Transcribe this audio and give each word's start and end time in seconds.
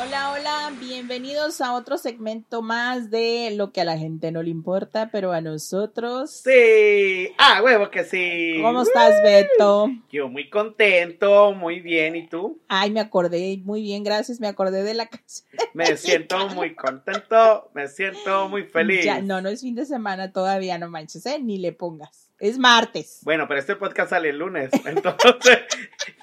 Hola, 0.00 0.30
hola, 0.30 0.72
bienvenidos 0.78 1.60
a 1.60 1.74
otro 1.74 1.98
segmento 1.98 2.62
más 2.62 3.10
de 3.10 3.50
lo 3.56 3.72
que 3.72 3.80
a 3.80 3.84
la 3.84 3.98
gente 3.98 4.30
no 4.30 4.44
le 4.44 4.50
importa, 4.50 5.08
pero 5.10 5.32
a 5.32 5.40
nosotros. 5.40 6.30
Sí, 6.30 7.32
ah, 7.36 7.60
huevo 7.64 7.90
que 7.90 8.04
sí. 8.04 8.60
¿Cómo 8.62 8.82
estás, 8.82 9.20
Beto? 9.24 9.90
Yo 10.08 10.28
muy 10.28 10.48
contento, 10.50 11.52
muy 11.52 11.80
bien, 11.80 12.14
¿y 12.14 12.28
tú? 12.28 12.60
Ay, 12.68 12.92
me 12.92 13.00
acordé, 13.00 13.60
muy 13.64 13.82
bien, 13.82 14.04
gracias, 14.04 14.38
me 14.38 14.46
acordé 14.46 14.84
de 14.84 14.94
la 14.94 15.06
canción. 15.08 15.48
Me 15.74 15.96
siento 15.96 16.48
muy 16.50 16.76
contento, 16.76 17.68
me 17.74 17.88
siento 17.88 18.48
muy 18.48 18.62
feliz. 18.62 19.04
Ya, 19.04 19.20
no, 19.20 19.40
no 19.40 19.48
es 19.48 19.62
fin 19.62 19.74
de 19.74 19.84
semana 19.84 20.32
todavía, 20.32 20.78
no 20.78 20.88
manches, 20.88 21.26
¿eh? 21.26 21.40
Ni 21.40 21.58
le 21.58 21.72
pongas. 21.72 22.27
Es 22.38 22.56
martes. 22.56 23.18
Bueno, 23.22 23.48
pero 23.48 23.58
este 23.58 23.74
podcast 23.74 24.10
sale 24.10 24.30
el 24.30 24.38
lunes, 24.38 24.70
entonces 24.84 25.58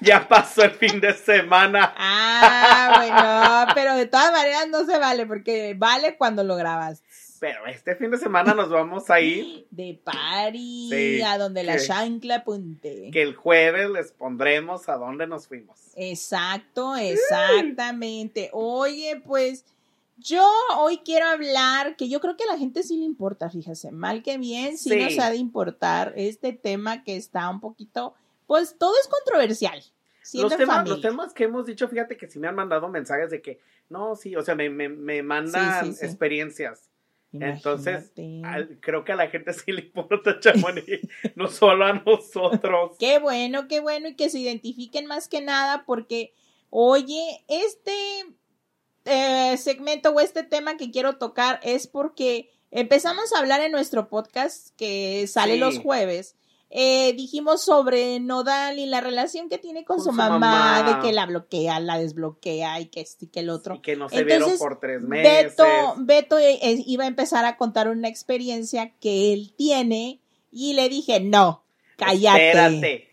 ya 0.00 0.26
pasó 0.26 0.62
el 0.64 0.70
fin 0.70 0.98
de 0.98 1.12
semana. 1.12 1.92
Ah, 1.96 3.66
bueno, 3.66 3.74
pero 3.74 3.94
de 3.94 4.06
todas 4.06 4.32
maneras 4.32 4.66
no 4.70 4.86
se 4.86 4.98
vale, 4.98 5.26
porque 5.26 5.74
vale 5.76 6.16
cuando 6.16 6.42
lo 6.42 6.56
grabas. 6.56 7.02
Pero 7.38 7.66
este 7.66 7.94
fin 7.96 8.10
de 8.10 8.16
semana 8.16 8.54
nos 8.54 8.70
vamos 8.70 9.10
a 9.10 9.20
ir. 9.20 9.66
De 9.70 10.00
party, 10.02 11.20
a 11.20 11.36
donde 11.36 11.62
la 11.64 11.78
chancla 11.78 12.36
apunte. 12.36 13.10
Que 13.12 13.20
el 13.20 13.34
jueves 13.34 13.90
les 13.90 14.12
pondremos 14.12 14.88
a 14.88 14.96
dónde 14.96 15.26
nos 15.26 15.46
fuimos. 15.46 15.78
Exacto, 15.96 16.96
exactamente. 16.96 18.48
Oye, 18.54 19.20
pues 19.22 19.66
yo 20.16 20.48
hoy 20.78 20.98
quiero 21.04 21.26
hablar, 21.26 21.96
que 21.96 22.08
yo 22.08 22.20
creo 22.20 22.36
que 22.36 22.44
a 22.44 22.52
la 22.52 22.58
gente 22.58 22.82
sí 22.82 22.96
le 22.96 23.04
importa, 23.04 23.50
fíjese, 23.50 23.92
mal 23.92 24.22
que 24.22 24.38
bien, 24.38 24.78
sí, 24.78 24.96
nos 24.96 25.18
ha 25.18 25.30
de 25.30 25.36
importar 25.36 26.14
este 26.16 26.52
tema 26.52 27.04
que 27.04 27.16
está 27.16 27.48
un 27.50 27.60
poquito, 27.60 28.14
pues 28.46 28.76
todo 28.78 28.94
es 29.00 29.08
controversial. 29.08 29.82
Los 30.34 30.56
temas, 30.56 30.88
los 30.88 31.00
temas 31.00 31.32
que 31.32 31.44
hemos 31.44 31.66
dicho, 31.66 31.86
fíjate 31.88 32.16
que 32.16 32.28
sí 32.28 32.38
me 32.38 32.48
han 32.48 32.54
mandado 32.54 32.88
mensajes 32.88 33.30
de 33.30 33.40
que, 33.40 33.60
no, 33.88 34.16
sí, 34.16 34.34
o 34.34 34.42
sea, 34.42 34.54
me, 34.54 34.68
me, 34.70 34.88
me 34.88 35.22
mandan 35.22 35.88
experiencias. 36.00 36.90
Entonces, 37.32 38.12
creo 38.80 39.04
que 39.04 39.12
a 39.12 39.16
la 39.16 39.28
gente 39.28 39.52
sí 39.52 39.70
le 39.72 39.82
importa 39.82 40.38
Chamonix, 40.40 41.06
no 41.34 41.48
solo 41.48 41.84
a 41.84 41.92
nosotros. 41.92 42.96
Qué 42.98 43.18
bueno, 43.18 43.68
qué 43.68 43.80
bueno, 43.80 44.08
y 44.08 44.16
que 44.16 44.30
se 44.30 44.38
identifiquen 44.38 45.06
más 45.06 45.28
que 45.28 45.42
nada, 45.42 45.84
porque, 45.84 46.32
oye, 46.70 47.44
este 47.48 47.92
eh, 49.06 49.56
segmento 49.56 50.10
o 50.10 50.20
este 50.20 50.42
tema 50.42 50.76
que 50.76 50.90
quiero 50.90 51.16
tocar 51.16 51.60
es 51.62 51.86
porque 51.86 52.50
empezamos 52.70 53.32
a 53.32 53.38
hablar 53.38 53.60
en 53.60 53.72
nuestro 53.72 54.08
podcast 54.08 54.68
que 54.76 55.26
sale 55.26 55.56
los 55.56 55.78
jueves. 55.78 56.36
Eh, 56.68 57.12
dijimos 57.14 57.64
sobre 57.64 58.18
Nodal 58.18 58.80
y 58.80 58.86
la 58.86 59.00
relación 59.00 59.48
que 59.48 59.58
tiene 59.58 59.84
con, 59.84 60.02
su, 60.02 60.10
mamá, 60.10 60.82
de 60.82 61.06
que 61.06 61.12
la 61.12 61.24
bloquea, 61.24 61.78
la 61.78 61.96
desbloquea 61.96 62.80
y 62.80 62.86
que 62.86 63.00
este 63.00 63.26
y 63.26 63.28
que 63.28 63.40
el 63.40 63.50
otro. 63.50 63.76
Y 63.76 63.80
que 63.80 63.94
no 63.94 64.08
se 64.08 64.24
vieron 64.24 64.58
por 64.58 64.80
tres 64.80 65.00
meses. 65.00 65.56
Beto, 65.56 65.94
Beto 65.98 66.38
eh, 66.38 66.58
iba 66.86 67.04
a 67.04 67.06
empezar 67.06 67.44
a 67.44 67.56
contar 67.56 67.88
una 67.88 68.08
experiencia 68.08 68.92
que 69.00 69.32
él 69.32 69.54
tiene 69.56 70.20
y 70.50 70.72
le 70.72 70.88
dije, 70.88 71.20
no, 71.20 71.64
cállate. 71.96 73.10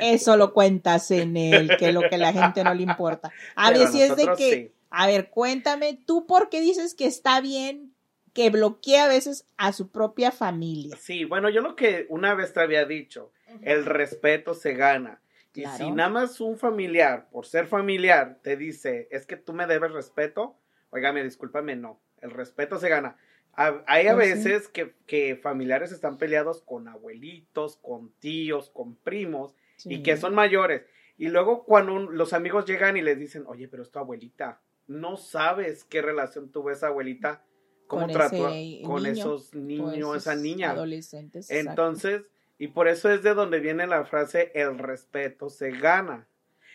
Eso 0.00 0.36
lo 0.36 0.52
cuentas 0.52 1.10
en 1.10 1.36
él, 1.36 1.76
que 1.78 1.92
lo 1.92 2.08
que 2.08 2.18
la 2.18 2.32
gente 2.32 2.62
no 2.62 2.72
le 2.72 2.84
importa. 2.84 3.32
A 3.56 3.72
ver 3.72 3.88
si 3.88 4.00
es 4.00 4.14
de 4.14 4.28
que 4.36 4.75
a 4.90 5.06
ver, 5.06 5.30
cuéntame, 5.30 5.98
¿tú 6.06 6.26
por 6.26 6.48
qué 6.48 6.60
dices 6.60 6.94
que 6.94 7.06
está 7.06 7.40
bien 7.40 7.94
que 8.32 8.50
bloquee 8.50 8.98
a 8.98 9.08
veces 9.08 9.48
a 9.56 9.72
su 9.72 9.90
propia 9.90 10.30
familia? 10.30 10.96
Sí, 11.00 11.24
bueno, 11.24 11.48
yo 11.48 11.62
lo 11.62 11.74
que 11.74 12.06
una 12.10 12.34
vez 12.34 12.52
te 12.52 12.60
había 12.60 12.84
dicho, 12.84 13.32
el 13.62 13.84
respeto 13.84 14.54
se 14.54 14.74
gana. 14.74 15.22
Y 15.54 15.64
si 15.78 15.90
nada 15.90 16.10
más 16.10 16.40
un 16.40 16.58
familiar, 16.58 17.30
por 17.30 17.46
ser 17.46 17.66
familiar, 17.66 18.38
te 18.42 18.58
dice, 18.58 19.08
es 19.10 19.26
que 19.26 19.36
tú 19.36 19.54
me 19.54 19.66
debes 19.66 19.92
respeto, 19.92 20.58
oígame, 20.90 21.24
discúlpame, 21.24 21.76
no, 21.76 21.98
el 22.20 22.30
respeto 22.30 22.78
se 22.78 22.90
gana. 22.90 23.16
hay 23.54 24.06
a 24.06 24.14
pues 24.14 24.44
veces 24.44 24.68
que, 24.68 24.94
que, 25.06 25.36
familiares 25.36 25.92
están 25.92 26.18
peleados 26.18 26.60
con 26.60 26.88
abuelitos, 26.88 27.78
con 27.78 28.12
tíos, 28.18 28.68
con 28.68 28.96
primos, 28.96 29.54
y 29.84 30.02
que 30.02 30.18
son 30.18 30.34
mayores. 30.34 30.82
Y 31.16 31.28
luego 31.28 31.64
cuando 31.64 31.98
los 31.98 32.34
amigos 32.34 32.66
llegan 32.66 32.98
y 32.98 33.02
les 33.02 33.18
dicen, 33.18 33.44
oye, 33.46 33.66
pero 33.68 33.82
es 33.82 33.90
tu 33.90 33.98
abuelita, 33.98 34.60
no 34.86 35.16
sabes 35.16 35.84
qué 35.84 36.02
relación 36.02 36.50
tuvo 36.50 36.70
esa 36.70 36.88
abuelita, 36.88 37.44
cómo 37.86 38.06
trató 38.08 38.50
con 38.84 39.06
esos 39.06 39.54
niños, 39.54 40.08
pues, 40.10 40.22
esa 40.22 40.34
niña. 40.34 40.70
Adolescentes. 40.70 41.50
Entonces, 41.50 42.22
y 42.58 42.68
por 42.68 42.88
eso 42.88 43.10
es 43.10 43.22
de 43.22 43.34
donde 43.34 43.60
viene 43.60 43.86
la 43.86 44.04
frase, 44.04 44.50
el 44.54 44.78
respeto 44.78 45.50
se 45.50 45.70
gana. 45.70 46.28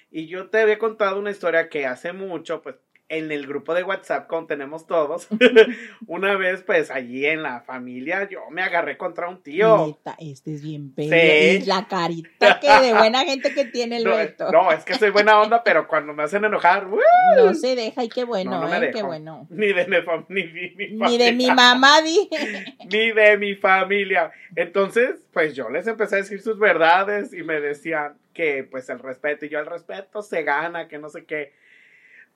Y 0.09 0.27
yo 0.27 0.49
te 0.49 0.59
había 0.59 0.77
contado 0.77 1.19
una 1.19 1.31
historia 1.31 1.69
que 1.69 1.85
hace 1.85 2.13
mucho, 2.13 2.61
pues 2.61 2.75
en 3.11 3.29
el 3.29 3.45
grupo 3.45 3.73
de 3.73 3.83
WhatsApp 3.83 4.25
con 4.27 4.47
tenemos 4.47 4.87
todos, 4.87 5.27
una 6.07 6.37
vez 6.37 6.63
pues 6.63 6.89
allí 6.89 7.25
en 7.25 7.43
la 7.43 7.59
familia 7.59 8.29
yo 8.29 8.49
me 8.49 8.61
agarré 8.61 8.97
contra 8.97 9.27
un 9.27 9.43
tío. 9.43 9.99
este 10.17 10.53
es 10.53 10.63
bien. 10.63 10.93
Y 10.95 11.65
la 11.65 11.89
carita 11.89 12.61
que 12.61 12.69
de 12.79 12.93
buena 12.93 13.25
gente 13.25 13.53
que 13.53 13.65
tiene 13.65 13.97
el 13.97 14.03
no, 14.39 14.51
No, 14.51 14.71
es 14.71 14.85
que 14.85 14.95
soy 14.95 15.09
buena 15.09 15.41
onda, 15.41 15.61
pero 15.61 15.89
cuando 15.89 16.13
me 16.13 16.23
hacen 16.23 16.45
enojar, 16.45 16.87
no 16.87 17.53
se 17.53 17.75
deja 17.75 18.01
y 18.05 18.07
qué 18.07 18.23
bueno, 18.23 18.73
eh, 18.73 18.91
qué 18.93 19.03
bueno. 19.03 19.45
Ni 19.49 19.73
de 19.73 19.87
mi, 19.87 19.97
ni, 20.29 20.87
ni 20.95 21.17
de 21.17 21.33
mi 21.33 21.47
mamá, 21.47 21.97
ni 22.91 23.11
de 23.11 23.37
mi 23.37 23.55
familia. 23.55 24.31
Entonces, 24.55 25.27
pues 25.33 25.53
yo 25.53 25.69
les 25.69 25.85
empecé 25.85 26.15
a 26.15 26.19
decir 26.19 26.41
sus 26.41 26.57
verdades 26.57 27.33
y 27.33 27.43
me 27.43 27.59
decían 27.59 28.13
que 28.33 28.63
pues 28.63 28.89
el 28.89 28.99
respeto 28.99 29.45
y 29.45 29.49
yo 29.49 29.59
el 29.59 29.65
respeto 29.65 30.21
se 30.21 30.43
gana, 30.43 30.87
que 30.87 30.97
no 30.97 31.09
sé 31.09 31.25
qué. 31.25 31.51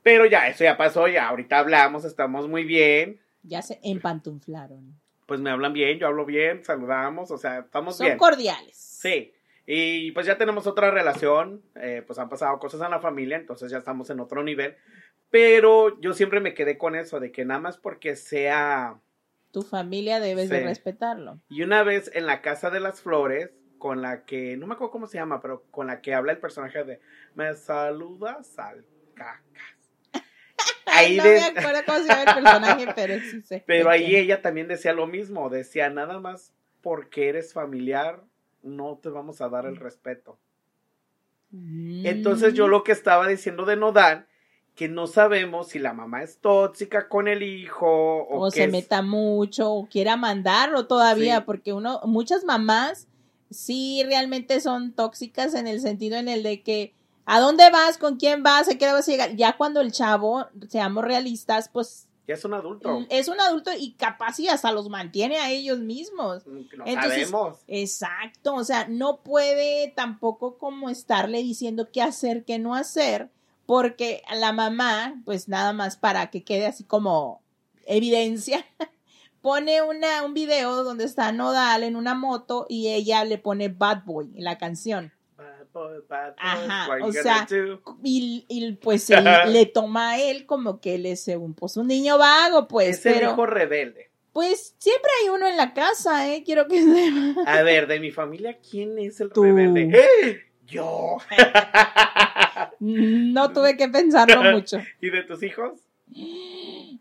Pero 0.06 0.28
ya, 0.28 0.48
eso 0.48 0.64
ya 0.64 0.78
pasó, 0.78 1.08
ya 1.08 1.30
ahorita 1.30 1.58
hablamos, 1.58 2.06
estamos 2.06 2.48
muy 2.48 2.64
bien. 2.64 3.20
Ya 3.42 3.64
se 3.64 3.80
empantunflaron. 3.82 4.96
Pues 5.26 5.40
me 5.40 5.50
hablan 5.50 5.74
bien, 5.74 5.98
yo 5.98 6.06
hablo 6.06 6.28
bien, 6.28 6.64
saludamos, 6.64 7.32
o 7.32 7.40
sea, 7.40 7.62
estamos 7.62 8.00
bien. 8.00 8.12
Son 8.12 8.20
cordiales. 8.20 8.78
Sí. 8.78 9.34
Y 9.66 10.12
pues 10.12 10.28
ya 10.28 10.38
tenemos 10.38 10.68
otra 10.68 10.92
relación, 10.92 11.64
eh, 11.74 12.04
pues 12.06 12.20
han 12.20 12.30
pasado 12.30 12.60
cosas 12.60 12.82
en 12.82 12.92
la 12.92 13.00
familia, 13.00 13.36
entonces 13.38 13.72
ya 13.72 13.80
estamos 13.80 14.08
en 14.12 14.20
otro 14.20 14.44
nivel. 14.44 14.76
Pero 15.32 16.00
yo 16.00 16.14
siempre 16.14 16.40
me 16.40 16.54
quedé 16.54 16.78
con 16.78 16.94
eso, 16.94 17.20
de 17.20 17.32
que 17.32 17.44
nada 17.44 17.60
más 17.60 17.78
porque 17.78 18.16
sea... 18.16 19.00
Tu 19.50 19.64
familia 19.64 20.20
debes 20.20 20.50
de 20.50 20.60
respetarlo. 20.60 21.40
Y 21.50 21.64
una 21.64 21.82
vez 21.82 22.12
en 22.14 22.28
la 22.28 22.44
Casa 22.44 22.70
de 22.70 22.80
las 22.80 23.02
Flores, 23.02 23.50
con 23.80 24.04
la 24.04 24.24
que, 24.26 24.56
no 24.56 24.68
me 24.68 24.76
acuerdo 24.76 24.92
cómo 24.92 25.08
se 25.08 25.18
llama, 25.18 25.42
pero 25.42 25.64
con 25.72 25.88
la 25.88 26.02
que 26.02 26.14
habla 26.14 26.32
el 26.32 26.38
personaje 26.38 26.84
de 26.84 27.00
Me 27.34 27.56
saludas 27.56 28.60
al 28.60 28.86
caca 29.16 29.75
ahí 30.86 31.18
no 31.18 31.24
me 31.24 31.44
acuerdo 31.44 31.82
cómo 31.86 32.00
se 32.00 32.08
llama 32.08 32.24
el 32.24 32.44
personaje, 32.44 32.88
pero 32.96 33.20
sí 33.20 33.42
sé. 33.42 33.64
Pero 33.66 33.90
ahí 33.90 34.16
ella 34.16 34.42
también 34.42 34.68
decía 34.68 34.94
lo 34.94 35.08
mismo, 35.08 35.50
decía 35.50 35.90
nada 35.90 36.20
más 36.20 36.54
porque 36.82 37.30
eres 37.30 37.54
familiar, 37.54 38.24
no 38.62 39.00
te 39.02 39.10
vamos 39.10 39.42
a 39.42 39.50
dar 39.50 39.66
el 39.66 39.78
respeto. 39.78 40.38
Entonces 41.52 42.54
yo 42.54 42.68
mm. 42.68 42.70
lo 42.70 42.84
que 42.84 42.92
estaba 42.92 43.28
diciendo 43.28 43.66
de 43.66 43.78
Nodal, 43.78 44.28
que 44.76 44.90
no 44.90 45.08
sabemos 45.08 45.70
si 45.70 45.80
la 45.80 45.94
mamá 45.94 46.22
es 46.22 46.40
tóxica 46.40 47.08
con 47.08 47.30
el 47.30 47.44
hijo 47.44 47.88
o, 47.88 48.42
o 48.42 48.52
se 48.52 48.68
meta 48.68 49.02
mucho 49.02 49.72
o 49.72 49.88
quiera 49.88 50.18
mandarlo 50.18 50.86
todavía, 50.86 51.46
porque 51.46 51.72
uno, 51.72 52.02
muchas 52.04 52.44
mamás 52.44 53.08
sí 53.50 54.04
realmente 54.06 54.60
son 54.60 54.92
tóxicas 54.92 55.54
en 55.56 55.68
el 55.68 55.80
sentido 55.80 56.18
en 56.18 56.28
el 56.28 56.44
de 56.44 56.62
que 56.62 56.94
¿A 57.26 57.40
dónde 57.40 57.70
vas? 57.72 57.98
¿Con 57.98 58.18
quién 58.18 58.44
vas? 58.44 58.70
¿A 58.70 58.78
qué 58.78 58.86
hora 58.86 58.94
vas 58.94 59.08
a 59.08 59.12
llegar? 59.12 59.36
Ya 59.36 59.58
cuando 59.58 59.82
el 59.82 59.92
chavo, 59.92 60.46
seamos 60.70 61.04
realistas, 61.04 61.70
pues 61.70 62.08
ya 62.28 62.34
es 62.34 62.46
un 62.46 62.56
adulto. 62.56 63.06
Es 63.10 63.28
un 63.28 63.40
adulto 63.40 63.72
y 63.78 63.94
capaz 63.94 64.40
y 64.40 64.48
hasta 64.48 64.72
los 64.72 64.90
mantiene 64.90 65.38
a 65.38 65.52
ellos 65.52 65.80
mismos. 65.80 66.46
Mm, 66.48 66.62
Entonces, 66.86 67.30
sabemos. 67.30 67.60
Exacto, 67.68 68.56
o 68.56 68.64
sea, 68.64 68.88
no 68.88 69.22
puede 69.22 69.94
tampoco 69.96 70.58
como 70.58 70.90
estarle 70.90 71.44
diciendo 71.44 71.90
qué 71.92 72.02
hacer, 72.02 72.44
qué 72.44 72.58
no 72.58 72.74
hacer, 72.74 73.30
porque 73.68 74.24
la 74.34 74.54
mamá, 74.54 75.22
pues 75.24 75.48
nada 75.48 75.72
más 75.72 75.98
para 75.98 76.32
que 76.32 76.44
quede 76.44 76.66
así 76.66 76.84
como 76.84 77.42
evidencia, 77.86 78.66
pone 79.42 79.84
una, 79.84 80.24
un 80.24 80.34
video 80.34 80.84
donde 80.84 81.04
está 81.04 81.32
Nodal 81.32 81.84
en 81.84 81.96
una 81.96 82.16
moto 82.16 82.66
y 82.68 82.88
ella 82.88 83.24
le 83.24 83.38
pone 83.38 83.70
Bad 83.70 84.04
Boy 84.04 84.32
en 84.36 84.44
la 84.44 84.58
canción. 84.58 85.14
Ajá, 86.38 86.88
o 87.02 87.12
sea, 87.12 87.48
y, 88.04 88.78
pues 88.82 89.10
le 89.48 89.66
toma 89.66 90.12
a 90.12 90.22
él 90.22 90.46
como 90.46 90.80
que 90.80 90.96
él 90.96 91.06
es 91.06 91.28
un, 91.28 91.54
pues, 91.54 91.78
un 91.78 91.88
niño 91.88 92.18
vago, 92.18 92.68
pues. 92.68 93.06
Es 93.06 93.06
el 93.06 93.24
hijo 93.24 93.46
rebelde. 93.46 94.12
Pues 94.34 94.76
siempre 94.80 95.10
hay 95.22 95.30
uno 95.30 95.48
en 95.48 95.56
la 95.56 95.74
casa, 95.74 96.30
¿eh? 96.30 96.44
Quiero 96.44 96.68
que 96.68 96.82
sepa. 96.82 97.42
A 97.46 97.64
ver, 97.64 97.88
de 97.88 98.02
mi 98.02 98.12
familia, 98.12 98.60
¿quién 98.60 99.00
es 99.00 99.22
el 99.22 99.32
rebelde? 99.32 99.92
¡Eh! 99.94 100.42
Yo. 100.68 101.18
no 102.80 103.54
tuve 103.54 103.78
que 103.78 103.88
pensarlo 103.88 104.44
mucho. 104.52 104.80
¿Y 105.00 105.10
de 105.10 105.24
tus 105.24 105.44
hijos? 105.44 105.80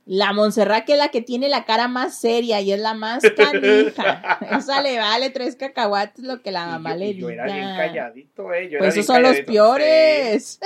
La 0.07 0.33
Montserrat, 0.33 0.85
que 0.85 0.93
es 0.93 0.99
la 0.99 1.09
que 1.09 1.23
tiene 1.23 1.49
la 1.49 1.65
cara 1.65 1.89
más 1.89 2.19
seria 2.19 2.61
y 2.61 2.73
es 2.73 2.81
la 2.81 2.95
más 2.95 3.23
canija. 3.37 4.39
Esa 4.59 4.83
le 4.83 4.99
vale 4.99 5.31
tres 5.31 5.57
cacahuates 5.57 6.25
lo 6.25 6.43
que 6.43 6.53
la 6.53 6.67
mamá 6.67 6.95
le 6.95 7.15
diga. 7.15 7.21
Yo 7.21 7.31
era 7.31 7.45
bien 7.45 7.77
calladito, 7.77 8.53
eh. 8.53 8.69
Yo 8.71 8.79
pues 8.79 8.95
esos 8.95 9.07
son 9.07 9.23
los 9.23 9.41
peores. 9.41 10.61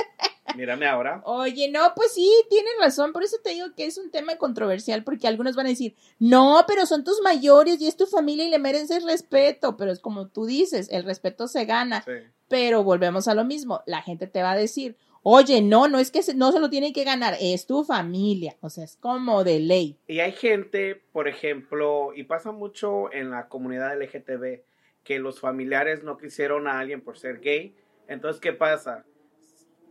Mírame 0.56 0.87
ahora. 0.87 1.20
Oye, 1.25 1.70
no, 1.70 1.93
pues 1.94 2.12
sí, 2.14 2.31
tienes 2.50 2.73
razón. 2.81 3.12
Por 3.12 3.23
eso 3.23 3.37
te 3.43 3.50
digo 3.50 3.67
que 3.76 3.87
es 3.87 3.99
un 3.99 4.11
tema 4.11 4.37
controversial, 4.37 5.05
porque 5.05 5.29
algunos 5.29 5.55
van 5.55 5.67
a 5.67 5.70
decir, 5.70 5.94
no, 6.19 6.64
pero 6.67 6.87
son 6.87 7.05
tus 7.05 7.20
mayores 7.23 7.81
y 7.81 7.87
es 7.87 7.96
tu 7.96 8.06
familia 8.06 8.44
y 8.44 8.50
le 8.50 8.58
mereces 8.58 9.05
respeto. 9.05 9.76
Pero 9.76 9.93
es 9.93 10.00
como 10.00 10.29
tú 10.29 10.46
dices, 10.46 10.88
el 10.90 11.05
respeto 11.05 11.46
se 11.49 11.64
gana. 11.64 12.05
Pero 12.49 12.82
volvemos 12.82 13.29
a 13.29 13.35
lo 13.35 13.44
mismo. 13.44 13.82
La 13.87 14.02
gente 14.02 14.26
te 14.26 14.43
va 14.43 14.52
a 14.52 14.56
decir, 14.56 14.96
Oye, 15.23 15.61
no, 15.61 15.88
no 15.88 15.99
es 15.99 16.11
que 16.11 16.20
no 16.35 16.53
se 16.53 16.61
lo 16.61 16.70
tiene 16.70 16.93
que 16.93 17.05
ganar, 17.05 17.35
es 17.41 17.67
tu 17.67 17.85
familia, 17.85 18.56
o 18.61 18.70
sea, 18.70 18.85
es 18.85 18.97
como 18.97 19.44
de 19.44 19.59
ley. 19.61 19.99
Y 20.06 20.20
hay 20.20 20.32
gente, 20.32 21.03
por 21.12 21.29
ejemplo, 21.29 22.12
y 22.15 22.25
pasa 22.25 22.53
mucho 22.53 23.12
en 23.12 23.31
la 23.31 23.49
comunidad 23.49 24.00
LGTB, 24.00 24.62
que 25.05 25.19
los 25.19 25.41
familiares 25.41 26.03
no 26.03 26.19
quisieron 26.19 26.69
a 26.69 26.79
alguien 26.79 27.00
por 27.00 27.19
ser 27.19 27.41
gay. 27.41 27.75
Entonces, 28.06 28.41
¿qué 28.41 28.53
pasa? 28.53 29.05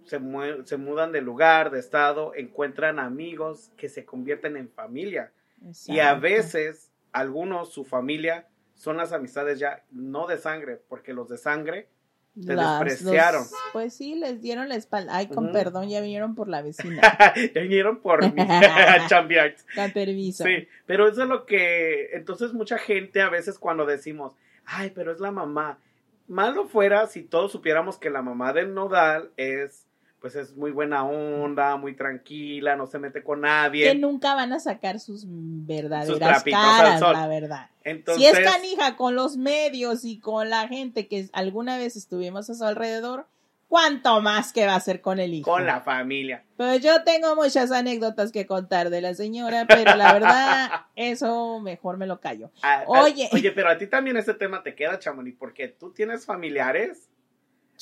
Se, 0.06 0.19
se 0.63 0.77
mudan 0.77 1.12
de 1.12 1.21
lugar, 1.21 1.71
de 1.71 1.80
estado, 1.80 2.33
encuentran 2.35 3.00
amigos 3.00 3.71
que 3.77 3.89
se 3.89 4.06
convierten 4.06 4.56
en 4.56 4.69
familia. 4.69 5.31
Y 5.88 6.00
a 6.00 6.13
veces, 6.13 6.91
algunos, 7.12 7.73
su 7.73 7.83
familia, 7.83 8.47
son 8.75 8.97
las 8.97 9.12
amistades 9.12 9.59
ya 9.59 9.83
no 9.91 10.27
de 10.27 10.38
sangre, 10.38 10.80
porque 10.88 11.13
los 11.13 11.27
de 11.27 11.38
sangre 11.38 11.89
te 12.45 12.55
despreciaron. 12.55 13.43
pues 13.73 13.93
sí, 13.95 14.15
les 14.15 14.41
dieron 14.41 14.69
la 14.69 14.75
espalda. 14.75 15.15
Ay, 15.15 15.27
con 15.27 15.51
perdón, 15.51 15.89
ya 15.89 16.01
vinieron 16.01 16.35
por 16.35 16.47
la 16.47 16.61
vecina. 16.61 17.01
ya 17.55 17.61
vinieron 17.61 17.99
por 17.99 18.21
mi 18.33 18.41
chambear. 19.09 19.55
permiso. 19.93 20.43
Sí, 20.43 20.67
pero 20.85 21.07
eso 21.07 21.23
es 21.23 21.29
lo 21.29 21.45
que. 21.45 22.09
Entonces, 22.13 22.53
mucha 22.53 22.77
gente 22.77 23.21
a 23.21 23.29
veces 23.29 23.57
cuando 23.57 23.85
decimos, 23.85 24.33
ay, 24.65 24.91
pero 24.93 25.11
es 25.11 25.19
la 25.19 25.31
mamá. 25.31 25.79
Malo 26.27 26.67
fuera 26.67 27.07
si 27.07 27.23
todos 27.23 27.51
supiéramos 27.51 27.97
que 27.97 28.09
la 28.09 28.21
mamá 28.21 28.53
del 28.53 28.73
nodal 28.73 29.31
es 29.37 29.86
pues 30.21 30.35
es 30.35 30.55
muy 30.55 30.71
buena 30.71 31.05
onda, 31.05 31.75
muy 31.77 31.95
tranquila, 31.95 32.75
no 32.75 32.87
se 32.87 32.99
mete 32.99 33.23
con 33.23 33.41
nadie. 33.41 33.91
Que 33.91 33.95
nunca 33.95 34.33
van 34.33 34.51
a 34.51 34.59
sacar 34.59 34.99
sus 34.99 35.25
verdaderas 35.27 36.43
caras, 36.43 37.01
la 37.01 37.27
verdad. 37.27 37.69
si 37.83 38.25
es 38.25 38.39
canija 38.39 38.95
con 38.95 39.15
los 39.15 39.37
medios 39.37 40.03
y 40.05 40.19
con 40.19 40.49
la 40.49 40.67
gente 40.67 41.07
que 41.07 41.29
alguna 41.33 41.77
vez 41.77 41.95
estuvimos 41.95 42.49
a 42.49 42.55
su 42.55 42.63
alrededor, 42.63 43.27
¿cuánto 43.67 44.19
más 44.21 44.53
que 44.53 44.65
va 44.65 44.73
a 44.73 44.77
hacer 44.77 45.01
con 45.01 45.19
el 45.19 45.35
hijo? 45.35 45.51
Con 45.51 45.67
la 45.67 45.81
familia. 45.81 46.43
Pues 46.57 46.81
yo 46.81 47.03
tengo 47.03 47.35
muchas 47.35 47.71
anécdotas 47.71 48.31
que 48.31 48.47
contar 48.47 48.89
de 48.89 49.01
la 49.01 49.13
señora, 49.13 49.65
pero 49.67 49.95
la 49.95 50.13
verdad, 50.13 50.71
eso 50.95 51.59
mejor 51.59 51.97
me 51.97 52.07
lo 52.07 52.19
callo. 52.19 52.49
oye. 52.87 53.29
oye, 53.31 53.51
pero 53.51 53.69
a 53.69 53.77
ti 53.77 53.85
también 53.85 54.17
ese 54.17 54.33
tema 54.33 54.63
te 54.63 54.73
queda, 54.73 54.97
Chamonix, 54.97 55.37
porque 55.37 55.67
tú 55.67 55.91
tienes 55.91 56.25
familiares 56.25 57.07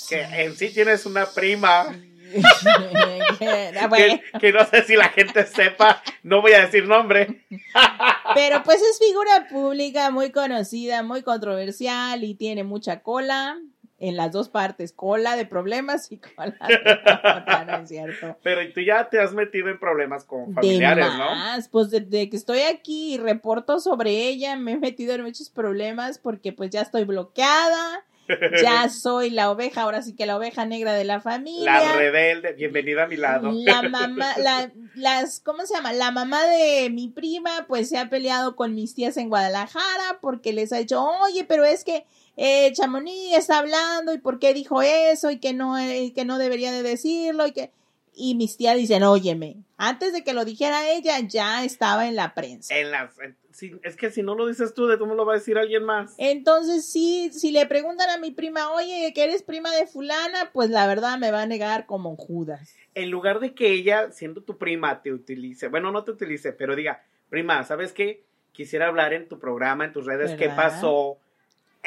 que 0.10 0.22
en 0.22 0.54
sí 0.56 0.74
tienes 0.74 1.06
una 1.06 1.26
prima 1.26 1.96
que, 4.40 4.52
no 4.52 4.66
sé 4.66 4.84
si 4.84 4.96
la 4.96 5.10
gente 5.10 5.46
sepa, 5.46 6.02
no 6.24 6.42
voy 6.42 6.54
a 6.54 6.62
decir 6.62 6.88
nombre. 6.88 7.46
Pero 8.36 8.64
pues 8.64 8.82
es 8.82 9.00
figura 9.00 9.48
pública, 9.50 10.12
muy 10.12 10.32
conocida, 10.32 11.04
muy 11.04 11.22
controversial 11.22 12.24
y 12.24 12.36
tiene 12.36 12.64
mucha 12.64 13.02
cola 13.02 13.58
en 13.98 14.18
las 14.18 14.32
dos 14.32 14.50
partes, 14.50 14.92
cola 14.92 15.38
de 15.38 15.46
problemas 15.46 16.12
y 16.12 16.18
cola 16.18 16.54
de 16.68 17.66
no, 17.66 17.78
es 17.78 17.90
cierto. 17.90 18.38
Pero 18.44 18.62
tú 18.74 18.82
ya 18.82 19.10
te 19.10 19.20
has 19.20 19.34
metido 19.34 19.70
en 19.70 19.80
problemas 19.80 20.26
con 20.26 20.54
familiares, 20.54 21.08
¿no? 21.18 21.30
Pues 21.72 21.92
desde 21.92 22.30
que 22.30 22.36
estoy 22.36 22.62
aquí 22.62 23.16
y 23.16 23.18
reporto 23.18 23.80
sobre 23.80 24.28
ella, 24.28 24.58
me 24.58 24.74
he 24.74 24.78
metido 24.78 25.14
en 25.14 25.24
muchos 25.24 25.50
problemas 25.50 26.20
porque 26.20 26.52
pues 26.52 26.72
ya 26.72 26.82
estoy 26.82 27.06
bloqueada 27.06 28.04
ya 28.62 28.90
soy 28.90 29.30
la 29.30 29.52
oveja, 29.52 29.82
ahora 29.82 30.02
sí 30.02 30.16
que 30.16 30.26
la 30.26 30.38
oveja 30.38 30.66
negra 30.66 30.94
de 30.94 31.04
la 31.04 31.22
familia. 31.22 31.80
La 31.80 31.94
rebelde, 31.94 32.54
bienvenida 32.54 33.04
a 33.04 33.08
mi 33.08 33.18
lado. 33.18 33.52
La 33.54 33.82
mamá, 33.84 34.34
la, 34.38 34.72
las, 34.96 35.40
¿cómo 35.40 35.66
se 35.66 35.76
llama? 35.76 35.94
La 35.94 36.12
mamá 36.12 36.46
de 36.46 36.90
mi 36.90 37.10
prima, 37.10 37.66
pues 37.68 37.90
se 37.90 37.98
ha 37.98 38.10
peleado 38.10 38.56
con 38.56 38.76
mis 38.76 38.96
tías 38.96 39.18
en 39.18 39.30
Guadalajara 39.30 40.20
porque 40.22 40.54
les 40.54 40.74
ha 40.74 40.78
dicho, 40.78 41.04
oye, 41.04 41.44
pero 41.44 41.66
es 41.66 41.84
que 41.84 42.06
eh, 42.38 42.72
Chamonix 42.74 43.38
está 43.38 43.60
hablando 43.60 44.14
y 44.14 44.18
por 44.18 44.40
qué 44.40 44.54
dijo 44.54 44.82
eso 44.82 45.32
y 45.32 45.40
que 45.40 45.54
no, 45.54 45.78
eh, 45.78 46.12
que 46.14 46.26
no 46.26 46.38
debería 46.38 46.72
de 46.72 46.84
decirlo 46.84 47.48
y 47.48 47.52
que 47.52 47.72
y 48.16 48.36
mis 48.36 48.58
tías 48.58 48.78
dicen, 48.78 49.04
óyeme, 49.04 49.58
antes 49.78 50.14
de 50.14 50.24
que 50.24 50.34
lo 50.34 50.46
dijera 50.46 50.90
ella, 50.90 51.20
ya 51.20 51.64
estaba 51.64 52.08
en 52.08 52.16
la 52.16 52.34
prensa. 52.34 52.76
En 52.78 52.92
las, 52.92 53.12
es 53.84 53.96
que 53.96 54.12
si 54.12 54.24
no 54.24 54.36
lo 54.36 54.48
dices 54.48 54.74
tú, 54.74 54.88
¿de 54.88 54.98
cómo 54.98 55.16
lo 55.16 55.26
va 55.26 55.34
a 55.34 55.38
decir 55.38 55.58
alguien 55.58 55.84
más? 55.84 56.14
Entonces, 56.18 56.90
sí, 56.92 57.30
si 57.32 57.52
le 57.52 57.66
preguntan 57.66 58.10
a 58.10 58.18
mi 58.18 58.32
prima, 58.32 58.72
oye, 58.72 59.12
que 59.14 59.24
eres 59.24 59.44
prima 59.44 59.72
de 59.72 59.88
fulana, 59.88 60.52
pues 60.54 60.70
la 60.70 60.88
verdad 60.88 61.18
me 61.18 61.32
va 61.32 61.44
a 61.44 61.48
negar 61.48 61.86
como 61.86 62.16
Judas. 62.16 62.76
En 62.94 63.10
lugar 63.10 63.40
de 63.40 63.54
que 63.54 63.72
ella, 63.72 64.12
siendo 64.12 64.42
tu 64.42 64.58
prima, 64.58 65.02
te 65.02 65.14
utilice, 65.14 65.68
bueno, 65.68 65.92
no 65.92 66.04
te 66.04 66.12
utilice, 66.12 66.54
pero 66.54 66.76
diga, 66.76 67.04
prima, 67.30 67.64
¿sabes 67.64 67.94
qué? 67.94 68.26
Quisiera 68.52 68.88
hablar 68.88 69.14
en 69.14 69.28
tu 69.28 69.40
programa, 69.40 69.86
en 69.86 69.92
tus 69.92 70.06
redes, 70.06 70.36
¿qué 70.36 70.50
pasó? 70.50 71.18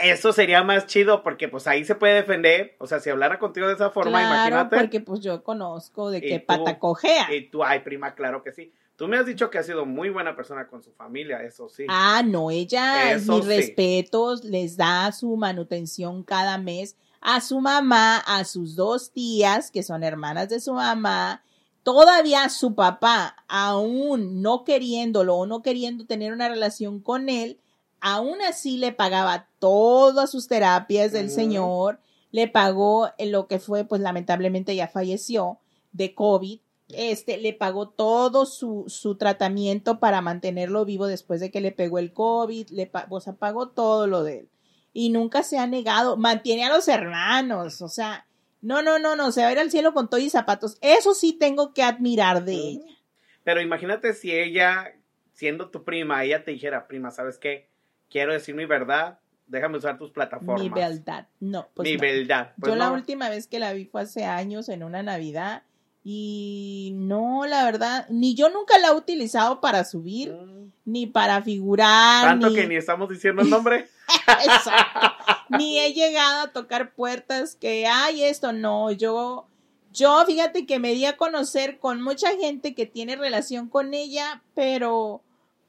Eso 0.02 0.32
sería 0.32 0.62
más 0.62 0.86
chido 0.86 1.22
porque 1.22 1.48
pues 1.48 1.66
ahí 1.66 1.84
se 1.84 1.94
puede 1.94 2.14
defender, 2.14 2.76
o 2.78 2.86
sea, 2.86 3.00
si 3.00 3.10
hablara 3.10 3.38
contigo 3.38 3.66
de 3.66 3.74
esa 3.74 3.90
forma, 3.90 4.18
claro, 4.18 4.34
imagínate. 4.34 4.76
porque 4.76 5.00
pues 5.00 5.20
yo 5.20 5.42
conozco 5.42 6.10
de 6.10 6.20
qué 6.20 6.40
pata 6.40 6.78
cojea. 6.78 7.32
Y 7.34 7.48
tú, 7.48 7.64
ay 7.64 7.80
prima, 7.80 8.14
claro 8.14 8.42
que 8.42 8.52
sí. 8.52 8.72
Tú 8.96 9.06
me 9.06 9.16
has 9.16 9.26
dicho 9.26 9.48
que 9.48 9.58
ha 9.58 9.62
sido 9.62 9.86
muy 9.86 10.10
buena 10.10 10.34
persona 10.34 10.66
con 10.66 10.82
su 10.82 10.90
familia, 10.92 11.42
eso 11.42 11.68
sí. 11.68 11.86
Ah, 11.88 12.22
no, 12.24 12.50
ella, 12.50 13.16
mis 13.16 13.46
respetos, 13.46 14.42
les 14.42 14.76
da 14.76 15.12
su 15.12 15.36
manutención 15.36 16.24
cada 16.24 16.58
mes 16.58 16.96
a 17.20 17.40
su 17.40 17.60
mamá, 17.60 18.18
a 18.18 18.44
sus 18.44 18.76
dos 18.76 19.12
tías, 19.12 19.70
que 19.70 19.82
son 19.82 20.02
hermanas 20.02 20.48
de 20.48 20.60
su 20.60 20.72
mamá, 20.72 21.42
todavía 21.82 22.48
su 22.48 22.74
papá, 22.74 23.36
aún 23.48 24.42
no 24.42 24.64
queriéndolo 24.64 25.36
o 25.36 25.46
no 25.46 25.62
queriendo 25.62 26.06
tener 26.06 26.32
una 26.32 26.48
relación 26.48 27.00
con 27.00 27.28
él, 27.28 27.58
aún 28.00 28.40
así 28.42 28.76
le 28.76 28.92
pagaba 28.92 29.48
todas 29.58 30.30
sus 30.30 30.48
terapias 30.48 31.12
del 31.12 31.30
señor, 31.30 32.00
le 32.30 32.48
pagó 32.48 33.10
lo 33.18 33.46
que 33.46 33.58
fue, 33.58 33.84
pues 33.84 34.00
lamentablemente 34.00 34.74
ya 34.74 34.88
falleció 34.88 35.58
de 35.92 36.14
COVID, 36.14 36.60
este, 36.88 37.38
le 37.38 37.52
pagó 37.52 37.90
todo 37.90 38.46
su, 38.46 38.84
su 38.88 39.16
tratamiento 39.16 40.00
para 40.00 40.20
mantenerlo 40.20 40.84
vivo 40.84 41.06
después 41.06 41.40
de 41.40 41.50
que 41.50 41.60
le 41.60 41.72
pegó 41.72 41.98
el 41.98 42.12
COVID, 42.12 42.70
le 42.70 42.90
o 43.10 43.20
sea, 43.20 43.34
pagó 43.34 43.68
todo 43.68 44.06
lo 44.06 44.22
de 44.22 44.40
él. 44.40 44.48
Y 44.92 45.10
nunca 45.10 45.42
se 45.42 45.58
ha 45.58 45.66
negado, 45.66 46.16
mantiene 46.16 46.64
a 46.64 46.72
los 46.72 46.88
hermanos, 46.88 47.82
o 47.82 47.88
sea, 47.88 48.26
no, 48.60 48.82
no, 48.82 48.98
no, 48.98 49.14
no, 49.16 49.30
se 49.32 49.42
va 49.42 49.48
a 49.48 49.52
ir 49.52 49.58
al 49.58 49.70
cielo 49.70 49.92
con 49.92 50.08
todo 50.08 50.20
y 50.20 50.30
zapatos. 50.30 50.78
Eso 50.80 51.14
sí 51.14 51.32
tengo 51.32 51.72
que 51.72 51.82
admirar 51.82 52.44
de 52.44 52.54
ella. 52.54 52.96
Pero 53.44 53.60
imagínate 53.60 54.14
si 54.14 54.32
ella, 54.32 54.94
siendo 55.32 55.70
tu 55.70 55.84
prima, 55.84 56.24
ella 56.24 56.44
te 56.44 56.50
dijera, 56.50 56.88
prima, 56.88 57.10
¿sabes 57.10 57.38
qué? 57.38 57.68
Quiero 58.10 58.32
decir 58.32 58.54
mi 58.54 58.66
verdad, 58.66 59.18
déjame 59.46 59.78
usar 59.78 59.98
tus 59.98 60.10
plataformas. 60.10 60.62
Mi 60.62 60.68
verdad, 60.68 61.28
no. 61.40 61.68
Pues 61.74 61.88
mi 61.88 61.96
verdad. 61.96 62.52
Pues 62.58 62.72
Yo 62.72 62.76
la 62.76 62.90
última 62.90 63.28
vez 63.28 63.46
que 63.46 63.58
la 63.58 63.72
vi 63.72 63.84
fue 63.84 64.02
hace 64.02 64.24
años 64.24 64.68
en 64.68 64.82
una 64.84 65.02
Navidad 65.02 65.62
y 66.04 66.92
no, 66.94 67.44
la 67.46 67.64
verdad, 67.64 68.06
ni 68.08 68.34
yo 68.34 68.48
nunca 68.48 68.78
la 68.78 68.88
he 68.88 68.94
utilizado 68.94 69.60
para 69.60 69.84
subir, 69.84 70.32
mm. 70.32 70.72
ni 70.84 71.06
para 71.06 71.42
figurar. 71.42 72.24
Tanto 72.24 72.54
que 72.54 72.66
ni 72.66 72.76
estamos 72.76 73.08
diciendo 73.08 73.42
el 73.42 73.50
nombre. 73.50 73.88
Ni 75.50 75.78
he 75.78 75.92
llegado 75.92 76.44
a 76.44 76.52
tocar 76.52 76.92
puertas 76.92 77.56
que, 77.56 77.86
hay 77.86 78.24
esto 78.24 78.52
no, 78.52 78.90
yo... 78.90 79.46
Yo, 79.90 80.22
fíjate 80.26 80.66
que 80.66 80.78
me 80.78 80.92
di 80.92 81.06
a 81.06 81.16
conocer 81.16 81.78
con 81.78 82.02
mucha 82.02 82.36
gente 82.36 82.74
que 82.74 82.84
tiene 82.84 83.16
relación 83.16 83.68
con 83.68 83.94
ella, 83.94 84.42
pero 84.54 85.22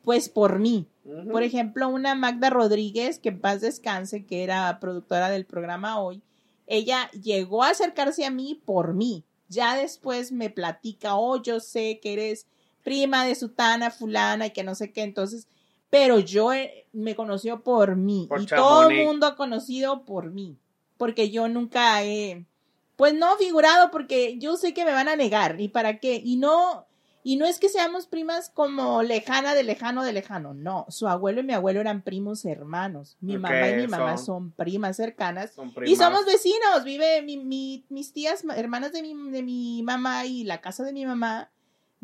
pues 0.09 0.27
por 0.27 0.57
mí. 0.57 0.87
Por 1.31 1.43
ejemplo, 1.43 1.87
una 1.87 2.15
Magda 2.15 2.49
Rodríguez, 2.49 3.19
que 3.19 3.29
en 3.29 3.39
paz 3.39 3.61
descanse, 3.61 4.25
que 4.25 4.43
era 4.43 4.79
productora 4.79 5.29
del 5.29 5.45
programa 5.45 5.99
hoy, 5.99 6.23
ella 6.65 7.11
llegó 7.11 7.61
a 7.61 7.69
acercarse 7.69 8.25
a 8.25 8.31
mí 8.31 8.59
por 8.65 8.95
mí. 8.95 9.23
Ya 9.49 9.77
después 9.77 10.31
me 10.31 10.49
platica, 10.49 11.15
oh, 11.15 11.39
yo 11.39 11.59
sé 11.59 11.99
que 12.01 12.13
eres 12.13 12.47
prima 12.83 13.23
de 13.23 13.35
Sutana, 13.35 13.91
fulana 13.91 14.47
y 14.47 14.49
que 14.49 14.63
no 14.63 14.73
sé 14.73 14.91
qué, 14.91 15.03
entonces, 15.03 15.47
pero 15.91 16.17
yo 16.17 16.53
eh, 16.53 16.87
me 16.91 17.15
conoció 17.15 17.61
por 17.61 17.95
mí 17.95 18.27
y 18.39 18.45
todo 18.47 18.89
el 18.89 19.05
mundo 19.05 19.27
ha 19.27 19.35
conocido 19.35 20.05
por 20.05 20.31
mí, 20.31 20.57
porque 20.97 21.29
yo 21.29 21.47
nunca 21.49 22.03
he, 22.03 22.47
pues 22.95 23.13
no 23.13 23.37
figurado, 23.37 23.91
porque 23.91 24.39
yo 24.39 24.57
sé 24.57 24.73
que 24.73 24.85
me 24.85 24.91
van 24.91 25.07
a 25.07 25.15
negar 25.15 25.61
y 25.61 25.67
para 25.67 25.99
qué, 25.99 26.19
y 26.25 26.37
no, 26.37 26.87
Y 27.29 27.35
no 27.35 27.45
es 27.45 27.59
que 27.59 27.69
seamos 27.69 28.07
primas 28.07 28.49
como 28.49 29.03
lejana 29.03 29.53
de 29.53 29.61
lejano 29.61 30.03
de 30.03 30.13
lejano, 30.13 30.55
no. 30.55 30.87
Su 30.89 31.07
abuelo 31.07 31.41
y 31.41 31.43
mi 31.43 31.53
abuelo 31.53 31.79
eran 31.79 32.01
primos 32.01 32.43
hermanos. 32.43 33.17
Mi 33.21 33.37
mamá 33.37 33.69
y 33.69 33.75
mi 33.75 33.87
mamá 33.87 34.17
son, 34.17 34.49
primas 34.49 34.97
cercanas. 34.97 35.53
Y 35.85 35.95
somos 35.95 36.25
vecinos. 36.25 36.83
Vive 36.83 37.21
mi, 37.21 37.85
mis 37.87 38.13
tías, 38.13 38.43
hermanas 38.55 38.93
de 38.93 39.03
mi, 39.03 39.13
de 39.29 39.43
mi 39.43 39.83
mamá 39.83 40.25
y 40.25 40.43
la 40.43 40.59
casa 40.59 40.83
de 40.83 40.91
mi 40.91 41.05
mamá 41.05 41.51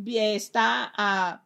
está 0.06 0.94
a 0.96 1.42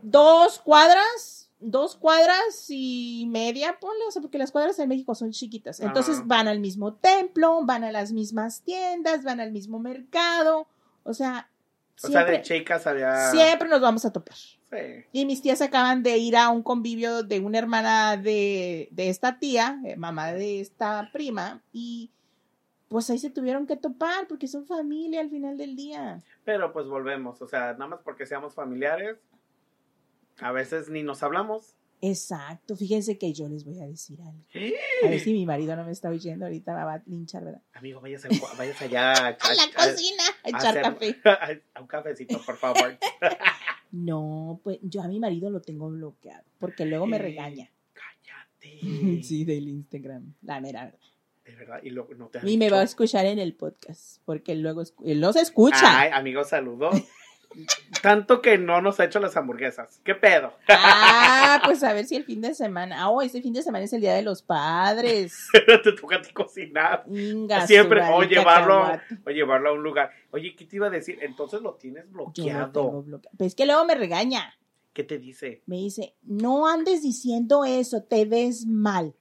dos 0.00 0.58
cuadras, 0.60 1.50
dos 1.60 1.96
cuadras 1.96 2.64
y 2.70 3.26
media, 3.28 3.78
ponle, 3.78 4.06
o 4.08 4.10
sea, 4.10 4.22
porque 4.22 4.38
las 4.38 4.52
cuadras 4.52 4.78
en 4.78 4.88
México 4.88 5.14
son 5.14 5.32
chiquitas. 5.32 5.80
Entonces 5.80 6.26
van 6.26 6.48
al 6.48 6.60
mismo 6.60 6.94
templo, 6.94 7.60
van 7.66 7.84
a 7.84 7.92
las 7.92 8.12
mismas 8.12 8.62
tiendas, 8.62 9.22
van 9.22 9.38
al 9.38 9.52
mismo 9.52 9.78
mercado. 9.80 10.66
O 11.02 11.12
sea, 11.12 11.50
o 12.02 12.08
sea, 12.08 12.24
de 12.24 12.42
chicas 12.42 12.86
había... 12.86 13.30
Siempre 13.30 13.68
nos 13.68 13.80
vamos 13.80 14.04
a 14.04 14.12
topar. 14.12 14.36
Sí. 14.36 15.04
Y 15.12 15.26
mis 15.26 15.42
tías 15.42 15.60
acaban 15.62 16.02
de 16.02 16.18
ir 16.18 16.36
a 16.36 16.50
un 16.50 16.62
convivio 16.62 17.22
de 17.22 17.40
una 17.40 17.58
hermana 17.58 18.16
de, 18.16 18.88
esta 18.96 19.38
tía, 19.38 19.80
eh, 19.84 19.96
mamá 19.96 20.32
de 20.32 20.60
esta 20.60 21.10
prima, 21.12 21.62
y 21.72 22.10
pues 22.88 23.08
ahí 23.10 23.18
se 23.18 23.30
tuvieron 23.30 23.66
que 23.66 23.76
topar 23.76 24.26
porque 24.28 24.48
son 24.48 24.66
familia 24.66 25.20
al 25.20 25.30
final 25.30 25.56
del 25.56 25.76
día. 25.76 26.20
Pero 26.44 26.72
pues 26.72 26.86
volvemos, 26.86 27.40
o 27.42 27.46
sea, 27.46 27.72
nada 27.72 27.88
más 27.88 28.00
porque 28.02 28.26
seamos 28.26 28.54
familiares, 28.54 29.16
a 30.40 30.52
veces 30.52 30.88
ni 30.88 31.02
nos 31.02 31.22
hablamos. 31.22 31.74
Exacto, 32.00 32.76
fíjense 32.76 33.18
que 33.18 33.32
yo 33.32 33.48
les 33.48 33.64
voy 33.64 33.80
a 33.80 33.86
decir 33.86 34.20
algo. 34.20 34.44
A 35.04 35.08
ver 35.08 35.20
si 35.20 35.32
mi 35.32 35.44
marido 35.46 35.74
no 35.74 35.84
me 35.84 35.92
está 35.92 36.08
oyendo, 36.08 36.46
ahorita 36.46 36.74
me 36.74 36.84
va 36.84 36.94
a 36.94 37.02
linchar, 37.06 37.44
¿verdad? 37.44 37.62
Amigo, 37.74 38.00
vayas, 38.00 38.24
allá 38.24 39.12
a, 39.12 39.30
la 39.30 39.36
cocina 39.74 40.22
a 40.44 40.48
echar 40.48 40.82
café. 40.82 41.16
A, 41.74 41.80
un 41.80 41.86
cafecito, 41.86 42.40
por 42.44 42.56
favor. 42.56 42.98
no, 43.92 44.60
pues 44.62 44.78
yo 44.82 45.02
a 45.02 45.08
mi 45.08 45.18
marido 45.18 45.50
lo 45.50 45.60
tengo 45.60 45.90
bloqueado, 45.90 46.44
porque 46.58 46.84
luego 46.84 47.06
me 47.06 47.18
regaña. 47.18 47.70
Cállate. 47.92 49.22
sí, 49.22 49.44
del 49.44 49.68
Instagram, 49.68 50.34
la 50.42 50.60
mera 50.60 50.84
verdad. 50.84 51.00
De 51.44 51.54
verdad, 51.56 51.80
y, 51.82 51.90
lo, 51.90 52.08
no 52.16 52.28
te 52.28 52.40
y 52.48 52.58
me 52.58 52.68
va 52.70 52.80
a 52.80 52.84
escuchar 52.84 53.26
en 53.26 53.38
el 53.38 53.54
podcast, 53.54 54.20
porque 54.24 54.54
luego 54.54 54.82
él 55.04 55.20
no 55.20 55.32
se 55.32 55.40
escucha. 55.40 56.00
Ay, 56.00 56.10
amigo, 56.12 56.44
saludos. 56.44 56.94
Tanto 58.02 58.40
que 58.42 58.58
no 58.58 58.80
nos 58.80 59.00
ha 59.00 59.04
hecho 59.04 59.20
las 59.20 59.36
hamburguesas. 59.36 60.00
¿Qué 60.04 60.14
pedo? 60.14 60.52
Ah, 60.68 61.60
pues 61.64 61.82
a 61.82 61.92
ver 61.92 62.04
si 62.04 62.16
el 62.16 62.24
fin 62.24 62.40
de 62.40 62.54
semana. 62.54 63.02
Ah, 63.02 63.08
oh, 63.08 63.22
este 63.22 63.42
fin 63.42 63.52
de 63.52 63.62
semana 63.62 63.84
es 63.84 63.92
el 63.92 64.00
día 64.00 64.14
de 64.14 64.22
los 64.22 64.42
padres. 64.42 65.48
te 65.84 65.92
toca 65.92 66.16
a 66.16 66.22
ti 66.22 66.32
cocinar. 66.32 67.04
Siempre, 67.66 68.02
o 68.02 68.22
llevarlo, 68.22 69.00
o 69.24 69.30
llevarlo 69.30 69.70
a 69.70 69.72
un 69.72 69.82
lugar. 69.82 70.10
Oye, 70.30 70.54
¿qué 70.54 70.64
te 70.66 70.76
iba 70.76 70.86
a 70.86 70.90
decir? 70.90 71.18
Entonces 71.22 71.60
lo 71.62 71.74
tienes 71.74 72.10
bloqueado. 72.10 73.04
Pues 73.36 73.48
es 73.48 73.54
que 73.54 73.66
luego 73.66 73.84
me 73.84 73.94
regaña. 73.94 74.54
¿Qué 74.92 75.04
te 75.04 75.18
dice? 75.18 75.62
Me 75.66 75.76
dice, 75.76 76.14
no 76.22 76.66
andes 76.66 77.02
diciendo 77.02 77.64
eso, 77.64 78.02
te 78.02 78.24
ves 78.24 78.66
mal. 78.66 79.14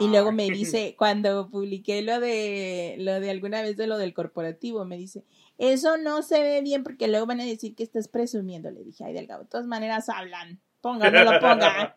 Y 0.00 0.08
luego 0.08 0.32
me 0.32 0.50
dice, 0.50 0.94
cuando 0.96 1.50
publiqué 1.50 2.00
lo 2.02 2.20
de, 2.20 2.96
lo 2.98 3.20
de 3.20 3.30
alguna 3.30 3.60
vez 3.62 3.76
de 3.76 3.86
lo 3.86 3.98
del 3.98 4.14
corporativo, 4.14 4.84
me 4.84 4.96
dice, 4.96 5.24
eso 5.58 5.98
no 5.98 6.22
se 6.22 6.40
ve 6.40 6.62
bien 6.62 6.84
porque 6.84 7.08
luego 7.08 7.26
van 7.26 7.40
a 7.40 7.44
decir 7.44 7.74
que 7.74 7.82
estás 7.82 8.08
presumiendo. 8.08 8.70
Le 8.70 8.84
dije, 8.84 9.04
ay, 9.04 9.12
Delgado, 9.12 9.42
de 9.42 9.48
todas 9.48 9.66
maneras 9.66 10.08
hablan. 10.08 10.60
Ponga, 10.80 11.10
no 11.10 11.24
lo 11.24 11.30
ponga. 11.40 11.96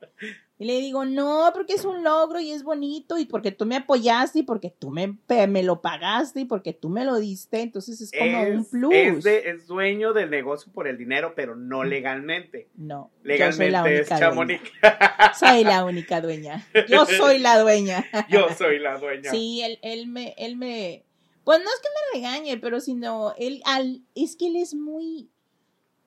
Y 0.58 0.65
le 0.65 0.80
digo, 0.80 1.06
no, 1.06 1.50
porque 1.53 1.74
es 1.74 1.86
un 1.86 2.03
logro 2.03 2.39
y 2.39 2.51
es 2.51 2.63
bonito 2.63 3.18
y 3.18 3.25
porque 3.25 3.51
tú 3.51 3.65
me 3.65 3.77
apoyaste 3.77 4.39
y 4.39 4.44
porque 4.44 4.70
tú 4.70 4.91
me, 4.91 5.18
me 5.48 5.63
lo 5.63 5.82
pagaste 5.82 6.41
y 6.41 6.46
porque 6.46 6.74
tú 6.74 6.89
me 6.89 7.06
lo 7.06 7.18
diste. 7.18 7.62
Entonces 7.62 8.01
es 8.01 8.12
como 8.12 8.44
un 8.44 8.65
plus. 8.65 8.94
Es, 8.94 9.25
es, 9.25 9.68
dueño 9.68 10.13
del 10.13 10.30
negocio 10.30 10.72
por 10.72 10.88
el 10.88 10.98
dinero, 10.98 11.34
pero 11.36 11.56
no 11.56 11.82
mm. 11.82 11.88
legalmente. 11.88 12.70
No. 12.75 13.12
Legalmente 13.24 13.72
yo 13.72 13.72
soy 13.72 13.72
la 13.72 13.84
única 13.84 14.15
es 14.15 14.20
Chamonix. 14.20 14.72
Soy 15.39 15.63
la 15.63 15.86
única 15.86 16.22
dueña. 16.22 16.68
Yo 16.88 17.06
soy 17.06 17.39
la 17.39 17.60
dueña. 17.60 18.06
yo 18.30 18.50
soy 18.50 18.80
la 18.80 18.98
dueña. 18.98 19.32
Sí, 19.32 19.62
él, 19.63 19.80
él 19.82 20.08
me, 20.08 20.36
él 20.38 20.58
me, 20.58 21.06
pues 21.43 21.60
no 21.60 21.65
es 21.65 21.79
que 21.81 21.88
me 21.89 22.21
regañe, 22.21 22.57
pero 22.57 22.79
sino 22.79 23.33
él 23.38 23.62
al 23.65 24.01
es 24.15 24.36
que 24.36 24.48
él 24.48 24.55
es 24.55 24.74
muy 24.74 25.29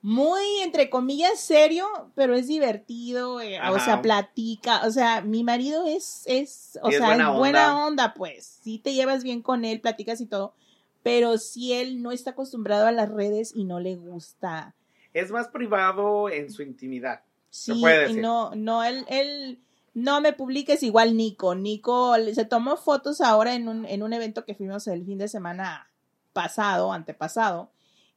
muy 0.00 0.43
entre 0.62 0.91
comillas 0.91 1.41
serio, 1.41 1.87
pero 2.14 2.35
es 2.35 2.47
divertido, 2.47 3.41
eh, 3.41 3.59
o 3.71 3.79
sea, 3.81 4.03
platica, 4.03 4.83
o 4.87 4.91
sea, 4.91 5.23
mi 5.23 5.45
marido 5.45 5.87
es 5.87 6.25
es 6.26 6.79
o 6.83 6.91
sea, 6.91 7.17
es 7.17 7.38
buena, 7.38 7.87
onda. 7.87 8.12
pues. 8.14 8.61
Sí 8.62 8.79
te 8.79 8.93
llevas 8.93 9.23
bien 9.23 9.41
con 9.41 9.64
él, 9.64 9.81
platicas 9.81 10.21
y 10.21 10.26
todo, 10.26 10.55
pero 11.03 11.38
si 11.38 11.73
él 11.73 12.03
no 12.03 12.12
está 12.12 12.33
acostumbrado 12.33 12.87
a 12.87 12.93
las 12.93 13.09
redes 13.09 13.53
y 13.55 13.64
no 13.64 13.81
le 13.81 13.97
gusta 13.97 14.75
es 15.14 15.31
más 15.31 15.49
privado 15.49 16.29
en 16.29 16.50
su 16.50 16.62
intimidad. 16.62 17.23
Sí, 17.49 17.83
no 18.17 18.53
no 18.57 18.83
él 18.83 19.07
él 19.09 19.61
no 19.95 20.21
me 20.21 20.33
publiques 20.33 20.83
igual 20.83 21.17
Nico. 21.17 21.55
Nico 21.55 22.15
se 22.35 22.45
tomó 22.45 22.77
fotos 22.77 23.21
ahora 23.21 23.55
en 23.55 23.69
un, 23.69 23.87
en 23.87 24.03
un 24.03 24.13
evento 24.13 24.45
que 24.45 24.55
fuimos 24.55 24.87
el 24.89 25.05
fin 25.05 25.19
de 25.19 25.29
semana 25.29 25.89
pasado, 26.33 26.93
antepasado. 26.93 27.71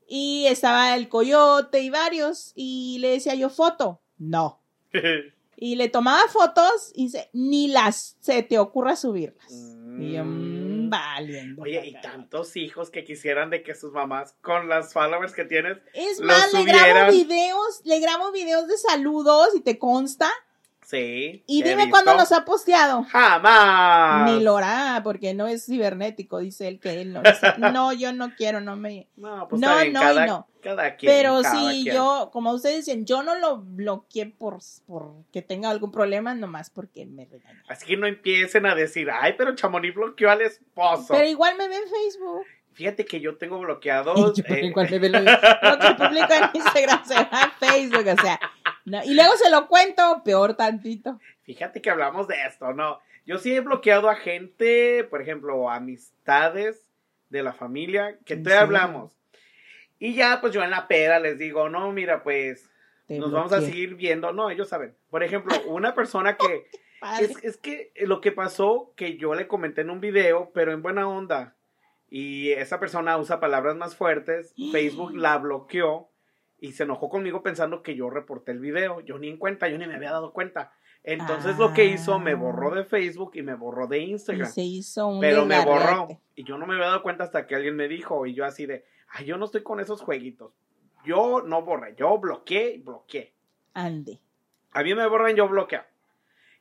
Y 0.08 0.48
estaba 0.48 0.96
el 0.96 1.08
coyote 1.08 1.82
y 1.82 1.90
varios. 1.90 2.52
Y 2.56 2.98
le 3.00 3.10
decía 3.10 3.36
yo 3.36 3.50
foto. 3.50 4.02
No. 4.18 4.60
y 5.56 5.76
le 5.76 5.90
tomaba 5.90 6.28
fotos 6.30 6.92
y 6.96 7.06
dice, 7.06 7.30
ni 7.34 7.68
las 7.68 8.18
se 8.22 8.42
te 8.42 8.58
ocurra 8.58 8.96
subirlas. 8.96 9.52
Y 10.00 10.14
yo, 10.14 10.24
mmm, 10.26 10.90
valiendo. 10.90 11.62
Oye, 11.62 11.86
y 11.86 12.02
tantos 12.02 12.56
hijos 12.56 12.90
que 12.90 13.04
quisieran 13.04 13.52
de 13.52 13.62
que 13.62 13.76
sus 13.76 13.92
mamás, 13.92 14.36
con 14.42 14.68
las 14.68 14.94
followers 14.94 15.34
que 15.34 15.46
tienes, 15.46 15.78
es 15.94 16.22
más, 16.22 16.54
le 16.54 16.64
grabo 16.64 17.12
videos, 17.12 17.82
le 17.84 18.00
grabo 18.00 18.32
videos 18.32 18.68
de 18.68 18.78
saludos 18.78 19.50
y 19.56 19.62
te 19.62 19.78
consta 19.78 20.30
Sí. 20.88 21.44
Y 21.48 21.64
dime 21.64 21.90
cuándo 21.90 22.16
nos 22.16 22.32
ha 22.32 22.46
posteado. 22.46 23.04
Jamás. 23.04 24.32
Ni 24.32 24.42
lo 24.42 24.56
hará, 24.56 25.02
porque 25.04 25.34
no 25.34 25.46
es 25.46 25.66
cibernético, 25.66 26.40
dice 26.40 26.70
él 26.70 26.80
que 26.80 27.02
él 27.02 27.12
no. 27.12 27.22
no, 27.74 27.92
yo 27.92 28.14
no 28.14 28.34
quiero, 28.38 28.62
no 28.62 28.78
me. 28.78 29.10
No, 29.18 29.50
pues 29.50 29.62
no, 29.62 29.76
no 29.84 29.84
y 29.84 30.26
no. 30.26 30.48
Cada 30.62 30.96
quien, 30.96 31.12
Pero 31.12 31.44
sí, 31.44 31.84
yo, 31.84 32.30
como 32.32 32.54
ustedes 32.54 32.86
dicen, 32.86 33.06
yo 33.06 33.22
no 33.22 33.36
lo 33.36 33.58
bloqueé 33.58 34.28
por, 34.28 34.60
por 34.86 35.26
que 35.34 35.42
tenga 35.42 35.70
algún 35.70 35.92
problema, 35.92 36.34
nomás 36.34 36.70
porque 36.70 37.06
me 37.06 37.26
regaña. 37.26 37.64
Así 37.68 37.86
que 37.86 37.98
no 37.98 38.08
empiecen 38.08 38.66
a 38.66 38.74
decir, 38.74 39.10
ay, 39.12 39.36
pero 39.38 39.56
Chamonix 39.56 39.94
bloqueó 39.94 40.32
al 40.32 40.42
esposo. 40.42 41.08
Pero 41.10 41.28
igual 41.28 41.58
me 41.58 41.68
ve 41.68 41.76
en 41.76 41.90
Facebook. 41.90 42.46
Fíjate 42.78 43.06
que 43.06 43.20
yo 43.20 43.38
tengo 43.38 43.60
bloqueado. 43.60 44.16
Yo 44.16 44.44
eh, 44.46 44.72
ve 45.00 45.10
lo, 45.10 45.20
que 45.80 45.94
publico 45.98 46.34
en 46.34 46.50
Instagram 46.54 47.06
se 47.06 47.16
va 47.16 47.30
a 47.32 47.52
Facebook, 47.60 48.08
o 48.08 48.22
sea 48.22 48.40
y 49.04 49.14
luego 49.14 49.36
se 49.36 49.50
lo 49.50 49.68
cuento, 49.68 50.22
peor 50.24 50.56
tantito. 50.56 51.20
Fíjate 51.44 51.82
que 51.82 51.90
hablamos 51.90 52.28
de 52.28 52.36
esto, 52.48 52.74
¿no? 52.74 53.00
Yo 53.26 53.38
sí 53.38 53.54
he 53.54 53.60
bloqueado 53.60 54.10
a 54.10 54.16
gente, 54.16 55.04
por 55.04 55.22
ejemplo, 55.22 55.70
amistades 55.70 56.90
de 57.30 57.44
la 57.44 57.52
familia, 57.52 58.18
que 58.26 58.38
te 58.38 58.54
hablamos. 58.54 59.14
Y 60.00 60.14
ya, 60.14 60.40
pues 60.40 60.54
yo 60.54 60.64
en 60.64 60.72
la 60.72 60.88
pera 60.88 61.20
les 61.20 61.38
digo, 61.38 61.68
no, 61.70 61.92
mira, 61.92 62.24
pues 62.24 62.70
nos 63.10 63.32
vamos 63.32 63.52
a 63.52 63.62
seguir 63.62 63.96
viendo. 63.96 64.32
No, 64.32 64.50
ellos 64.50 64.70
saben. 64.70 64.96
Por 65.10 65.24
ejemplo, 65.24 65.54
una 65.68 65.94
persona 65.94 66.38
que... 66.38 66.68
es, 67.20 67.44
es 67.44 67.58
que 67.58 67.92
lo 67.98 68.22
que 68.22 68.32
pasó, 68.32 68.94
que 68.96 69.18
yo 69.18 69.36
le 69.36 69.48
comenté 69.48 69.82
en 69.82 69.90
un 69.90 70.00
video, 70.00 70.52
pero 70.54 70.72
en 70.72 70.82
buena 70.82 71.10
onda. 71.10 71.57
Y 72.10 72.52
esa 72.52 72.80
persona 72.80 73.18
usa 73.18 73.40
palabras 73.40 73.76
más 73.76 73.96
fuertes. 73.96 74.54
Facebook 74.72 75.16
la 75.16 75.38
bloqueó 75.38 76.10
y 76.60 76.74
se 76.74 76.84
enojó 76.84 77.10
conmigo 77.10 77.44
pensando 77.44 77.84
que 77.84 77.96
yo 77.96 78.10
reporté 78.10 78.52
el 78.52 78.60
video. 78.60 79.02
Yo 79.02 79.18
ni 79.20 79.30
en 79.30 79.38
cuenta, 79.38 79.68
yo 79.68 79.78
ni 79.78 79.88
me 79.88 79.96
había 79.96 80.12
dado 80.12 80.34
cuenta. 80.34 80.74
Entonces 81.04 81.58
lo 81.58 81.74
que 81.74 81.86
hizo, 81.86 82.20
me 82.20 82.36
borró 82.36 82.76
de 82.76 82.84
Facebook 82.84 83.32
y 83.36 83.42
me 83.42 83.56
borró 83.56 83.88
de 83.88 84.00
Instagram. 84.00 84.52
se 84.52 84.62
hizo 84.62 85.08
un 85.08 85.22
Pero 85.22 85.46
me 85.46 85.64
borró. 85.64 86.08
Y 86.36 86.44
yo 86.44 86.58
no 86.58 86.66
me 86.66 86.74
había 86.74 86.88
dado 86.88 87.04
cuenta 87.04 87.24
hasta 87.24 87.48
que 87.48 87.56
alguien 87.56 87.76
me 87.76 87.88
dijo. 87.88 88.26
Y 88.26 88.34
yo 88.34 88.44
así 88.44 88.66
de, 88.66 88.84
ay, 89.10 89.26
yo 89.26 89.38
no 89.38 89.46
estoy 89.46 89.64
con 89.64 89.80
esos 89.80 90.02
jueguitos. 90.02 90.52
Yo 91.06 91.42
no 91.44 91.62
borré, 91.62 91.96
yo 91.96 92.18
bloqueé 92.18 92.74
y 92.74 92.78
bloqueé. 92.80 93.34
Ande. 93.74 94.20
A 94.72 94.84
mí 94.84 94.94
me 94.94 95.08
borran, 95.08 95.36
yo 95.36 95.48
bloqueo. 95.48 95.84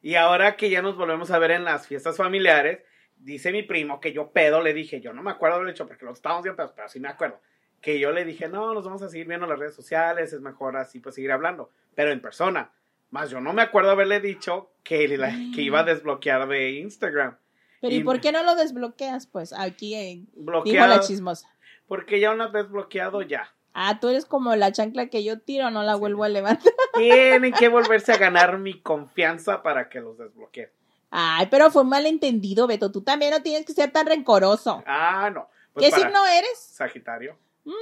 Y 0.00 0.14
ahora 0.14 0.56
que 0.56 0.70
ya 0.70 0.82
nos 0.82 0.96
volvemos 0.96 1.30
a 1.32 1.38
ver 1.38 1.50
en 1.50 1.64
las 1.64 1.88
fiestas 1.88 2.16
familiares, 2.16 2.80
dice 3.16 3.52
mi 3.52 3.62
primo 3.62 4.00
que 4.00 4.12
yo 4.12 4.30
pedo, 4.30 4.62
le 4.62 4.74
dije, 4.74 5.00
yo 5.00 5.12
no 5.12 5.22
me 5.22 5.30
acuerdo 5.30 5.58
del 5.60 5.70
hecho 5.70 5.86
porque 5.86 6.04
lo 6.04 6.12
estábamos 6.12 6.44
viendo, 6.44 6.72
pero 6.74 6.88
sí 6.88 7.00
me 7.00 7.08
acuerdo 7.08 7.40
que 7.80 7.98
yo 7.98 8.10
le 8.10 8.24
dije, 8.24 8.48
no, 8.48 8.74
nos 8.74 8.84
vamos 8.84 9.02
a 9.02 9.08
seguir 9.08 9.28
viendo 9.28 9.46
en 9.46 9.50
las 9.50 9.58
redes 9.58 9.74
sociales, 9.74 10.32
es 10.32 10.40
mejor 10.40 10.76
así 10.76 11.00
pues 11.00 11.14
seguir 11.14 11.32
hablando, 11.32 11.70
pero 11.94 12.10
en 12.10 12.20
persona. 12.20 12.72
Más 13.10 13.30
yo 13.30 13.40
no 13.40 13.52
me 13.52 13.62
acuerdo 13.62 13.92
haberle 13.92 14.20
dicho 14.20 14.72
que, 14.82 15.06
que 15.54 15.62
iba 15.62 15.80
a 15.80 15.84
desbloquear 15.84 16.48
de 16.48 16.72
Instagram. 16.80 17.36
Pero 17.80 17.94
¿y, 17.94 18.02
por 18.02 18.20
qué 18.20 18.32
no 18.32 18.42
lo 18.42 18.56
desbloqueas? 18.56 19.28
Pues 19.28 19.52
aquí 19.52 19.94
en 19.94 20.28
bloqueado, 20.34 20.96
la 20.96 21.00
chismosa. 21.00 21.48
Porque 21.86 22.18
ya 22.18 22.32
una 22.32 22.48
vez 22.48 22.68
bloqueado 22.68 23.22
ya. 23.22 23.54
Ah, 23.74 24.00
tú 24.00 24.08
eres 24.08 24.24
como 24.24 24.56
la 24.56 24.72
chancla 24.72 25.06
que 25.06 25.22
yo 25.22 25.38
tiro, 25.38 25.70
no 25.70 25.84
la 25.84 25.94
vuelvo 25.94 26.24
a 26.24 26.28
levantar. 26.28 26.72
Tienen 26.94 27.52
que 27.52 27.68
volverse 27.68 28.10
a 28.10 28.16
ganar 28.16 28.58
mi 28.58 28.80
confianza 28.80 29.62
para 29.62 29.88
que 29.88 30.00
los 30.00 30.18
desbloquee. 30.18 30.70
Ay, 31.10 31.46
pero 31.50 31.70
fue 31.70 31.82
un 31.82 31.88
malentendido, 31.88 32.66
Beto. 32.66 32.90
Tú 32.90 33.02
también 33.02 33.30
no 33.30 33.42
tienes 33.42 33.64
que 33.64 33.72
ser 33.72 33.90
tan 33.90 34.06
rencoroso. 34.06 34.82
Ah, 34.86 35.30
no. 35.32 35.48
Pues 35.72 35.86
¿Qué 35.86 36.00
signo 36.00 36.26
eres? 36.26 36.58
Sagitario. 36.58 37.36
Mm. 37.64 37.72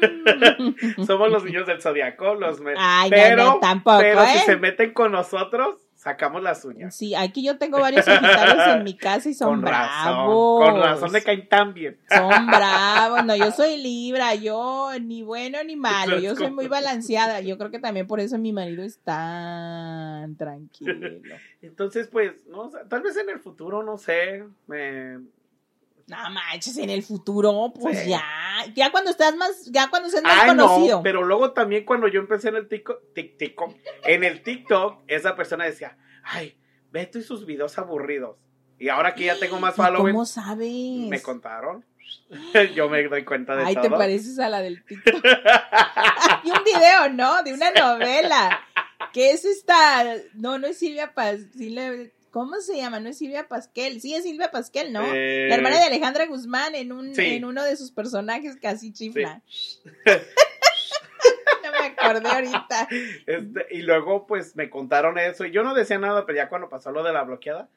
Somos 1.06 1.30
los 1.30 1.44
niños 1.44 1.66
del 1.66 1.80
zodiaco, 1.80 2.34
los 2.34 2.60
pero, 3.10 3.58
tampoco, 3.60 3.98
pero 3.98 4.24
si 4.26 4.38
¿eh? 4.38 4.42
se 4.46 4.56
meten 4.56 4.92
con 4.92 5.12
nosotros, 5.12 5.83
sacamos 6.04 6.42
las 6.42 6.62
uñas. 6.66 6.94
Sí, 6.94 7.14
aquí 7.14 7.42
yo 7.42 7.56
tengo 7.56 7.80
varios 7.80 8.04
sagitarios 8.04 8.76
en 8.76 8.84
mi 8.84 8.94
casa 8.94 9.30
y 9.30 9.34
son 9.34 9.62
con 9.62 9.62
razón, 9.62 10.14
bravos. 10.14 10.64
Con 10.64 10.80
razón 10.80 11.12
me 11.12 11.22
caen 11.22 11.48
tan 11.48 11.72
bien. 11.72 11.96
Son 12.10 12.46
bravos. 12.46 13.24
No, 13.24 13.34
yo 13.34 13.50
soy 13.50 13.78
Libra, 13.78 14.34
yo 14.34 14.90
ni 15.00 15.22
bueno 15.22 15.64
ni 15.64 15.76
malo. 15.76 16.18
Yo 16.18 16.36
soy 16.36 16.50
muy 16.50 16.68
balanceada. 16.68 17.40
Yo 17.44 17.56
creo 17.56 17.70
que 17.70 17.78
también 17.78 18.06
por 18.06 18.20
eso 18.20 18.38
mi 18.38 18.52
marido 18.52 18.82
es 18.82 18.98
tan 18.98 20.36
tranquilo. 20.36 21.20
Entonces, 21.62 22.08
pues, 22.08 22.32
no, 22.48 22.70
tal 22.88 23.00
vez 23.00 23.16
en 23.16 23.30
el 23.30 23.40
futuro, 23.40 23.82
no 23.82 23.96
sé, 23.96 24.44
me 24.66 25.18
no 26.06 26.30
manches, 26.30 26.76
en 26.76 26.90
el 26.90 27.02
futuro, 27.02 27.72
pues 27.78 28.06
ya. 28.06 28.22
Ya 28.74 28.90
cuando 28.90 29.10
estás 29.10 29.34
más, 29.36 29.64
ya 29.66 29.88
cuando 29.88 30.08
seas 30.08 30.22
más 30.22 30.42
ah, 30.42 30.46
conocido. 30.46 30.98
No, 30.98 31.02
pero 31.02 31.22
luego 31.22 31.52
también 31.52 31.84
cuando 31.84 32.08
yo 32.08 32.20
empecé 32.20 32.48
en 32.48 32.56
el 32.56 32.68
TikTok, 32.68 33.74
en 34.04 34.24
el 34.24 34.42
TikTok, 34.42 35.02
esa 35.06 35.34
persona 35.34 35.64
decía, 35.64 35.96
ay, 36.22 36.56
Beto 36.90 37.18
y 37.18 37.22
sus 37.22 37.46
videos 37.46 37.76
aburridos. 37.78 38.36
Y 38.78 38.88
ahora 38.88 39.14
que 39.14 39.24
ya 39.24 39.38
tengo 39.38 39.58
más 39.58 39.74
followers. 39.74 40.12
¿Cómo 40.12 40.26
sabes? 40.26 41.08
Me 41.08 41.20
contaron. 41.22 41.84
yo 42.74 42.88
me 42.88 43.02
doy 43.04 43.24
cuenta 43.24 43.56
de 43.56 43.64
Ay, 43.64 43.74
todo. 43.74 43.84
te 43.84 43.90
pareces 43.90 44.38
a 44.38 44.48
la 44.48 44.60
del 44.60 44.84
TikTok. 44.84 45.24
Hay 45.24 46.50
un 46.50 46.64
video, 46.64 47.08
¿no? 47.10 47.42
De 47.42 47.52
una 47.52 47.70
novela. 47.76 48.60
Que 49.12 49.30
es 49.30 49.44
esta. 49.44 50.04
No, 50.34 50.58
no 50.58 50.66
es 50.66 50.78
Silvia 50.78 51.14
Paz. 51.14 51.40
Silvia, 51.56 52.10
¿Cómo 52.34 52.60
se 52.60 52.76
llama? 52.76 52.98
No 52.98 53.10
es 53.10 53.18
Silvia 53.18 53.46
Pasquel. 53.46 54.00
Sí, 54.00 54.12
es 54.12 54.24
Silvia 54.24 54.50
Pasquel, 54.50 54.92
¿no? 54.92 55.04
Eh, 55.14 55.46
La 55.48 55.54
hermana 55.54 55.76
de 55.76 55.84
Alejandra 55.84 56.26
Guzmán 56.26 56.74
en, 56.74 56.90
un, 56.90 57.12
en 57.16 57.44
uno 57.44 57.62
de 57.62 57.76
sus 57.76 57.92
personajes 57.92 58.56
casi 58.56 58.92
chifla. 58.92 59.40
no 60.04 60.12
me 61.80 61.86
acordé 61.86 62.28
ahorita. 62.28 62.88
Este, 63.24 63.66
y 63.70 63.82
luego, 63.82 64.26
pues, 64.26 64.56
me 64.56 64.68
contaron 64.68 65.16
eso. 65.16 65.44
Y 65.44 65.52
yo 65.52 65.62
no 65.62 65.74
decía 65.74 65.96
nada, 66.00 66.26
pero 66.26 66.34
ya 66.34 66.48
cuando 66.48 66.68
pasó 66.68 66.90
lo 66.90 67.04
de 67.04 67.12
la 67.12 67.22
bloqueada, 67.22 67.68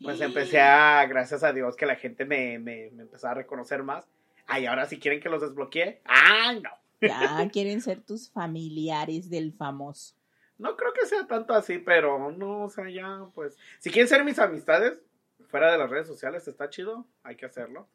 pues 0.00 0.20
empecé 0.20 0.60
a, 0.60 1.04
gracias 1.06 1.42
a 1.42 1.52
Dios, 1.52 1.74
que 1.74 1.86
la 1.86 1.96
gente 1.96 2.24
me, 2.24 2.60
me, 2.60 2.90
me 2.92 3.02
empezó 3.02 3.26
a 3.26 3.34
reconocer 3.34 3.82
más. 3.82 4.04
Ay, 4.46 4.66
ahora 4.66 4.86
si 4.86 5.00
quieren 5.00 5.18
que 5.18 5.28
los 5.28 5.42
desbloquee. 5.42 5.98
¡Ay, 6.04 6.60
no! 6.60 6.70
Ya 7.00 7.48
quieren 7.52 7.80
ser 7.80 8.00
tus 8.00 8.30
familiares 8.30 9.28
del 9.28 9.52
famoso. 9.52 10.14
No 10.58 10.76
creo 10.76 10.92
que 10.92 11.06
sea 11.06 11.26
tanto 11.26 11.52
así, 11.54 11.78
pero 11.78 12.30
no, 12.30 12.64
o 12.64 12.70
sea, 12.70 12.88
ya, 12.88 13.26
pues. 13.34 13.56
Si 13.80 13.90
quieren 13.90 14.08
ser 14.08 14.24
mis 14.24 14.38
amistades, 14.38 14.94
fuera 15.48 15.72
de 15.72 15.78
las 15.78 15.90
redes 15.90 16.06
sociales, 16.06 16.46
está 16.46 16.70
chido, 16.70 17.06
hay 17.22 17.36
que 17.36 17.46
hacerlo. 17.46 17.88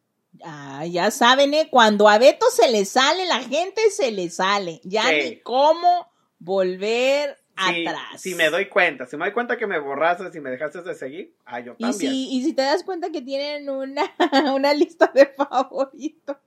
Ah, 0.43 0.85
ya 0.85 1.11
saben, 1.11 1.53
¿eh? 1.53 1.69
Cuando 1.71 2.07
a 2.07 2.17
Beto 2.17 2.45
se 2.51 2.69
le 2.71 2.85
sale, 2.85 3.25
la 3.25 3.39
gente 3.39 3.89
se 3.89 4.11
le 4.11 4.29
sale. 4.29 4.79
Ya 4.83 5.11
ni 5.11 5.39
cómo 5.39 6.11
volver 6.37 7.37
atrás. 7.55 8.21
Si 8.21 8.35
me 8.35 8.49
doy 8.49 8.67
cuenta, 8.67 9.05
si 9.05 9.17
me 9.17 9.25
doy 9.25 9.33
cuenta 9.33 9.57
que 9.57 9.67
me 9.67 9.79
borraste, 9.79 10.31
si 10.31 10.39
me 10.39 10.51
dejaste 10.51 10.81
de 10.81 10.95
seguir, 10.95 11.35
ah, 11.45 11.59
yo 11.59 11.75
también. 11.75 12.13
Y 12.13 12.27
si, 12.27 12.37
y 12.37 12.43
si 12.43 12.53
te 12.53 12.61
das 12.61 12.83
cuenta 12.83 13.11
que 13.11 13.21
tienen 13.21 13.69
una, 13.69 14.03
una 14.53 14.73
lista 14.73 15.11
de 15.13 15.25
favoritos. 15.27 16.37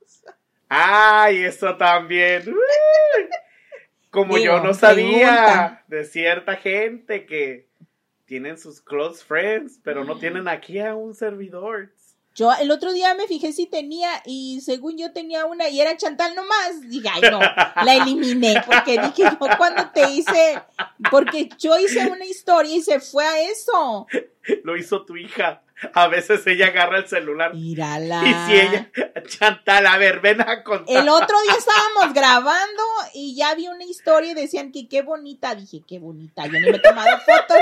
Ay, 0.69 1.43
eso 1.43 1.77
también. 1.77 2.43
Como 4.13 4.37
yo 4.37 4.59
no 4.61 4.75
sabía 4.75 5.83
de 5.87 6.05
cierta 6.05 6.55
gente 6.55 7.25
que 7.25 7.67
tienen 8.25 8.59
sus 8.59 8.79
close 8.79 9.23
friends, 9.25 9.79
pero 9.83 10.03
no 10.03 10.19
tienen 10.19 10.47
aquí 10.47 10.79
a 10.79 10.93
un 10.93 11.15
servidor. 11.15 11.89
Yo 12.35 12.51
el 12.53 12.69
otro 12.69 12.93
día 12.93 13.15
me 13.15 13.25
fijé 13.25 13.53
si 13.53 13.65
tenía 13.65 14.09
y 14.23 14.61
según 14.61 14.99
yo 14.99 15.11
tenía 15.13 15.47
una 15.47 15.67
y 15.69 15.81
era 15.81 15.97
Chantal 15.97 16.35
nomás. 16.35 16.87
Dije, 16.87 17.09
ay 17.11 17.21
no, 17.21 17.39
la 17.39 17.95
eliminé 18.03 18.61
porque 18.67 18.99
dije 18.99 19.23
yo 19.23 19.57
cuando 19.57 19.89
te 19.89 20.07
hice, 20.11 20.61
porque 21.09 21.49
yo 21.57 21.79
hice 21.79 22.07
una 22.07 22.25
historia 22.25 22.75
y 22.75 22.83
se 22.83 22.99
fue 22.99 23.25
a 23.25 23.41
eso. 23.41 24.05
Lo 24.63 24.77
hizo 24.77 25.03
tu 25.05 25.17
hija. 25.17 25.63
A 25.93 26.07
veces 26.07 26.45
ella 26.47 26.67
agarra 26.67 26.97
el 26.97 27.07
celular. 27.07 27.53
Mírala. 27.53 28.23
Y 28.23 28.33
si 28.47 28.59
ella, 28.59 28.89
Chantal, 29.27 29.87
a 29.87 29.97
ver, 29.97 30.19
ven 30.19 30.41
a 30.41 30.63
contar. 30.63 30.97
El 30.97 31.09
otro 31.09 31.35
día 31.43 31.53
estábamos 31.57 32.13
grabando 32.13 32.83
y 33.13 33.35
ya 33.35 33.53
vi 33.55 33.67
una 33.67 33.83
historia 33.83 34.31
y 34.31 34.33
decían 34.35 34.71
que 34.71 34.87
qué 34.87 35.01
bonita. 35.01 35.55
Dije, 35.55 35.81
qué 35.87 35.99
bonita. 35.99 36.45
Yo 36.45 36.53
ni 36.53 36.71
me 36.71 36.77
he 36.77 36.79
tomado 36.79 37.17
fotos. 37.19 37.59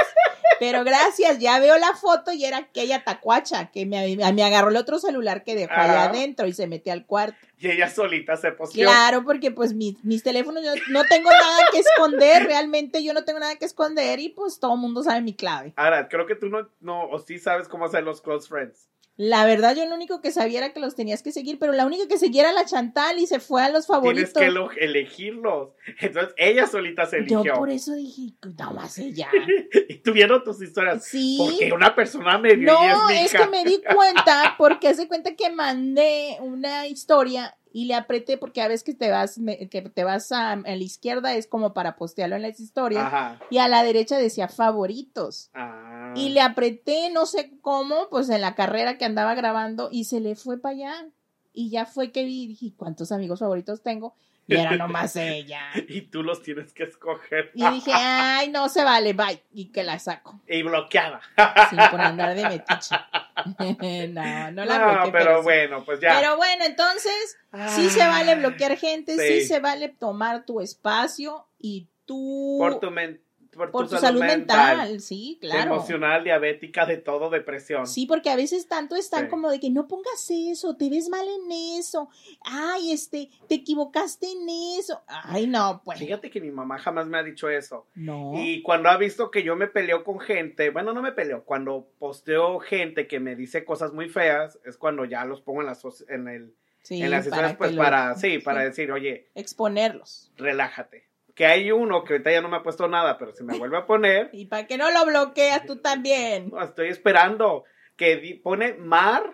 Pero 0.60 0.84
gracias, 0.84 1.40
ya 1.40 1.60
veo 1.60 1.78
la 1.80 1.96
foto 1.96 2.32
y 2.32 2.46
era 2.46 2.58
aquella 2.58 3.04
tacuacha 3.04 3.72
que 3.72 3.88
me, 3.88 4.16
me 4.16 4.44
agarró 4.44 4.70
el 4.70 4.76
otro 4.76 5.00
celular 5.00 5.44
que 5.44 5.56
dejó 5.56 5.74
allá 5.74 6.04
adentro 6.04 6.46
y 6.46 6.54
se 6.54 6.68
metió 6.68 6.94
al 6.94 7.06
cuarto. 7.06 7.36
Y 7.62 7.70
ella 7.70 7.90
solita 7.90 8.36
se 8.38 8.52
posteó. 8.52 8.90
Claro, 8.90 9.24
porque 9.24 9.52
pues 9.52 9.74
mis, 9.74 10.04
mis 10.04 10.24
teléfonos, 10.24 10.64
yo 10.64 10.72
no 10.90 11.04
tengo 11.04 11.30
nada 11.30 11.60
que 11.72 11.80
esconder, 11.80 12.46
realmente 12.46 13.04
yo 13.04 13.14
no 13.14 13.24
tengo 13.24 13.40
nada 13.40 13.56
que 13.56 13.66
esconder 13.66 14.20
y 14.20 14.30
pues 14.30 14.60
todo 14.60 14.74
el 14.74 14.80
mundo 14.80 15.04
sabe 15.04 15.22
mi 15.22 15.36
clave. 15.36 15.74
Ahora, 15.76 16.10
creo 16.10 16.26
que 16.26 16.36
tú 16.36 16.50
no, 16.50 16.70
no, 16.80 17.08
o 17.08 17.20
sí 17.20 17.38
sabes 17.38 17.68
cómo 17.68 17.86
hacer 17.86 18.04
los 18.04 18.22
close 18.22 18.48
friends. 18.48 18.91
La 19.18 19.46
verdad, 19.46 19.76
yo 19.76 19.86
lo 19.86 19.96
único 19.96 20.22
que 20.22 20.32
sabía 20.32 20.60
era 20.60 20.74
que 20.74 20.80
los 20.80 20.96
tenías 20.96 21.22
que 21.22 21.32
seguir, 21.32 21.60
pero 21.60 21.74
la 21.74 21.86
única 21.86 22.08
que 22.08 22.18
seguía 22.18 22.44
era 22.44 22.54
la 22.54 22.66
Chantal 22.66 23.20
y 23.20 23.28
se 23.28 23.40
fue 23.40 23.62
a 23.62 23.70
los 23.70 23.86
favoritos. 23.86 24.34
Tienes 24.34 24.70
que 24.74 24.86
elegirlos. 24.86 25.70
Entonces, 26.00 26.34
ella 26.38 26.66
solita 26.66 27.06
se 27.06 27.18
eligió. 27.18 27.44
Yo 27.44 27.54
por 27.54 27.70
eso 27.70 27.94
dije, 27.94 28.34
nada 28.58 28.72
más 28.72 28.98
ella. 28.98 29.30
y 29.90 29.96
tuvieron 29.98 30.44
tus 30.44 30.62
historias. 30.62 31.06
Sí. 31.06 31.38
Porque 31.38 31.72
una 31.74 31.94
persona 31.94 32.38
me 32.38 32.56
vio 32.56 32.72
No, 32.72 33.12
y 33.12 33.16
es, 33.16 33.34
es 33.34 33.42
que 33.42 33.48
me 33.48 33.64
di 33.64 33.82
cuenta, 33.94 34.56
porque 34.58 34.88
hace 34.88 35.08
cuenta 35.08 35.36
que 35.36 35.52
mandé 35.52 36.38
una 36.40 36.88
historia 36.88 37.56
y 37.74 37.86
le 37.86 37.94
apreté 37.96 38.38
porque 38.38 38.62
a 38.62 38.68
veces 38.68 38.84
que 38.84 38.94
te 38.94 39.10
vas 39.10 39.40
que 39.70 39.82
te 39.82 40.04
vas 40.04 40.32
a, 40.32 40.56
la 40.58 40.76
izquierda 40.76 41.34
es 41.36 41.48
como 41.48 41.74
para 41.74 41.96
postearlo 41.96 42.36
en 42.36 42.42
las 42.42 42.60
historias 42.60 43.06
Ajá. 43.06 43.40
y 43.50 43.58
a 43.60 43.68
la 43.68 43.84
derecha 43.84 44.18
decía 44.18 44.48
favoritos 44.48 45.50
Ah. 45.54 46.14
y 46.16 46.30
le 46.30 46.42
apreté 46.42 47.10
no 47.12 47.26
sé 47.26 47.52
cómo 47.62 48.08
pues 48.10 48.30
en 48.30 48.42
la 48.42 48.56
carrera 48.56 48.98
que 48.98 49.06
andaba 49.06 49.36
grabando 49.36 49.90
y 49.92 50.04
se 50.06 50.20
le 50.20 50.36
fue 50.36 50.60
para 50.60 50.76
allá 50.76 51.08
y 51.54 51.70
ya 51.70 51.86
fue 51.86 52.12
que 52.12 52.24
vi 52.26 52.48
dije 52.48 52.74
cuántos 52.76 53.12
amigos 53.12 53.40
favoritos 53.40 53.82
tengo 53.82 54.16
y 54.52 54.60
era 54.60 54.76
nomás 54.78 55.16
ella 55.16 55.62
y 55.88 56.02
tú 56.02 56.24
los 56.24 56.42
tienes 56.44 56.74
que 56.74 56.84
escoger 56.84 57.52
y 57.54 57.66
dije 57.70 57.92
ay 57.94 58.50
no 58.50 58.70
se 58.70 58.84
vale 58.84 59.14
bye 59.14 59.42
y 59.54 59.72
que 59.72 59.84
la 59.84 60.00
saco 60.00 60.40
y 60.48 60.62
bloqueada 60.64 61.22
sin 61.70 61.80
por 61.90 62.02
andar 62.02 62.36
de 62.36 62.44
metiche 62.44 62.96
no, 64.10 64.52
no 64.52 64.66
la 64.66 64.78
bloqueé. 64.78 65.12
pero, 65.12 65.12
pero 65.12 65.44
bueno, 65.44 65.84
pues 65.84 66.00
ya. 66.00 66.20
Pero 66.20 66.38
bueno, 66.38 66.66
entonces, 66.66 67.38
sí 67.70 67.90
se 67.90 68.06
vale 68.06 68.36
bloquear 68.36 68.78
gente, 68.78 69.18
sí. 69.18 69.46
se 69.46 69.60
vale 69.60 69.90
tomar 69.90 70.46
tu 70.46 70.62
espacio 70.62 71.48
y 71.58 71.88
tú... 72.06 72.58
Por 72.60 72.80
tu, 72.80 72.92
men 72.92 73.22
por, 73.52 73.72
por 73.72 73.88
tu, 73.88 73.96
tu, 73.96 74.02
salud, 74.02 74.22
mental, 74.22 74.78
mental, 74.78 75.02
sí, 75.02 75.38
claro. 75.42 75.74
Emocional, 75.74 76.24
diabética, 76.24 76.86
de 76.86 76.98
todo, 76.98 77.30
depresión. 77.30 77.86
Sí, 77.86 78.06
porque 78.06 78.30
a 78.30 78.36
veces 78.36 78.68
tanto 78.68 78.96
están 78.96 79.26
sí. 79.26 79.30
como 79.30 79.50
de 79.50 79.60
que 79.60 79.70
no 79.70 79.88
pongas 79.88 80.30
eso, 80.30 80.76
te 80.78 80.90
ves 80.90 81.10
mal 81.10 81.26
en 81.28 81.52
eso, 81.80 82.10
ay, 82.42 82.92
este, 82.92 83.30
te 83.48 83.56
equivocaste 83.56 84.28
en 84.32 84.48
eso, 84.80 85.02
ay, 85.08 85.48
no, 85.48 85.82
pues. 85.84 86.00
Fíjate 86.00 86.30
que 86.30 86.40
mi 86.40 86.52
mamá 86.52 86.78
jamás 86.80 87.08
me 87.08 87.18
ha 87.18 87.24
dicho 87.24 87.50
eso. 87.50 87.88
No. 87.94 88.32
Y 88.36 88.62
cuando 88.62 88.90
ha 88.90 88.98
visto 88.98 89.32
que 89.32 89.44
yo 89.44 89.56
me 89.56 89.68
peleo 89.68 90.04
con 90.04 90.20
gente, 90.20 90.70
bueno, 90.70 90.94
no 90.94 91.02
me 91.02 91.12
peleo, 91.12 91.44
cuando 91.44 91.90
posteo 92.00 92.60
gente 92.60 93.08
que 93.08 93.20
me 93.20 93.36
dice 93.36 93.66
cosas 93.66 93.92
muy 93.92 94.08
feas, 94.08 94.60
es 94.66 94.78
cuando 94.78 95.04
ya 95.06 95.26
los 95.26 95.42
pongo 95.42 95.62
en 95.62 95.68
las, 95.68 95.84
en 96.08 96.28
el... 96.28 96.56
Sí, 96.84 97.02
en 97.04 97.12
las 97.12 97.28
historias, 97.28 97.56
pues 97.58 97.74
lo... 97.74 97.84
para, 97.84 98.16
sí, 98.16 98.40
para 98.40 98.62
sí. 98.62 98.66
decir, 98.70 98.92
oye. 98.92 99.30
Exponerlos. 99.36 100.32
Relájate 100.38 101.11
que 101.36 101.46
hay 101.46 101.72
uno 101.72 102.04
que 102.04 102.14
ahorita 102.14 102.32
ya 102.32 102.42
no 102.42 102.50
me 102.50 102.58
ha 102.58 102.64
puesto 102.64 102.88
nada, 102.88 103.18
pero 103.18 103.34
se 103.34 103.44
me 103.44 103.58
vuelve 103.58 103.78
a 103.78 103.86
poner. 103.86 104.30
¿Y 104.34 104.46
para 104.46 104.68
que 104.68 104.78
no 104.78 104.92
lo 104.92 105.06
bloqueas 105.06 105.66
tú 105.66 105.78
también? 105.78 106.52
Estoy 106.62 106.90
esperando 106.90 107.64
que 107.96 108.40
pone 108.44 108.74
mar 108.74 109.34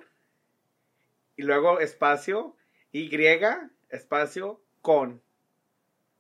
y 1.36 1.44
luego 1.44 1.80
espacio 1.80 2.56
y 2.92 3.10
espacio 3.90 4.62
con. 4.82 5.22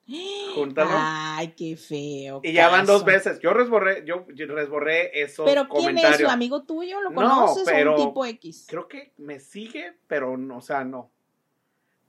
Júntalo. 0.56 0.92
Ay, 0.94 1.54
qué 1.58 1.76
feo. 1.76 2.40
Y 2.44 2.54
ya 2.54 2.70
van 2.70 2.86
dos 2.86 3.04
veces. 3.04 3.40
Yo 3.40 3.54
resborré, 3.54 4.06
yo, 4.06 4.26
resborré 4.48 5.22
esos 5.22 5.46
¿Pero 5.46 5.68
quién 5.68 5.98
es 5.98 6.18
su 6.18 6.28
amigo 6.28 6.64
tuyo? 6.64 7.02
¿Lo 7.02 7.14
conoces 7.14 7.66
no, 7.66 7.72
pero 7.72 7.96
o 7.96 8.02
un 8.02 8.08
tipo 8.08 8.26
X? 8.26 8.66
Creo 8.70 8.88
que 8.88 9.14
me 9.18 9.40
sigue, 9.40 9.98
pero 10.08 10.38
no, 10.38 10.58
o 10.58 10.62
sea, 10.62 10.84
no. 10.84 11.12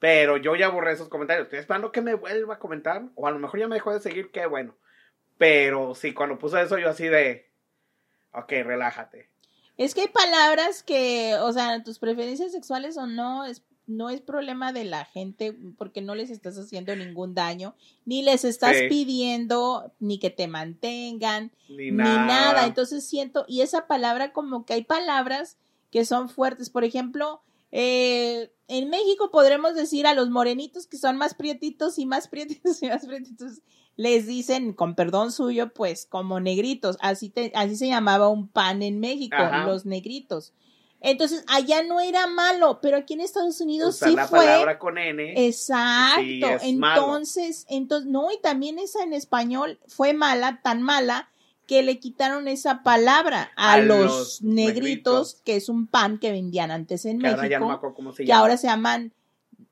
Pero 0.00 0.37
yo 0.37 0.54
ya 0.54 0.68
borré 0.68 0.92
esos 0.92 1.08
comentarios. 1.08 1.46
Estoy 1.46 1.58
esperando 1.58 1.90
que 1.90 2.00
me 2.00 2.14
vuelva 2.14 2.54
a 2.54 2.58
comentar. 2.58 3.02
O 3.16 3.26
a 3.26 3.30
lo 3.30 3.38
mejor 3.38 3.58
ya 3.58 3.66
me 3.68 3.74
dejó 3.76 3.92
de 3.92 4.00
seguir, 4.00 4.30
qué 4.30 4.46
bueno. 4.46 4.76
Pero 5.38 5.94
sí, 5.94 6.14
cuando 6.14 6.38
puse 6.38 6.61
eso, 6.62 6.78
yo 6.78 6.88
así 6.90 7.08
de. 7.08 7.50
Ok, 8.32 8.50
relájate. 8.64 9.30
Es 9.76 9.94
que 9.94 10.02
hay 10.02 10.08
palabras 10.08 10.82
que, 10.82 11.37
o 11.40 11.52
sea, 11.52 11.82
tus 11.84 11.98
preferencias 11.98 12.50
sexuales 12.52 12.96
o 12.96 13.06
no, 13.06 13.44
es, 13.44 13.62
no 13.87 14.11
es 14.11 14.20
problema 14.20 14.72
de 14.72 14.84
la 14.84 15.04
gente 15.04 15.56
porque 15.78 16.00
no 16.02 16.14
les 16.16 16.30
estás 16.30 16.58
haciendo 16.58 16.94
ningún 16.96 17.34
daño, 17.34 17.74
ni 18.04 18.22
les 18.22 18.44
estás 18.44 18.76
Sí. 18.76 18.88
pidiendo 18.88 19.92
ni 20.00 20.18
que 20.18 20.30
te 20.30 20.48
mantengan, 20.48 21.52
Ni 21.68 21.76
ni 21.76 21.90
nada. 21.92 22.26
nada. 22.26 22.66
Entonces 22.66 23.08
siento, 23.08 23.44
y 23.48 23.61
esa 23.62 23.87
palabra 23.87 24.32
como 24.32 24.66
que 24.66 24.74
hay 24.74 24.82
palabras 24.84 25.56
que 25.92 26.04
son 26.04 26.28
fuertes. 26.28 26.70
Por 26.70 26.82
ejemplo, 26.84 27.40
Eh, 27.70 28.50
en 28.66 28.90
México 28.90 29.31
podremos 29.31 29.74
decir 29.74 30.07
a 30.07 30.14
los 30.14 30.31
morenitos 30.31 30.87
que 30.87 30.98
son 30.98 31.16
más 31.16 31.35
prietitos 31.35 31.98
y 31.98 32.07
más 32.07 32.28
prietitos 32.28 32.83
y 32.83 32.88
más 32.88 33.07
prietitos, 33.07 33.62
les 33.96 34.26
dicen, 34.26 34.72
con 34.72 34.94
perdón 34.94 35.33
suyo, 35.33 35.72
pues 35.72 36.07
como 36.07 36.38
negritos. 36.38 36.96
Así, 37.00 37.31
te, 37.31 37.52
así 37.54 37.76
se 37.76 37.88
llamaba 37.88 38.28
un 38.28 38.48
pan 38.48 38.83
en 38.83 39.00
México, 39.00 39.37
los 39.66 39.87
negritos. 39.87 40.52
Entonces, 41.00 41.44
allá 41.46 41.83
no 41.83 42.00
era 42.00 42.26
malo, 42.26 42.81
pero 42.81 42.96
aquí 42.96 43.14
en 43.14 43.20
Estados 43.20 43.61
Unidos 43.61 43.96
sí 43.96 44.14
la 44.14 44.26
fue. 44.26 44.40
palabra 44.40 44.78
con 44.78 44.98
N. 44.98 45.46
Exacto. 45.46 46.59
entonces, 46.62 47.66
entonces, 47.68 48.11
no, 48.11 48.33
y 48.33 48.40
también 48.40 48.78
esa 48.78 49.04
en 49.04 49.12
español 49.12 49.78
fue 49.87 50.12
mala, 50.12 50.61
tan 50.62 50.83
mala, 50.83 51.31
que 51.68 51.83
le 51.83 52.00
quitaron 52.00 52.48
esa 52.48 52.83
palabra 52.83 53.52
a, 53.54 53.78
los, 53.78 54.40
negritos, 54.42 55.42
que 55.44 55.54
es 55.54 55.68
un 55.68 55.87
pan 55.87 56.18
que 56.18 56.33
vendían 56.33 56.70
antes 56.70 57.04
en 57.04 57.18
México, 57.18 57.78
que 58.16 58.33
ahora 58.33 58.57
se 58.57 58.68
llaman 58.68 59.12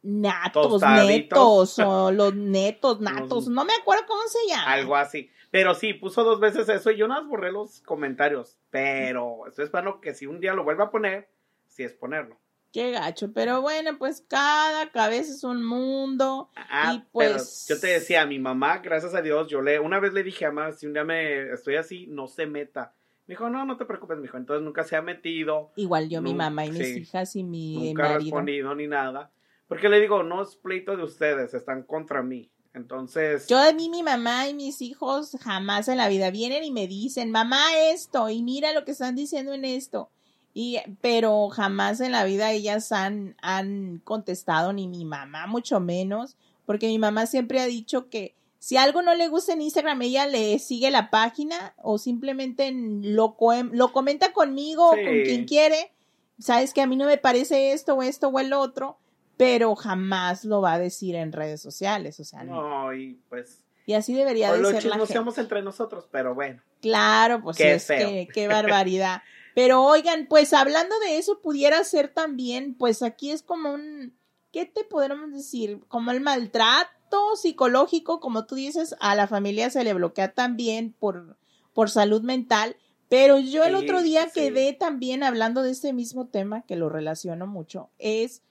natos, 0.02 0.82
netos, 0.82 1.78
o 1.78 2.12
los 2.12 2.34
netos, 2.34 3.00
natos, 3.00 3.48
no 3.48 3.64
me 3.64 3.72
acuerdo 3.72 4.04
cómo 4.06 4.20
se 4.28 4.38
llama. 4.46 4.74
Algo 4.74 4.94
así. 4.94 5.30
Pero 5.50 5.74
sí, 5.74 5.94
puso 5.94 6.22
dos 6.22 6.38
veces 6.38 6.68
eso 6.68 6.90
y 6.90 6.98
yo 6.98 7.08
no 7.08 7.26
borré 7.26 7.50
los 7.50 7.80
comentarios. 7.80 8.58
Pero 8.70 9.46
esto 9.48 9.62
es 9.62 9.72
bueno 9.72 10.02
que 10.02 10.12
si 10.12 10.26
un 10.26 10.38
día 10.38 10.52
lo 10.52 10.64
vuelva 10.64 10.84
a 10.84 10.90
poner, 10.90 11.30
sí 11.66 11.82
es 11.82 11.94
ponerlo. 11.94 12.36
Qué 12.76 12.90
gacho, 12.90 13.32
pero 13.32 13.62
bueno, 13.62 13.96
pues 13.96 14.22
cada 14.28 14.90
cabeza 14.90 15.32
es 15.32 15.44
un 15.44 15.64
mundo. 15.64 16.50
Ah, 16.54 16.92
y 16.92 17.04
pues. 17.10 17.64
yo 17.66 17.80
te 17.80 17.86
decía, 17.86 18.20
a 18.20 18.26
mi 18.26 18.38
mamá, 18.38 18.80
gracias 18.80 19.14
a 19.14 19.22
Dios, 19.22 19.48
yo 19.48 19.62
le, 19.62 19.80
una 19.80 19.98
vez 19.98 20.12
le 20.12 20.22
dije 20.22 20.44
a 20.44 20.52
mamá, 20.52 20.72
si 20.72 20.86
un 20.86 20.92
día 20.92 21.02
me 21.02 21.54
estoy 21.54 21.76
así, 21.76 22.06
no 22.08 22.26
se 22.26 22.44
meta. 22.44 22.92
Me 23.26 23.32
dijo, 23.32 23.48
no, 23.48 23.64
no 23.64 23.78
te 23.78 23.86
preocupes, 23.86 24.18
mijo. 24.18 24.36
Entonces 24.36 24.62
nunca 24.62 24.84
se 24.84 24.94
ha 24.94 25.00
metido. 25.00 25.72
Igual 25.76 26.10
yo, 26.10 26.20
mi 26.20 26.34
mamá 26.34 26.66
y 26.66 26.72
mis 26.72 26.98
hijas 26.98 27.34
y 27.34 27.44
mi 27.44 27.76
nunca 27.94 28.18
respondido 28.18 28.74
ni 28.74 28.86
nada. 28.86 29.30
Porque 29.68 29.88
le 29.88 29.98
digo, 29.98 30.22
no 30.22 30.42
es 30.42 30.56
pleito 30.56 30.98
de 30.98 31.04
ustedes, 31.04 31.54
están 31.54 31.82
contra 31.82 32.22
mí. 32.22 32.50
Entonces. 32.74 33.46
Yo 33.46 33.58
de 33.58 33.72
mí, 33.72 33.88
mi 33.88 34.02
mamá 34.02 34.48
y 34.48 34.54
mis 34.54 34.82
hijos 34.82 35.34
jamás 35.40 35.88
en 35.88 35.96
la 35.96 36.08
vida 36.08 36.30
vienen 36.30 36.62
y 36.62 36.72
me 36.72 36.86
dicen, 36.86 37.30
mamá, 37.30 37.74
esto, 37.90 38.28
y 38.28 38.42
mira 38.42 38.74
lo 38.74 38.84
que 38.84 38.90
están 38.90 39.16
diciendo 39.16 39.54
en 39.54 39.64
esto. 39.64 40.10
Y, 40.58 40.78
pero 41.02 41.50
jamás 41.50 42.00
en 42.00 42.12
la 42.12 42.24
vida 42.24 42.50
ellas 42.50 42.90
han, 42.90 43.36
han 43.42 44.00
contestado, 44.04 44.72
ni 44.72 44.88
mi 44.88 45.04
mamá, 45.04 45.46
mucho 45.46 45.80
menos, 45.80 46.38
porque 46.64 46.86
mi 46.86 46.98
mamá 46.98 47.26
siempre 47.26 47.60
ha 47.60 47.66
dicho 47.66 48.08
que 48.08 48.34
si 48.58 48.78
algo 48.78 49.02
no 49.02 49.14
le 49.14 49.28
gusta 49.28 49.52
en 49.52 49.60
Instagram, 49.60 50.00
ella 50.00 50.26
le 50.26 50.58
sigue 50.58 50.90
la 50.90 51.10
página 51.10 51.74
o 51.76 51.98
simplemente 51.98 52.72
lo, 52.72 53.36
lo 53.72 53.92
comenta 53.92 54.32
conmigo 54.32 54.86
o 54.86 54.92
con 54.92 55.22
quien 55.24 55.44
quiere. 55.44 55.92
Sabes 56.38 56.72
que 56.72 56.80
a 56.80 56.86
mí 56.86 56.96
no 56.96 57.04
me 57.04 57.18
parece 57.18 57.72
esto 57.72 57.96
o 57.96 58.02
esto 58.02 58.28
o 58.28 58.40
el 58.40 58.54
otro 58.54 58.96
pero 59.36 59.74
jamás 59.74 60.46
lo 60.46 60.62
va 60.62 60.72
a 60.72 60.78
decir 60.78 61.14
en 61.14 61.32
redes 61.32 61.60
sociales, 61.60 62.18
o 62.20 62.24
sea, 62.24 62.42
no, 62.42 62.94
y 62.94 63.20
pues 63.28 63.60
y 63.84 63.92
así 63.92 64.14
debería 64.14 64.50
de 64.50 64.56
ser 64.64 64.84
la 64.86 64.96
gente. 65.06 65.40
entre 65.40 65.62
nosotros, 65.62 66.08
pero 66.10 66.34
bueno. 66.34 66.60
Claro, 66.80 67.40
pues 67.42 67.56
qué 67.56 67.74
es 67.74 67.86
que 67.86 68.28
qué 68.32 68.48
barbaridad. 68.48 69.22
pero 69.56 69.82
oigan, 69.82 70.26
pues 70.28 70.52
hablando 70.52 70.98
de 71.00 71.16
eso 71.16 71.40
pudiera 71.40 71.82
ser 71.82 72.12
también, 72.12 72.74
pues 72.74 73.00
aquí 73.00 73.30
es 73.30 73.42
como 73.42 73.72
un 73.72 74.14
¿qué 74.52 74.66
te 74.66 74.84
podríamos 74.84 75.32
decir? 75.32 75.80
Como 75.88 76.10
el 76.10 76.20
maltrato 76.20 77.36
psicológico, 77.36 78.20
como 78.20 78.44
tú 78.44 78.54
dices, 78.54 78.94
a 79.00 79.14
la 79.14 79.26
familia 79.26 79.70
se 79.70 79.82
le 79.82 79.94
bloquea 79.94 80.34
también 80.34 80.92
por 80.92 81.38
por 81.72 81.88
salud 81.88 82.20
mental. 82.20 82.76
Pero 83.08 83.38
yo 83.38 83.64
el 83.64 83.76
otro 83.76 84.02
día 84.02 84.28
quedé 84.28 84.74
también 84.74 85.22
hablando 85.22 85.62
de 85.62 85.70
este 85.70 85.94
mismo 85.94 86.26
tema, 86.26 86.60
que 86.66 86.76
lo 86.76 86.90
relaciono 86.90 87.46
mucho, 87.46 87.88
es 87.98 88.42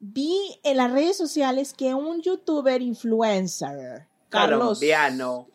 vi 0.00 0.58
en 0.64 0.78
las 0.78 0.90
redes 0.90 1.16
sociales 1.16 1.74
que 1.74 1.94
un 1.94 2.22
youtuber 2.22 2.82
influencer, 2.82 4.08
Carlos, 4.30 4.80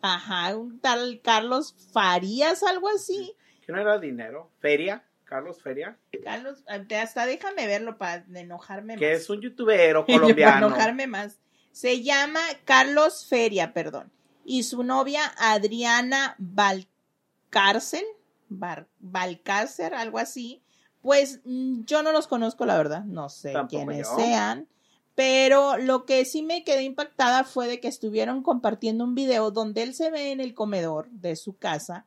ajá, 0.00 0.56
un 0.56 0.80
tal 0.80 1.20
Carlos 1.22 1.74
Farías, 1.92 2.62
algo 2.62 2.88
así. 2.88 3.34
¿Que 3.70 3.76
no 3.76 3.80
era 3.82 3.98
dinero? 3.98 4.50
¿Feria? 4.58 5.04
¿Carlos 5.24 5.62
Feria? 5.62 5.96
Carlos, 6.24 6.64
hasta 6.66 7.24
déjame 7.24 7.68
verlo 7.68 7.98
para 7.98 8.24
enojarme 8.34 8.94
más. 8.94 9.00
Que 9.00 9.12
es 9.12 9.30
un 9.30 9.40
youtuber 9.40 9.94
colombiano. 10.06 10.36
para 10.36 10.66
enojarme 10.66 11.06
más. 11.06 11.40
Se 11.70 12.02
llama 12.02 12.40
Carlos 12.64 13.26
Feria, 13.28 13.72
perdón. 13.72 14.10
Y 14.44 14.64
su 14.64 14.82
novia 14.82 15.22
Adriana 15.38 16.34
Valcárcel, 16.38 18.04
Valcárcel, 18.48 19.94
algo 19.94 20.18
así 20.18 20.64
pues 21.02 21.40
mm, 21.44 21.84
yo 21.84 22.02
no 22.02 22.12
los 22.12 22.26
conozco, 22.26 22.66
la 22.66 22.76
verdad, 22.76 23.04
no 23.04 23.28
sé 23.28 23.54
quiénes 23.68 24.08
sean. 24.16 24.68
Pero 25.14 25.76
lo 25.76 26.06
que 26.06 26.24
sí 26.24 26.42
me 26.42 26.64
quedé 26.64 26.82
impactada 26.82 27.44
fue 27.44 27.66
de 27.66 27.80
que 27.80 27.88
estuvieron 27.88 28.42
compartiendo 28.42 29.04
un 29.04 29.14
video 29.14 29.50
donde 29.50 29.82
él 29.82 29.94
se 29.94 30.10
ve 30.10 30.30
en 30.30 30.40
el 30.40 30.54
comedor 30.54 31.10
de 31.10 31.36
su 31.36 31.56
casa 31.56 32.06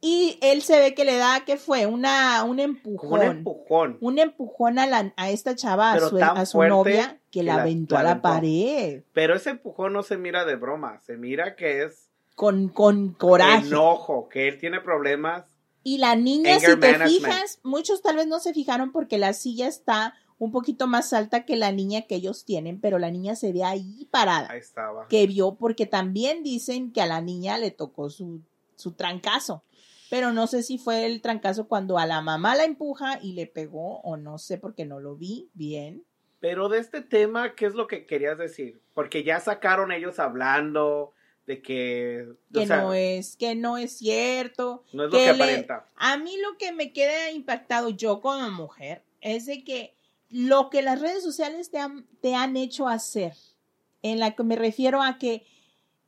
y 0.00 0.38
él 0.42 0.62
se 0.62 0.78
ve 0.78 0.94
que 0.94 1.04
le 1.04 1.16
da, 1.16 1.44
que 1.44 1.56
fue? 1.56 1.86
Una, 1.86 2.44
un 2.44 2.60
empujón. 2.60 3.20
un 3.20 3.22
empujón. 3.22 3.98
Un 4.00 4.18
empujón 4.18 4.78
a, 4.78 4.86
la, 4.86 5.12
a 5.16 5.30
esta 5.30 5.54
chava, 5.54 5.92
a 5.92 6.46
su, 6.46 6.62
novia, 6.62 7.18
que, 7.30 7.42
la 7.42 7.62
aventó 7.62 7.96
a 7.96 8.02
la 8.02 8.20
pared. 8.22 9.02
Pero 9.12 9.34
ese 9.34 9.50
empujón 9.50 9.92
no 9.92 10.02
se 10.02 10.16
mira 10.16 10.44
de 10.44 10.56
broma, 10.56 11.00
se 11.00 11.16
mira 11.16 11.56
que 11.56 11.84
es... 11.84 12.08
Con, 12.34 12.68
con 12.68 13.14
coraje. 13.14 13.66
Enojo, 13.66 14.28
que 14.28 14.46
él 14.46 14.58
tiene 14.58 14.80
problemas 14.80 15.44
y 15.86 15.98
la 15.98 16.16
niña, 16.16 16.58
si 16.58 16.76
te 16.80 16.98
fijas, 16.98 17.60
muchos 17.62 18.02
tal 18.02 18.16
vez 18.16 18.26
no 18.26 18.40
se 18.40 18.52
fijaron 18.52 18.90
porque 18.90 19.18
la 19.18 19.32
silla 19.32 19.68
está 19.68 20.14
un 20.36 20.50
poquito 20.50 20.88
más 20.88 21.12
alta 21.12 21.44
que 21.44 21.54
la 21.54 21.70
niña 21.70 22.02
que 22.08 22.16
ellos 22.16 22.44
tienen, 22.44 22.80
pero 22.80 22.98
la 22.98 23.12
niña 23.12 23.36
se 23.36 23.52
ve 23.52 23.62
ahí 23.62 24.08
parada. 24.10 24.48
Ahí 24.50 24.58
estaba. 24.58 25.06
Que 25.06 25.28
vio, 25.28 25.54
porque 25.54 25.86
también 25.86 26.42
dicen 26.42 26.92
que 26.92 27.02
a 27.02 27.06
la 27.06 27.20
niña 27.20 27.56
le 27.58 27.70
tocó 27.70 28.10
su, 28.10 28.40
su 28.74 28.94
trancazo. 28.94 29.62
Pero 30.10 30.32
no 30.32 30.46
sé 30.46 30.62
si 30.62 30.78
fue 30.78 31.06
el 31.06 31.20
trancazo 31.20 31.68
cuando 31.68 31.98
a 31.98 32.06
la 32.06 32.20
mamá 32.20 32.54
la 32.54 32.64
empuja 32.64 33.18
y 33.20 33.32
le 33.32 33.46
pegó, 33.46 34.00
o 34.00 34.16
no 34.16 34.38
sé 34.38 34.58
porque 34.58 34.84
no 34.84 35.00
lo 35.00 35.16
vi 35.16 35.50
bien. 35.54 36.04
Pero 36.40 36.68
de 36.68 36.78
este 36.78 37.00
tema, 37.00 37.54
¿qué 37.54 37.66
es 37.66 37.74
lo 37.74 37.86
que 37.86 38.06
querías 38.06 38.38
decir? 38.38 38.80
Porque 38.94 39.24
ya 39.24 39.40
sacaron 39.40 39.90
ellos 39.90 40.18
hablando, 40.18 41.12
de 41.46 41.62
que 41.62 42.26
que 42.52 42.66
no 42.66 42.92
es 42.92 43.36
que 43.36 43.54
no 43.54 43.78
es 43.78 43.98
cierto 43.98 44.84
no 44.92 45.04
es 45.04 45.12
lo 45.12 45.18
que, 45.18 45.28
aparenta 45.28 45.86
a 45.94 46.16
mí 46.16 46.36
lo 46.38 46.58
que 46.58 46.72
me 46.72 46.92
queda 46.92 47.30
impactado 47.30 47.90
yo 47.90 48.20
como 48.20 48.50
mujer 48.50 49.02
es 49.20 49.46
de 49.46 49.62
que 49.62 49.94
lo 50.28 50.70
que 50.70 50.82
las 50.82 51.00
redes 51.00 51.22
sociales 51.22 51.70
te 51.70 51.78
han, 51.78 52.04
te 52.20 52.34
han 52.34 52.56
hecho 52.56 52.88
hacer 52.88 53.34
en 54.02 54.18
la 54.18 54.34
que 54.34 54.42
me 54.42 54.56
refiero 54.56 55.02
a 55.02 55.18
que 55.18 55.46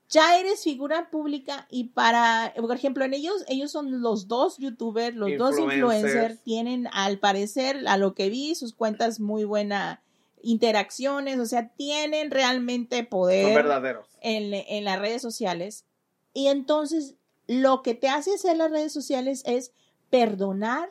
ya 0.09 0.39
eres 0.39 0.63
figura 0.65 1.11
pública 1.11 1.67
y 1.71 1.85
para, 1.85 2.55
por 2.57 2.75
ejemplo, 2.75 3.05
en 3.05 3.15
ellos, 3.15 3.45
ellos 3.49 3.71
son 3.71 4.01
los 4.01 4.27
dos 4.27 4.57
youtubers, 4.59 5.15
los 5.15 5.37
dos 5.37 5.59
influencers, 5.59 6.41
tienen 6.43 6.89
al 6.93 7.19
parecer, 7.19 7.87
a 7.87 7.99
lo 7.99 8.15
que 8.15 8.31
vi, 8.31 8.55
sus 8.55 8.73
cuentas 8.73 9.21
muy 9.21 9.45
buena 9.45 10.03
interacciones, 10.43 11.39
o 11.39 11.47
sea, 11.47 11.69
tienen 11.69 12.31
realmente 12.31 13.05
poder 13.05 13.55
verdaderos. 13.55 14.07
En, 14.21 14.55
en 14.55 14.85
las 14.85 14.99
redes 14.99 15.21
sociales. 15.21 15.85
Y 16.33 16.47
entonces 16.47 17.17
lo 17.47 17.83
que 17.83 17.95
te 17.95 18.09
hace 18.09 18.35
hacer 18.35 18.57
las 18.57 18.71
redes 18.71 18.93
sociales 18.93 19.43
es 19.47 19.73
perdonar 20.11 20.91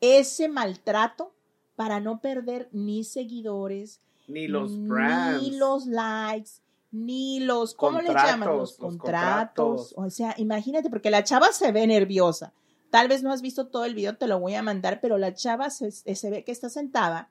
ese 0.00 0.48
maltrato 0.48 1.32
para 1.76 2.00
no 2.00 2.20
perder 2.20 2.68
ni 2.72 3.04
seguidores, 3.04 4.00
ni 4.28 4.46
los 4.48 4.78
brands, 4.86 5.42
ni 5.42 5.56
los 5.56 5.86
likes, 5.86 6.50
ni 6.92 7.40
los, 7.40 7.74
¿cómo 7.74 8.00
le 8.00 8.12
llaman? 8.12 8.48
Los, 8.48 8.76
contratos. 8.76 9.94
O 9.96 10.10
sea, 10.10 10.34
imagínate, 10.38 10.90
porque 10.90 11.10
la 11.10 11.24
chava 11.24 11.52
se 11.52 11.72
ve 11.72 11.86
nerviosa. 11.86 12.52
Tal 12.90 13.08
vez 13.08 13.22
no 13.22 13.32
has 13.32 13.42
visto 13.42 13.68
todo 13.68 13.84
el 13.84 13.94
video, 13.94 14.16
te 14.16 14.26
lo 14.26 14.40
voy 14.40 14.54
a 14.54 14.62
mandar, 14.62 15.00
pero 15.00 15.16
la 15.16 15.32
chava 15.34 15.70
se, 15.70 15.92
se 15.92 16.30
ve 16.30 16.42
que 16.42 16.50
está 16.52 16.68
sentada 16.68 17.30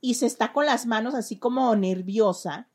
y 0.00 0.14
se 0.14 0.26
está 0.26 0.52
con 0.52 0.66
las 0.66 0.86
manos 0.86 1.14
así 1.14 1.36
como 1.36 1.74
nerviosa. 1.76 2.68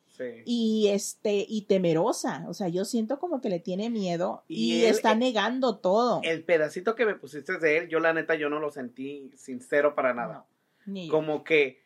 Y 0.46 0.90
este, 0.90 1.46
y 1.50 1.64
temerosa. 1.64 2.46
O 2.48 2.54
sea, 2.54 2.68
yo 2.68 2.86
siento 2.86 3.20
como 3.20 3.42
que 3.42 3.50
le 3.50 3.60
tiene 3.60 3.90
miedo 3.90 4.44
y, 4.48 4.84
está 4.84 5.16
negando 5.16 5.78
todo. 5.78 6.22
El 6.24 6.44
pedacito 6.44 6.94
que 6.96 7.06
me 7.08 7.16
pusiste 7.16 7.58
de 7.58 7.78
él, 7.78 7.90
yo 7.90 8.00
la 8.00 8.14
neta, 8.14 8.36
yo 8.36 8.50
no 8.50 8.60
lo 8.60 8.70
sentí 8.70 9.32
sincero 9.36 9.96
para 9.96 10.14
nada. 10.14 10.46
como 11.10 11.44
que, 11.44 11.81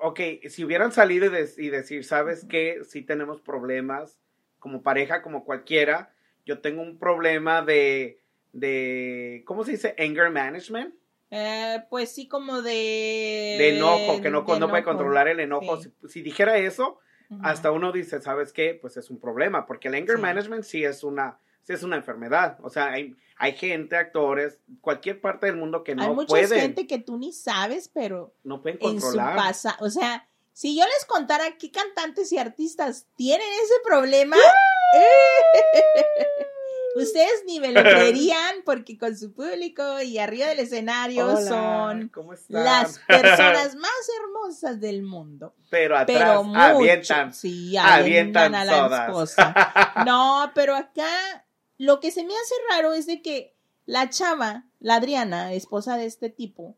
ok, 0.00 0.20
si 0.48 0.64
hubieran 0.64 0.92
salido 0.92 1.26
y, 1.26 1.68
decir, 1.68 2.04
¿sabes 2.04 2.46
qué? 2.48 2.80
Si 2.84 3.02
tenemos 3.02 3.40
problemas 3.40 4.18
como 4.58 4.82
pareja, 4.82 5.22
como 5.22 5.44
cualquiera. 5.44 6.14
Yo 6.44 6.60
tengo 6.60 6.82
un 6.82 6.98
problema 6.98 7.62
de, 7.62 8.20
de, 8.52 9.42
¿cómo 9.46 9.64
se 9.64 9.72
dice? 9.72 9.94
Anger 9.98 10.30
management. 10.30 10.94
Eh, 11.30 11.82
pues 11.88 12.12
sí, 12.12 12.28
como 12.28 12.62
de... 12.62 13.56
De 13.58 13.76
enojo, 13.76 14.20
que 14.20 14.30
no, 14.30 14.42
no 14.42 14.68
puede 14.68 14.84
controlar 14.84 15.28
el 15.28 15.40
enojo. 15.40 15.80
Si, 16.06 16.22
dijera 16.22 16.58
eso, 16.58 16.98
hasta 17.42 17.70
uno 17.70 17.90
dice, 17.90 18.20
¿sabes 18.20 18.52
qué? 18.52 18.78
Pues 18.80 18.96
es 18.96 19.10
un 19.10 19.18
problema, 19.18 19.66
porque 19.66 19.88
el 19.88 19.94
anger 19.94 20.18
management 20.18 20.64
sí 20.64 20.84
es 20.84 21.02
una 21.02 21.38
sí 21.62 21.72
es 21.72 21.82
una 21.82 21.96
enfermedad. 21.96 22.58
O 22.62 22.70
sea, 22.70 22.92
hay, 22.92 23.14
hay 23.36 23.52
gente, 23.56 23.96
actores, 23.96 24.58
cualquier 24.80 25.20
parte 25.20 25.46
del 25.46 25.56
mundo 25.56 25.82
que 25.84 25.94
no 25.94 26.02
Hay 26.02 26.10
mucha 26.10 26.28
pueden. 26.28 26.60
gente 26.60 26.86
que 26.86 26.98
tú 26.98 27.16
ni 27.18 27.32
sabes, 27.32 27.88
pero 27.92 28.34
no 28.44 28.62
pueden 28.62 28.78
en 28.82 29.00
su 29.00 29.06
controlar. 29.06 29.36
pasado, 29.36 29.76
o 29.80 29.90
sea, 29.90 30.28
si 30.52 30.76
yo 30.76 30.84
les 30.84 31.04
contara 31.06 31.44
qué 31.58 31.70
cantantes 31.70 32.30
y 32.32 32.38
artistas 32.38 33.06
tienen 33.16 33.46
ese 33.62 33.74
problema, 33.84 34.36
ustedes 36.96 37.44
ni 37.46 37.58
me 37.58 37.72
lo 37.72 37.82
creerían 37.82 38.56
porque 38.64 38.98
con 38.98 39.16
su 39.16 39.32
público 39.32 40.00
y 40.02 40.18
arriba 40.18 40.46
del 40.48 40.58
escenario 40.58 41.26
Hola, 41.26 41.40
son 41.40 42.12
las 42.48 42.98
personas 43.00 43.74
más 43.76 43.90
hermosas 44.22 44.80
del 44.80 45.02
mundo. 45.02 45.54
pero 45.70 45.96
atrás 45.96 46.18
Pero 46.18 46.44
mucho, 46.44 46.60
avientan. 46.60 47.32
sí, 47.32 47.76
avientan 47.76 48.54
avientan 48.54 48.56
a 48.56 48.64
la 48.64 49.06
esposa. 49.06 49.54
No, 50.06 50.50
pero 50.54 50.74
acá 50.76 51.44
lo 51.82 51.98
que 51.98 52.12
se 52.12 52.22
me 52.22 52.32
hace 52.32 52.54
raro 52.70 52.92
es 52.92 53.06
de 53.06 53.22
que 53.22 53.56
la 53.86 54.08
chava, 54.08 54.66
la 54.78 54.94
Adriana, 54.94 55.52
esposa 55.52 55.96
de 55.96 56.06
este 56.06 56.30
tipo, 56.30 56.76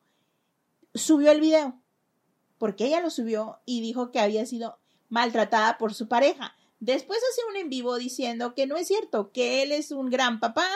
subió 0.94 1.30
el 1.30 1.42
video. 1.42 1.78
Porque 2.56 2.86
ella 2.86 3.02
lo 3.02 3.10
subió 3.10 3.58
y 3.66 3.82
dijo 3.82 4.10
que 4.10 4.18
había 4.20 4.46
sido 4.46 4.78
maltratada 5.10 5.76
por 5.76 5.92
su 5.92 6.08
pareja. 6.08 6.56
Después 6.80 7.18
hace 7.18 7.42
un 7.50 7.56
en 7.56 7.68
vivo 7.68 7.96
diciendo 7.96 8.54
que 8.54 8.66
no 8.66 8.76
es 8.78 8.86
cierto, 8.88 9.30
que 9.30 9.62
él 9.62 9.72
es 9.72 9.90
un 9.90 10.08
gran 10.08 10.40
papá, 10.40 10.66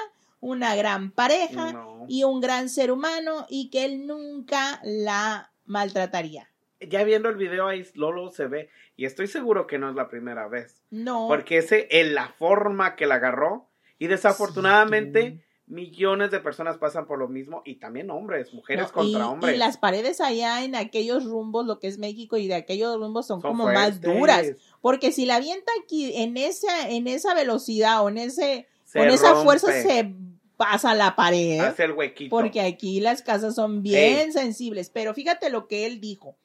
una 0.40 0.76
gran 0.76 1.10
pareja 1.10 1.72
No. 1.72 2.04
y 2.06 2.24
un 2.24 2.42
gran 2.42 2.68
ser 2.68 2.92
humano 2.92 3.46
y 3.48 3.70
que 3.70 3.86
él 3.86 4.06
nunca 4.06 4.80
la 4.84 5.52
maltrataría. 5.64 6.50
Ya 6.80 7.02
viendo 7.02 7.30
el 7.30 7.36
video 7.36 7.66
ahí, 7.66 7.86
Lolo 7.94 8.30
se 8.30 8.46
ve. 8.46 8.68
Y 8.94 9.06
estoy 9.06 9.26
seguro 9.26 9.66
que 9.66 9.78
no 9.78 9.88
es 9.88 9.96
la 9.96 10.08
primera 10.08 10.48
vez. 10.48 10.82
No. 10.90 11.28
Porque 11.28 11.56
ese, 11.56 11.88
en 11.90 12.14
la 12.14 12.28
forma 12.28 12.94
que 12.94 13.06
la 13.06 13.14
agarró. 13.14 13.67
Y 13.98 14.06
desafortunadamente, 14.06 15.44
millones 15.66 16.30
de 16.30 16.40
personas 16.40 16.78
pasan 16.78 17.06
por 17.06 17.18
lo 17.18 17.28
mismo. 17.28 17.62
Y 17.64 17.76
también 17.76 18.10
hombres, 18.10 18.52
mujeres 18.54 18.86
No, 18.86 18.92
contra 18.92 19.20
y, 19.20 19.22
hombres. 19.22 19.54
y 19.54 19.58
las 19.58 19.76
paredes 19.76 20.20
allá 20.20 20.64
en 20.64 20.74
aquellos 20.74 21.24
rumbos, 21.24 21.66
lo 21.66 21.78
que 21.78 21.88
es 21.88 21.98
México, 21.98 22.36
y 22.36 22.48
de 22.48 22.54
aquellos 22.54 22.96
rumbos 22.98 23.26
son, 23.26 23.40
Son 23.40 23.50
como 23.50 23.66
más 23.66 24.00
duras. 24.00 24.52
Porque 24.80 25.12
si 25.12 25.26
la 25.26 25.36
avienta 25.36 25.70
aquí 25.82 26.12
en 26.14 26.36
esa, 26.36 26.88
en 26.88 27.06
esa 27.06 27.34
velocidad 27.34 28.02
o 28.02 28.08
en 28.08 28.18
ese, 28.18 28.66
Se 28.84 28.98
con 28.98 29.08
esa 29.08 29.34
fuerza 29.36 29.72
se 29.72 30.14
pasa 30.56 30.94
la 30.94 31.14
pared. 31.16 31.60
Hace 31.60 31.84
el 31.84 31.92
huequito. 31.92 32.30
Porque 32.30 32.60
aquí 32.60 33.00
las 33.00 33.22
casas 33.22 33.54
son 33.54 33.82
bien 33.82 34.32
sensibles. 34.32 34.90
Pero 34.90 35.14
fíjate 35.14 35.50
lo 35.50 35.68
que 35.68 35.86
él 35.86 36.00
dijo. 36.00 36.36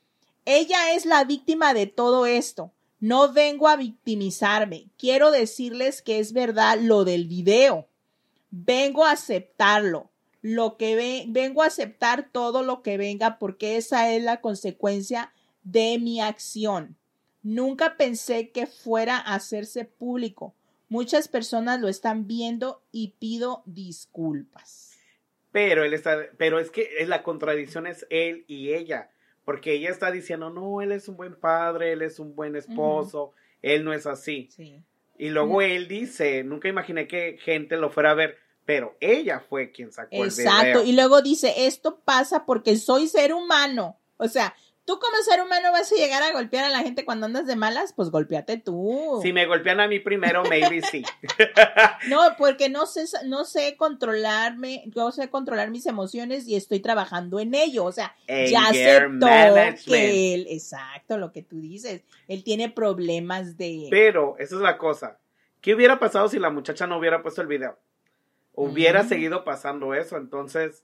Ella 0.45 0.93
es 0.93 1.05
la 1.05 1.23
víctima 1.23 1.73
de 1.73 1.87
todo 1.87 2.25
esto. 2.25 2.71
No 3.03 3.33
vengo 3.33 3.67
a 3.67 3.75
victimizarme. 3.75 4.85
Quiero 4.97 5.29
decirles 5.29 6.01
que 6.01 6.19
es 6.19 6.31
verdad 6.31 6.79
lo 6.79 7.03
del 7.03 7.27
video. 7.27 7.89
Vengo 8.49 9.03
a 9.03 9.11
aceptarlo. 9.11 10.09
Lo 10.41 10.77
que 10.77 10.95
ve, 10.95 11.25
vengo 11.27 11.63
a 11.63 11.65
aceptar 11.65 12.29
todo 12.31 12.63
lo 12.63 12.81
que 12.81 12.97
venga 12.97 13.39
porque 13.39 13.75
esa 13.75 14.13
es 14.13 14.23
la 14.23 14.39
consecuencia 14.39 15.33
de 15.63 15.99
mi 15.99 16.21
acción. 16.21 16.95
Nunca 17.41 17.97
pensé 17.97 18.51
que 18.51 18.67
fuera 18.67 19.17
a 19.17 19.35
hacerse 19.35 19.83
público. 19.83 20.55
Muchas 20.87 21.27
personas 21.27 21.81
lo 21.81 21.89
están 21.89 22.25
viendo 22.25 22.83
y 22.93 23.15
pido 23.19 23.63
disculpas. 23.65 24.93
Pero 25.51 25.83
él 25.83 25.93
está, 25.93 26.19
pero 26.37 26.57
es 26.57 26.71
que 26.71 26.87
la 27.05 27.21
contradicción 27.21 27.85
es 27.85 28.07
él 28.09 28.45
y 28.47 28.73
ella, 28.73 29.11
porque 29.45 29.73
ella 29.73 29.89
está 29.89 30.11
diciendo, 30.11 30.49
no, 30.49 30.81
él 30.81 30.91
es 30.91 31.07
un 31.07 31.17
buen 31.17 31.35
padre, 31.35 31.93
él 31.93 32.01
es 32.01 32.19
un 32.19 32.35
buen 32.35 32.55
esposo, 32.55 33.33
él 33.61 33.83
no 33.83 33.93
es 33.93 34.05
así. 34.05 34.49
Sí. 34.51 34.81
Y 35.17 35.29
luego 35.29 35.61
él 35.61 35.87
dice, 35.87 36.43
nunca 36.43 36.67
imaginé 36.67 37.07
que 37.07 37.37
gente 37.37 37.77
lo 37.77 37.89
fuera 37.89 38.11
a 38.11 38.15
ver, 38.15 38.37
pero 38.65 38.95
ella 38.99 39.39
fue 39.39 39.71
quien 39.71 39.91
sacó 39.91 40.09
el 40.11 40.25
Exacto. 40.25 40.83
Y 40.83 40.93
luego 40.93 41.21
dice, 41.21 41.65
esto 41.65 41.99
pasa 42.03 42.45
porque 42.45 42.77
soy 42.77 43.07
ser 43.07 43.33
humano. 43.33 43.99
O 44.17 44.27
sea, 44.27 44.55
tú 44.85 44.99
como 44.99 45.15
ser 45.23 45.41
humano 45.41 45.71
vas 45.71 45.91
a 45.91 45.95
llegar 45.95 46.21
a 46.23 46.31
golpear 46.33 46.65
a 46.65 46.69
la 46.69 46.79
gente 46.79 47.05
cuando 47.05 47.25
andas 47.25 47.47
de 47.47 47.55
malas, 47.55 47.93
pues 47.93 48.09
golpeate 48.09 48.57
tú. 48.57 49.19
Si 49.21 49.31
me 49.31 49.45
golpean 49.45 49.79
a 49.79 49.87
mí 49.87 49.99
primero, 49.99 50.43
maybe 50.43 50.81
sí. 50.81 51.03
No, 52.09 52.19
porque 52.37 52.69
no 52.69 52.85
sé, 52.85 53.05
no 53.25 53.45
sé 53.45 53.75
controlarme, 53.77 54.83
no 54.95 55.11
sé 55.11 55.29
controlar 55.29 55.71
mis 55.71 55.85
emociones 55.85 56.47
y 56.47 56.55
estoy 56.55 56.79
trabajando 56.79 57.39
en 57.39 57.53
ello. 57.55 57.85
O 57.85 57.91
sea, 57.91 58.15
ya 58.27 58.67
aceptó 58.67 59.25
management. 59.25 59.85
que 59.85 60.33
él, 60.33 60.47
exacto, 60.49 61.17
lo 61.17 61.31
que 61.31 61.43
tú 61.43 61.59
dices, 61.61 62.01
él 62.27 62.43
tiene 62.43 62.69
problemas 62.69 63.57
de... 63.57 63.87
Pero, 63.89 64.35
esa 64.39 64.55
es 64.55 64.61
la 64.61 64.77
cosa. 64.77 65.17
¿Qué 65.61 65.73
hubiera 65.73 65.97
pasado 65.99 66.27
si 66.27 66.39
la 66.39 66.49
muchacha 66.49 66.87
no 66.87 66.97
hubiera 66.97 67.21
puesto 67.23 67.41
el 67.41 67.47
video? 67.47 67.79
Hubiera 68.53 69.03
Mm. 69.03 69.09
seguido 69.09 69.43
pasando 69.43 69.93
eso, 69.93 70.17
entonces, 70.17 70.83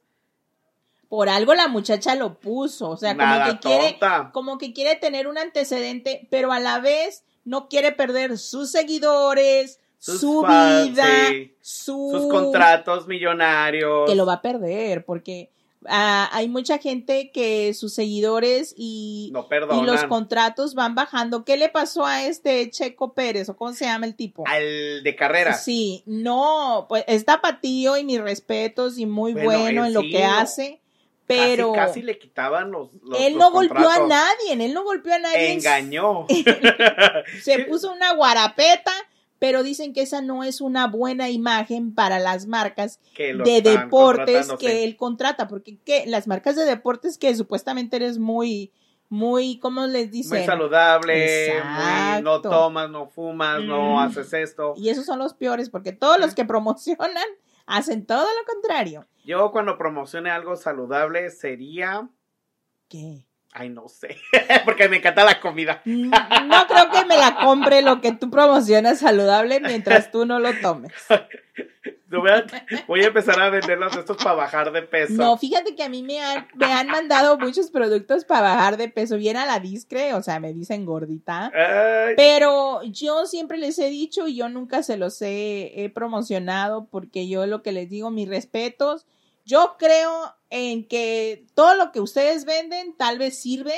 Por 1.10 1.28
algo 1.28 1.56
la 1.56 1.68
muchacha 1.68 2.14
lo 2.16 2.40
puso, 2.40 2.90
o 2.92 2.98
sea, 2.98 3.18
como 3.18 3.46
que 3.46 3.60
quiere, 3.60 3.92
tonta. 3.94 4.30
como 4.32 4.58
que 4.60 4.74
quiere 4.74 4.96
tener 4.96 5.28
un 5.28 5.38
antecedente, 5.40 6.28
pero 6.30 6.52
a 6.52 6.60
la 6.60 6.80
vez 6.80 7.24
no 7.46 7.68
quiere 7.68 7.92
perder 7.92 8.38
sus 8.38 8.72
seguidores, 8.72 9.80
Sus 9.98 10.20
su 10.22 10.44
fans, 10.44 10.90
vida, 10.92 11.06
sí. 11.30 11.56
su 11.62 12.10
Sus 12.12 12.32
contratos 12.32 13.08
millonarios. 13.08 14.08
que 14.08 14.16
lo 14.16 14.26
va 14.28 14.34
a 14.34 14.42
perder, 14.44 15.04
porque 15.04 15.50
ah, 15.88 16.30
hay 16.32 16.48
mucha 16.48 16.78
gente 16.78 17.32
que 17.32 17.74
sus 17.74 17.94
seguidores 17.94 18.76
y, 18.78 19.30
no 19.34 19.46
y 19.46 19.50
perdonan. 19.50 19.86
los 19.88 20.04
contratos 20.06 20.76
van 20.76 20.94
bajando. 20.94 21.44
¿Qué 21.44 21.58
le 21.58 21.70
pasó 21.70 22.06
a 22.06 22.24
este 22.24 22.70
Checo 22.70 23.14
Pérez 23.14 23.50
o 23.50 23.56
cómo 23.58 23.74
se 23.74 23.86
llama 23.86 24.06
el 24.06 24.16
tipo? 24.16 24.44
Al 24.46 25.02
de 25.04 25.16
carrera. 25.16 25.54
Sí, 25.56 26.04
no, 26.06 26.86
pues 26.88 27.04
está 27.08 27.42
patío 27.42 27.98
y 27.98 28.04
mis 28.04 28.22
respetos 28.22 29.00
y 29.00 29.06
muy 29.08 29.34
Bueno, 29.34 29.48
bueno, 29.50 29.82
él 29.86 29.88
en 29.88 29.94
lo 29.96 30.02
que 30.02 30.24
hace, 30.24 30.79
pero 31.30 31.74
Casi, 31.74 31.86
casi 31.88 32.02
le 32.02 32.18
quitaban 32.18 32.72
los. 32.72 32.90
los- 33.04 33.20
él 33.20 33.34
los 33.34 33.40
no 33.40 33.52
golpeó 33.52 33.88
a 33.88 34.08
nadie, 34.08 34.54
él 34.66 34.74
no 34.74 34.84
golpeó 34.84 35.14
a 35.14 35.20
nadie. 35.20 35.54
Engañó. 35.54 36.26
Se 37.44 37.60
puso 37.66 37.92
una 37.92 38.14
guarapeta, 38.14 38.92
pero 39.38 39.62
dicen 39.62 39.94
que 39.94 40.02
esa 40.02 40.22
no 40.22 40.44
es 40.44 40.60
una 40.60 40.88
buena 40.88 41.30
imagen 41.30 41.94
para 41.94 42.18
las 42.20 42.48
marcas 42.48 43.00
de 43.16 43.62
deportes 43.62 44.52
que 44.60 44.84
él 44.84 44.98
contrata, 44.98 45.48
porque 45.48 45.78
¿qué? 45.86 46.06
las 46.08 46.28
marcas 46.28 46.56
de 46.56 46.66
deportes 46.66 47.18
que 47.20 47.36
supuestamente 47.36 47.98
eres 47.98 48.18
muy, 48.18 48.72
muy, 49.08 49.60
¿cómo 49.60 49.86
les 49.86 50.10
dicen? 50.12 50.40
Muy 50.40 50.46
saludable, 50.48 51.54
muy, 51.64 52.22
no 52.24 52.42
tomas, 52.42 52.90
no 52.90 53.08
fumas, 53.08 53.62
no 53.64 53.96
Mm. 53.96 54.00
haces 54.00 54.34
esto. 54.34 54.74
Y 54.78 54.90
esos 54.90 55.06
son 55.06 55.20
los 55.20 55.34
peores, 55.36 55.70
porque 55.70 55.92
todos 55.92 56.20
los 56.20 56.34
que 56.34 56.44
promocionan 56.46 57.24
hacen 57.70 58.06
todo 58.06 58.28
lo 58.28 58.46
contrario. 58.46 59.08
Yo 59.24 59.52
cuando 59.52 59.78
promocione 59.78 60.32
algo 60.32 60.56
saludable 60.56 61.30
sería, 61.30 62.10
¿Qué? 62.90 63.28
Ay 63.54 63.70
no 63.70 63.88
sé, 63.88 64.18
porque 64.66 64.88
me 64.90 64.98
encanta 64.98 65.24
la 65.24 65.40
comida. 65.40 65.82
Mm, 65.86 66.10
No 66.48 66.68
creo 66.68 66.90
que 66.92 67.06
me 67.06 67.18
la 67.18 67.36
compre 67.36 67.82
lo 67.82 68.02
que 68.02 68.12
tú 68.12 68.30
promocionas 68.30 69.00
saludable 69.00 69.60
mientras 69.60 70.12
tú 70.12 70.26
no 70.26 70.40
lo 70.40 70.54
tomes. 70.62 70.92
Voy 72.12 72.32
a, 72.32 72.44
voy 72.88 73.04
a 73.04 73.08
empezar 73.08 73.40
a 73.40 73.52
venderlos 73.52 73.96
estos 73.96 74.18
para 74.18 74.34
bajar 74.34 74.72
de 74.72 74.82
peso. 74.82 75.14
No, 75.14 75.38
fíjate 75.38 75.76
que 75.76 75.84
a 75.84 75.90
mí 75.90 76.02
me 76.02 76.20
han, 76.20 76.48
me 76.56 76.66
han 76.66 76.88
mandado 76.88 77.38
muchos 77.38 77.70
productos 77.70 78.26
para 78.26 78.42
bajar 78.56 78.78
de 78.78 78.90
peso, 78.90 79.18
bien 79.18 79.38
a 79.38 79.46
la 79.46 79.60
discre, 79.60 80.16
o 80.16 80.24
sea, 80.24 80.40
me 80.40 80.52
dicen 80.52 80.86
gordita. 80.88 81.52
Ay, 81.54 82.16
Pero 82.18 82.82
yo 82.84 83.28
siempre 83.28 83.60
les 83.60 83.78
he 83.78 83.90
dicho 83.92 84.28
y 84.28 84.36
yo 84.36 84.50
nunca 84.50 84.82
se 84.82 84.98
los 84.98 85.22
he, 85.22 85.84
he 85.84 85.90
promocionado 85.92 86.88
porque 86.90 87.28
yo 87.28 87.46
lo 87.46 87.62
que 87.62 87.74
les 87.74 87.88
digo, 87.90 88.10
mis 88.10 88.28
respetos, 88.28 89.06
yo 89.50 89.76
creo 89.80 90.36
en 90.52 90.88
que 90.88 91.46
todo 91.56 91.74
lo 91.74 91.92
que 91.92 92.00
ustedes 92.00 92.46
venden 92.46 92.96
tal 92.96 93.18
vez 93.18 93.40
sirve, 93.42 93.74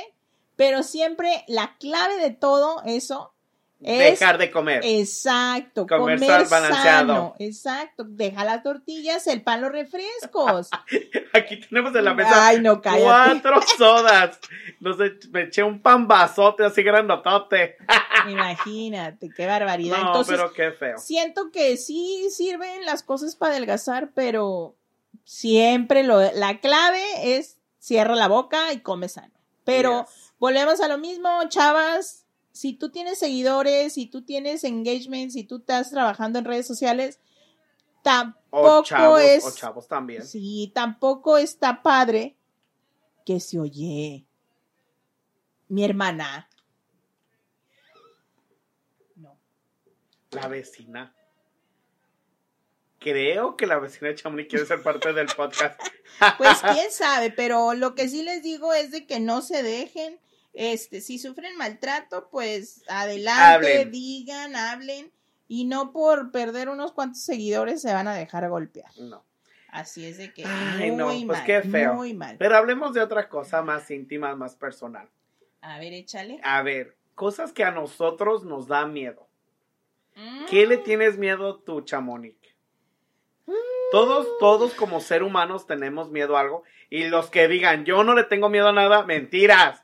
pero 0.58 0.84
siempre 0.84 1.46
la 1.48 1.78
clave 1.80 2.18
de 2.18 2.32
todo 2.32 2.82
eso 2.86 3.34
es 3.80 4.20
dejar 4.20 4.38
de 4.38 4.52
comer. 4.52 4.82
Exacto, 4.84 5.88
Comer 5.88 6.20
comer, 6.20 6.48
balanceado. 6.50 6.84
sano, 6.84 7.36
exacto, 7.40 8.04
deja 8.06 8.44
las 8.46 8.62
tortillas, 8.64 9.26
el 9.28 9.42
pan, 9.44 9.62
los 9.62 9.72
refrescos. 9.72 10.70
Aquí 11.34 11.62
tenemos 11.62 11.96
en 11.96 12.06
la 12.06 12.14
mesa 12.14 12.48
Ay, 12.48 12.60
no, 12.62 12.80
cállate. 12.82 13.04
cuatro 13.04 13.62
sodas. 13.78 14.40
No 14.82 14.94
sé, 14.94 15.14
me 15.32 15.44
eché 15.44 15.64
un 15.64 15.82
pambazote 15.82 16.64
así 16.66 16.84
grandotote. 16.84 17.78
Imagínate, 18.30 19.30
qué 19.36 19.46
barbaridad. 19.48 19.98
No, 19.98 20.08
Entonces, 20.08 20.36
pero 20.38 20.54
qué 20.54 20.72
feo. 20.74 20.98
siento 20.98 21.50
que 21.52 21.78
sí 21.78 22.28
sirven 22.30 22.86
las 22.86 23.02
cosas 23.04 23.36
para 23.36 23.54
adelgazar, 23.54 24.12
pero 24.14 24.76
siempre 25.24 26.04
lo, 26.04 26.20
la 26.34 26.60
clave 26.60 27.04
es 27.38 27.58
cierra 27.80 28.16
la 28.16 28.28
boca 28.28 28.74
y 28.74 28.80
come 28.82 29.10
sano. 29.10 29.34
Pero 29.64 30.06
Yes. 30.06 30.34
volvemos 30.40 30.82
a 30.82 30.88
lo 30.88 30.98
mismo, 30.98 31.30
chavas. 31.50 32.26
Si 32.52 32.74
tú 32.74 32.90
tienes 32.92 33.20
seguidores, 33.20 33.94
si 33.94 34.06
tú 34.08 34.24
tienes 34.24 34.64
engagement, 34.64 35.32
si 35.32 35.44
tú 35.44 35.58
estás 35.58 35.90
trabajando 35.92 36.40
en 36.40 36.46
redes 36.46 36.68
sociales, 36.68 37.20
tampoco 38.04 38.80
O 38.80 38.84
chavos, 38.84 39.22
es. 39.22 39.46
o 39.46 39.52
chavos 39.52 39.88
también. 39.88 40.26
Sí, 40.26 40.72
tampoco 40.76 41.38
está 41.38 41.82
padre 41.82 42.36
que 43.26 43.40
se 43.40 43.60
oye. 43.60 44.26
Mi 45.70 45.86
hermana. 45.86 46.50
No. 49.16 49.38
La 50.32 50.48
vecina. 50.48 51.16
Creo 53.02 53.58
que 53.58 53.66
la 53.66 53.80
vecina 53.80 54.10
de 54.10 54.16
Chamonix 54.16 54.48
quiere 54.48 54.66
ser 54.66 54.82
parte 54.82 55.12
del 55.12 55.28
podcast. 55.28 55.80
Pues 56.38 56.60
quién 56.60 56.92
sabe, 56.92 57.32
pero 57.32 57.74
lo 57.74 57.96
que 57.96 58.08
sí 58.08 58.22
les 58.22 58.44
digo 58.44 58.74
es 58.76 58.92
de 58.92 59.08
que 59.08 59.20
no 59.20 59.42
se 59.42 59.64
dejen. 59.64 60.20
Este, 60.54 61.02
si 61.02 61.18
sufren 61.18 61.58
maltrato, 61.58 62.30
pues 62.30 62.84
adelante, 62.88 63.86
digan, 63.86 64.56
hablen 64.56 65.12
y 65.48 65.66
no 65.66 65.92
por 65.92 66.32
perder 66.32 66.70
unos 66.70 66.92
cuantos 66.92 67.24
seguidores 67.24 67.82
se 67.82 67.92
van 67.92 68.08
a 68.08 68.14
dejar 68.14 68.48
golpear. 68.50 68.92
No. 69.00 69.26
Así 69.70 70.06
es 70.06 70.18
de 70.18 70.32
que 70.32 70.44
Ay, 70.46 70.92
no, 70.92 71.12
pues 71.26 71.42
qué 71.42 71.62
feo. 71.62 71.96
Muy 71.96 72.14
mal. 72.14 72.36
Pero 72.38 72.56
hablemos 72.58 72.94
de 72.94 73.02
otra 73.02 73.28
cosa 73.28 73.64
más 73.64 73.90
íntima, 73.90 74.36
más 74.36 74.56
personal. 74.56 75.10
A 75.62 75.80
ver, 75.80 75.94
échale. 75.94 76.40
A 76.44 76.62
ver, 76.62 76.98
cosas 77.16 77.52
que 77.52 77.64
a 77.64 77.72
nosotros 77.72 78.44
nos 78.44 78.68
da 78.68 78.86
miedo. 78.86 79.28
¿Qué 80.50 80.68
le 80.68 80.78
mm. 80.78 80.84
tienes 80.84 81.18
miedo 81.18 81.58
tú, 81.60 81.82
Chamonix? 81.82 82.41
Todos, 83.92 84.28
todos 84.40 84.74
como 84.74 85.02
ser 85.02 85.22
humanos 85.22 85.68
tenemos 85.68 86.12
miedo 86.12 86.38
a 86.38 86.42
algo. 86.42 86.64
Y 86.90 87.06
los 87.06 87.30
que 87.30 87.48
digan, 87.48 87.86
yo 87.86 88.04
no 88.04 88.14
le 88.14 88.26
tengo 88.26 88.50
miedo 88.50 88.68
a 88.68 88.74
nada, 88.74 89.04
mentiras. 89.04 89.82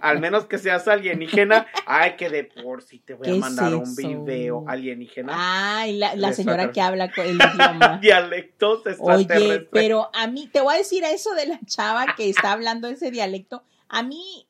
Al 0.00 0.20
menos 0.20 0.44
que 0.46 0.58
seas 0.58 0.86
alienígena. 0.86 1.66
Ay, 1.86 2.14
que 2.16 2.30
de 2.30 2.44
por 2.44 2.82
sí 2.82 3.00
te 3.00 3.14
voy 3.14 3.28
a 3.28 3.34
mandar 3.40 3.74
un 3.74 3.94
video 3.96 4.64
alienígena. 4.68 5.32
Ay, 5.36 5.98
la, 5.98 6.32
señora 6.32 6.70
que 6.70 6.80
habla 6.80 7.12
con 7.12 7.26
el 7.26 7.36
idioma. 7.54 7.98
Dialectos 8.00 8.86
extraterrestres. 8.86 9.40
Oye, 9.40 9.68
pero 9.72 10.10
a 10.12 10.26
mí, 10.28 10.48
te 10.52 10.60
voy 10.60 10.74
a 10.74 10.78
decir 10.78 11.04
a 11.04 11.10
eso 11.10 11.34
de 11.34 11.46
la 11.46 11.60
chava 11.66 12.14
que 12.16 12.28
está 12.28 12.52
hablando 12.52 12.88
ese 12.88 13.10
dialecto. 13.10 13.64
A 13.88 14.02
mí, 14.02 14.46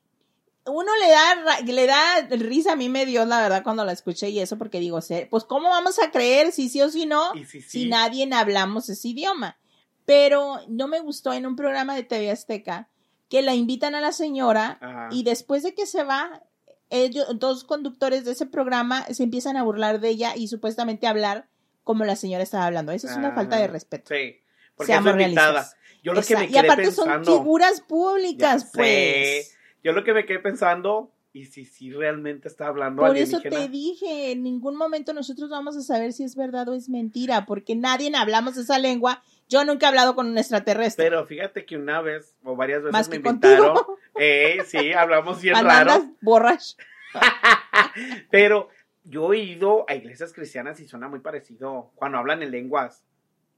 uno 0.67 0.91
le 0.97 1.11
da, 1.11 1.61
le 1.61 1.87
da 1.87 2.21
risa, 2.31 2.73
a 2.73 2.77
mí 2.77 2.89
me 2.89 3.05
dio 3.07 3.25
la 3.25 3.43
verdad 3.43 3.63
cuando 3.63 3.85
la 3.85 3.93
escuché 3.93 4.31
y 4.31 4.41
eso 4.41 4.57
porque 4.57 4.81
digo, 4.81 4.99
pues 5.31 5.45
¿cómo 5.45 5.69
vamos 5.69 5.99
a 5.99 6.11
creer 6.11 6.53
si 6.53 6.69
sí 6.69 6.81
o 6.81 6.91
si 6.91 7.07
no 7.07 7.33
si, 7.69 7.89
nadie 7.89 8.29
hablamos 8.33 8.89
ese 8.89 9.09
idioma? 9.09 9.59
Pero 10.07 10.61
no 10.69 10.89
me 10.89 11.01
gustó 11.01 11.33
en 11.33 11.47
un 11.47 11.57
programa 11.57 11.95
de 11.95 12.03
TV 12.03 12.31
Azteca 12.31 12.89
que 13.29 13.43
la 13.43 13.55
invitan 13.55 13.95
a 13.95 14.01
la 14.01 14.13
señora 14.13 15.09
y 15.11 15.23
después 15.23 15.63
de 15.63 15.75
que 15.75 15.87
se 15.87 16.03
va, 16.03 16.43
ellos, 16.91 17.27
dos 17.39 17.65
conductores 17.65 18.25
de 18.25 18.33
ese 18.33 18.47
programa 18.47 19.05
se 19.07 19.23
empiezan 19.23 19.57
a 19.57 19.63
burlar 19.63 20.01
de 20.01 20.11
ella 20.11 20.37
y 20.37 20.49
supuestamente 20.49 21.07
hablar 21.07 21.49
como 21.83 22.05
la 22.05 22.17
señora 22.17 22.43
estaba 22.43 22.67
hablando. 22.67 22.93
Esa 22.93 23.11
es 23.11 23.17
una 23.17 23.33
falta 23.33 23.57
de 23.57 23.67
respeto. 23.67 24.15
Sí, 24.15 24.41
porque 24.77 24.93
Seamos 24.93 25.11
es 25.11 25.17
realistas. 25.17 25.77
Yo 26.03 26.13
lo 26.13 26.23
que 26.23 26.37
me 26.37 26.47
y 26.47 26.57
aparte 26.57 26.91
son 26.91 27.25
figuras 27.25 27.81
públicas, 27.81 28.71
pues. 28.75 29.55
Yo 29.85 29.93
lo 29.93 30.03
que 30.03 30.15
me 30.15 30.25
quedé 30.25 30.39
pensando, 30.39 31.13
y 31.35 31.45
si 31.45 31.67
si 31.67 31.93
realmente 31.93 32.49
está 32.49 32.69
hablando 32.69 33.03
Por 33.03 33.17
eso 33.19 33.41
te 33.41 33.69
dije, 33.69 34.33
en 34.33 34.43
ningún 34.43 34.77
momento 34.77 35.13
nosotros 35.13 35.51
vamos 35.51 35.77
a 35.77 35.83
saber 35.83 36.15
si 36.15 36.25
es 36.25 36.37
verdad 36.37 36.69
o 36.71 36.75
es 36.75 36.89
mentira, 36.89 37.45
porque 37.45 37.77
nadie 37.77 38.11
hablamos 38.17 38.57
esa 38.57 38.79
lengua. 38.79 39.23
Yo 39.47 39.63
nunca 39.65 39.87
he 39.87 39.89
hablado 39.91 40.15
con 40.15 40.27
un 40.27 40.39
extraterrestre. 40.39 41.05
Pero 41.05 41.27
fíjate 41.27 41.67
que 41.67 41.77
una 41.77 42.01
vez 42.01 42.35
o 42.45 42.57
varias 42.57 42.83
veces 42.83 43.09
me 43.09 43.17
invitaron. 43.17 43.79
Eh, 44.17 44.59
sí, 44.65 44.93
hablamos 44.93 45.43
bien 45.43 45.57
raro. 45.57 46.09
borras. 46.21 46.77
Pero 48.31 48.69
yo 49.03 49.33
he 49.33 49.39
ido 49.39 49.85
a 49.89 49.97
iglesias 49.97 50.33
cristianas 50.33 50.79
y 50.79 50.87
suena 50.87 51.09
muy 51.09 51.19
parecido 51.19 51.91
cuando 51.97 52.19
hablan 52.19 52.41
en 52.45 52.53
lenguas. 52.53 53.05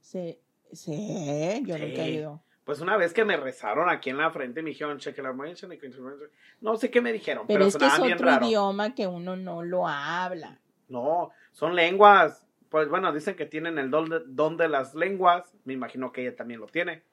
Sí, 0.00 0.38
sí, 0.72 1.62
yo 1.66 1.76
nunca 1.76 2.02
he 2.06 2.10
ido. 2.10 2.42
Pues 2.66 2.80
una 2.80 2.96
vez 2.96 3.14
que 3.14 3.24
me 3.24 3.36
rezaron 3.36 3.88
aquí 3.88 4.10
en 4.10 4.18
la 4.18 4.32
frente, 4.32 4.60
me 4.60 4.70
dijeron, 4.70 4.98
cheque 4.98 5.22
la 5.22 5.32
No 6.60 6.76
sé 6.76 6.90
qué 6.90 7.00
me 7.00 7.12
dijeron, 7.12 7.46
pero, 7.46 7.60
pero 7.60 7.68
es 7.68 7.76
que 7.76 7.86
es 7.86 8.14
otro 8.14 8.44
idioma 8.44 8.92
que 8.92 9.06
uno 9.06 9.36
no 9.36 9.62
lo 9.62 9.86
habla. 9.86 10.58
No, 10.88 11.30
son 11.52 11.76
lenguas. 11.76 12.44
Pues 12.68 12.88
bueno, 12.88 13.12
dicen 13.12 13.36
que 13.36 13.46
tienen 13.46 13.78
el 13.78 13.88
don 13.88 14.08
de, 14.08 14.20
don 14.26 14.56
de 14.56 14.68
las 14.68 14.96
lenguas. 14.96 15.54
Me 15.64 15.74
imagino 15.74 16.10
que 16.10 16.22
ella 16.22 16.34
también 16.34 16.58
lo 16.58 16.66
tiene. 16.66 17.04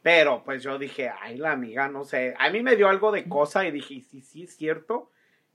Pero 0.00 0.44
pues 0.44 0.62
yo 0.62 0.78
dije, 0.78 1.10
ay, 1.20 1.38
la 1.38 1.50
amiga, 1.50 1.88
no 1.88 2.04
sé. 2.04 2.36
A 2.38 2.48
mí 2.50 2.62
me 2.62 2.76
dio 2.76 2.88
algo 2.88 3.10
de 3.10 3.28
cosa 3.28 3.66
y 3.66 3.72
dije, 3.72 4.02
sí, 4.02 4.22
sí, 4.22 4.44
es 4.44 4.56
cierto 4.56 5.10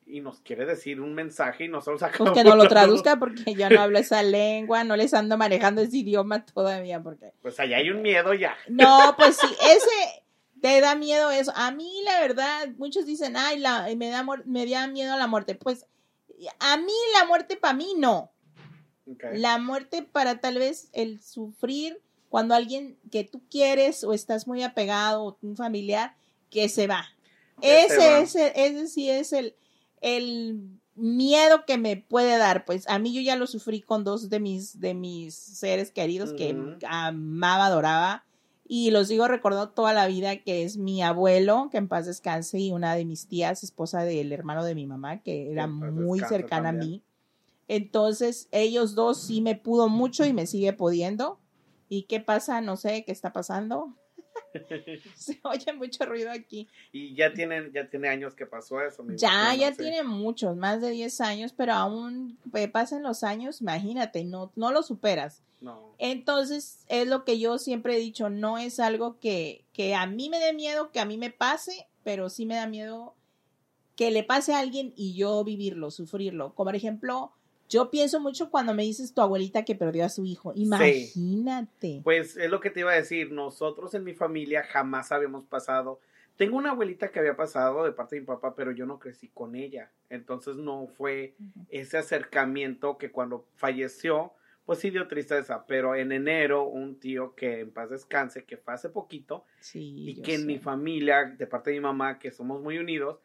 y 0.07 0.21
nos 0.21 0.39
quiere 0.41 0.65
decir 0.65 1.01
un 1.01 1.13
mensaje 1.13 1.65
y 1.65 1.67
nosotros 1.67 1.99
sacamos. 1.99 2.29
Pues 2.33 2.43
que 2.43 2.49
no 2.49 2.55
lo 2.55 2.67
traduzca 2.67 3.17
porque 3.17 3.53
yo 3.55 3.69
no 3.69 3.81
hablo 3.81 3.97
esa 3.97 4.21
lengua, 4.23 4.83
no 4.83 4.95
les 4.95 5.13
ando 5.13 5.37
manejando 5.37 5.81
ese 5.81 5.97
idioma 5.97 6.45
todavía 6.45 7.01
porque. 7.01 7.33
Pues 7.41 7.59
allá 7.59 7.77
hay 7.77 7.89
un 7.89 8.01
miedo 8.01 8.33
ya. 8.33 8.55
No, 8.67 9.15
pues 9.17 9.37
sí, 9.37 9.47
ese 9.47 10.23
te 10.61 10.79
da 10.81 10.95
miedo 10.95 11.31
eso. 11.31 11.51
A 11.55 11.71
mí 11.71 12.01
la 12.05 12.19
verdad, 12.19 12.69
muchos 12.77 13.05
dicen, 13.05 13.35
ay, 13.37 13.59
la, 13.59 13.87
me 13.95 14.09
da 14.09 14.25
me 14.45 14.65
da 14.67 14.87
miedo 14.87 15.13
a 15.13 15.17
la 15.17 15.27
muerte. 15.27 15.55
Pues 15.55 15.85
a 16.59 16.77
mí 16.77 16.93
la 17.19 17.25
muerte 17.25 17.57
para 17.57 17.73
mí 17.73 17.93
no. 17.97 18.31
La 19.33 19.59
muerte 19.59 20.01
para 20.01 20.39
tal 20.39 20.57
vez 20.57 20.89
el 20.93 21.21
sufrir 21.21 22.01
cuando 22.29 22.55
alguien 22.55 22.97
que 23.11 23.23
tú 23.23 23.43
quieres 23.51 24.03
o 24.03 24.13
estás 24.13 24.47
muy 24.47 24.63
apegado 24.63 25.23
o 25.23 25.37
un 25.41 25.55
familiar 25.55 26.15
que 26.49 26.69
se 26.69 26.87
va. 26.87 27.05
ese, 27.61 28.19
ese, 28.19 28.51
ese 28.55 28.87
sí 28.87 29.09
es 29.09 29.31
el, 29.31 29.55
el 30.01 30.79
miedo 30.95 31.65
que 31.65 31.77
me 31.77 31.97
puede 31.97 32.38
dar, 32.38 32.65
pues 32.65 32.88
a 32.88 32.99
mí 32.99 33.13
yo 33.13 33.21
ya 33.21 33.36
lo 33.36 33.47
sufrí 33.47 33.81
con 33.81 34.03
dos 34.03 34.29
de 34.29 34.39
mis, 34.39 34.79
de 34.79 34.93
mis 34.93 35.36
seres 35.36 35.91
queridos 35.91 36.34
que 36.34 36.55
amaba, 36.88 37.65
adoraba 37.65 38.25
y 38.67 38.89
los 38.91 39.10
digo 39.10 39.27
recordando 39.27 39.69
toda 39.69 39.93
la 39.93 40.08
vida 40.08 40.38
que 40.38 40.63
es 40.63 40.77
mi 40.77 41.03
abuelo, 41.03 41.69
que 41.69 41.77
en 41.77 41.88
paz 41.88 42.08
descanse, 42.08 42.60
y 42.60 42.71
una 42.71 42.95
de 42.95 43.05
mis 43.05 43.27
tías, 43.27 43.63
esposa 43.63 44.03
del 44.03 44.31
hermano 44.31 44.63
de 44.63 44.73
mi 44.73 44.88
mamá, 44.88 45.21
que 45.21 45.51
era 45.51 45.67
muy 45.67 46.19
cercana 46.21 46.69
a 46.69 46.73
mí. 46.73 47.03
Entonces, 47.67 48.47
ellos 48.51 48.95
dos 48.95 49.21
sí 49.21 49.41
me 49.41 49.55
pudo 49.55 49.88
mucho 49.88 50.25
y 50.25 50.34
me 50.34 50.47
sigue 50.47 50.73
pudiendo. 50.73 51.39
¿Y 51.89 52.03
qué 52.03 52.19
pasa? 52.19 52.62
No 52.62 52.75
sé 52.75 53.03
qué 53.05 53.12
está 53.12 53.34
pasando. 53.34 53.95
Se 55.15 55.39
oye 55.43 55.73
mucho 55.73 56.05
ruido 56.05 56.31
aquí. 56.31 56.67
Y 56.91 57.15
ya 57.15 57.33
tienen, 57.33 57.71
ya 57.73 57.89
tiene 57.89 58.09
años 58.09 58.35
que 58.35 58.45
pasó 58.45 58.81
eso. 58.81 59.05
Ya, 59.15 59.53
ya 59.55 59.71
tiene 59.73 60.03
muchos, 60.03 60.55
más 60.55 60.81
de 60.81 60.91
10 60.91 61.21
años, 61.21 61.53
pero 61.55 61.73
aún 61.73 62.37
pasan 62.71 63.03
los 63.03 63.23
años, 63.23 63.61
imagínate, 63.61 64.23
no, 64.23 64.51
no 64.55 64.71
lo 64.71 64.83
superas. 64.83 65.41
No. 65.61 65.93
Entonces, 65.97 66.85
es 66.89 67.07
lo 67.07 67.23
que 67.23 67.39
yo 67.39 67.57
siempre 67.57 67.95
he 67.95 67.99
dicho, 67.99 68.29
no 68.29 68.57
es 68.57 68.79
algo 68.79 69.19
que, 69.19 69.63
que 69.73 69.95
a 69.95 70.05
mí 70.05 70.29
me 70.29 70.39
dé 70.39 70.53
miedo, 70.53 70.91
que 70.91 70.99
a 70.99 71.05
mí 71.05 71.17
me 71.17 71.31
pase, 71.31 71.87
pero 72.03 72.29
sí 72.29 72.45
me 72.45 72.55
da 72.55 72.67
miedo 72.67 73.15
que 73.95 74.11
le 74.11 74.23
pase 74.23 74.53
a 74.53 74.59
alguien 74.59 74.93
y 74.95 75.15
yo 75.15 75.43
vivirlo, 75.43 75.89
sufrirlo. 75.89 76.53
Como 76.53 76.67
por 76.67 76.75
ejemplo, 76.75 77.31
yo 77.69 77.89
pienso 77.89 78.19
mucho 78.19 78.49
cuando 78.49 78.73
me 78.73 78.84
dices 78.84 79.13
tu 79.13 79.21
abuelita 79.21 79.65
que 79.65 79.75
perdió 79.75 80.06
a 80.06 80.10
su 80.10 80.25
hijo. 80.25 80.54
Imagínate. 80.56 82.01
Pues 82.04 82.38
es 82.38 82.49
lo 82.49 82.60
que 82.60 82.69
te 82.69 82.82
iba 82.82 82.91
a 82.91 82.95
decir. 82.95 83.32
Nosotros 83.32 83.93
en 83.93 84.04
mi 84.04 84.13
familia 84.13 84.63
jamás 84.63 85.12
habíamos 85.12 85.45
pasado. 85.45 85.99
Tengo 86.36 86.58
una 86.58 86.71
abuelita 86.71 87.12
que 87.12 87.19
había 87.19 87.36
pasado 87.36 87.86
de 87.86 87.91
parte 87.91 88.15
de 88.15 88.21
mi 88.21 88.28
papá, 88.28 88.56
pero 88.56 88.71
yo 88.71 88.86
no 88.86 88.99
crecí 88.99 89.30
con 89.30 89.56
ella. 89.56 89.91
Entonces 90.10 90.58
no 90.58 90.88
fue 90.88 91.36
ese 91.69 91.97
acercamiento 91.97 92.97
que 92.97 93.12
cuando 93.12 93.45
falleció, 93.56 94.34
pues 94.65 94.80
sí 94.80 94.89
dio 94.89 95.08
tristeza. 95.08 95.65
Pero 95.65 95.95
en 95.95 96.12
enero, 96.12 96.65
un 96.65 96.99
tío 96.99 97.36
que 97.36 97.62
en 97.62 97.71
paz 97.71 97.89
descanse, 97.89 98.43
que 98.43 98.58
fue 98.58 98.73
hace 98.73 98.89
poquito, 98.89 99.45
y 99.73 100.21
que 100.21 100.36
en 100.36 100.45
mi 100.45 100.60
familia, 100.60 101.25
de 101.25 101.47
parte 101.47 101.71
de 101.71 101.78
mi 101.78 101.82
mamá, 101.82 102.19
que 102.19 102.32
somos 102.32 102.62
muy 102.62 102.78
unidos, 102.78 103.19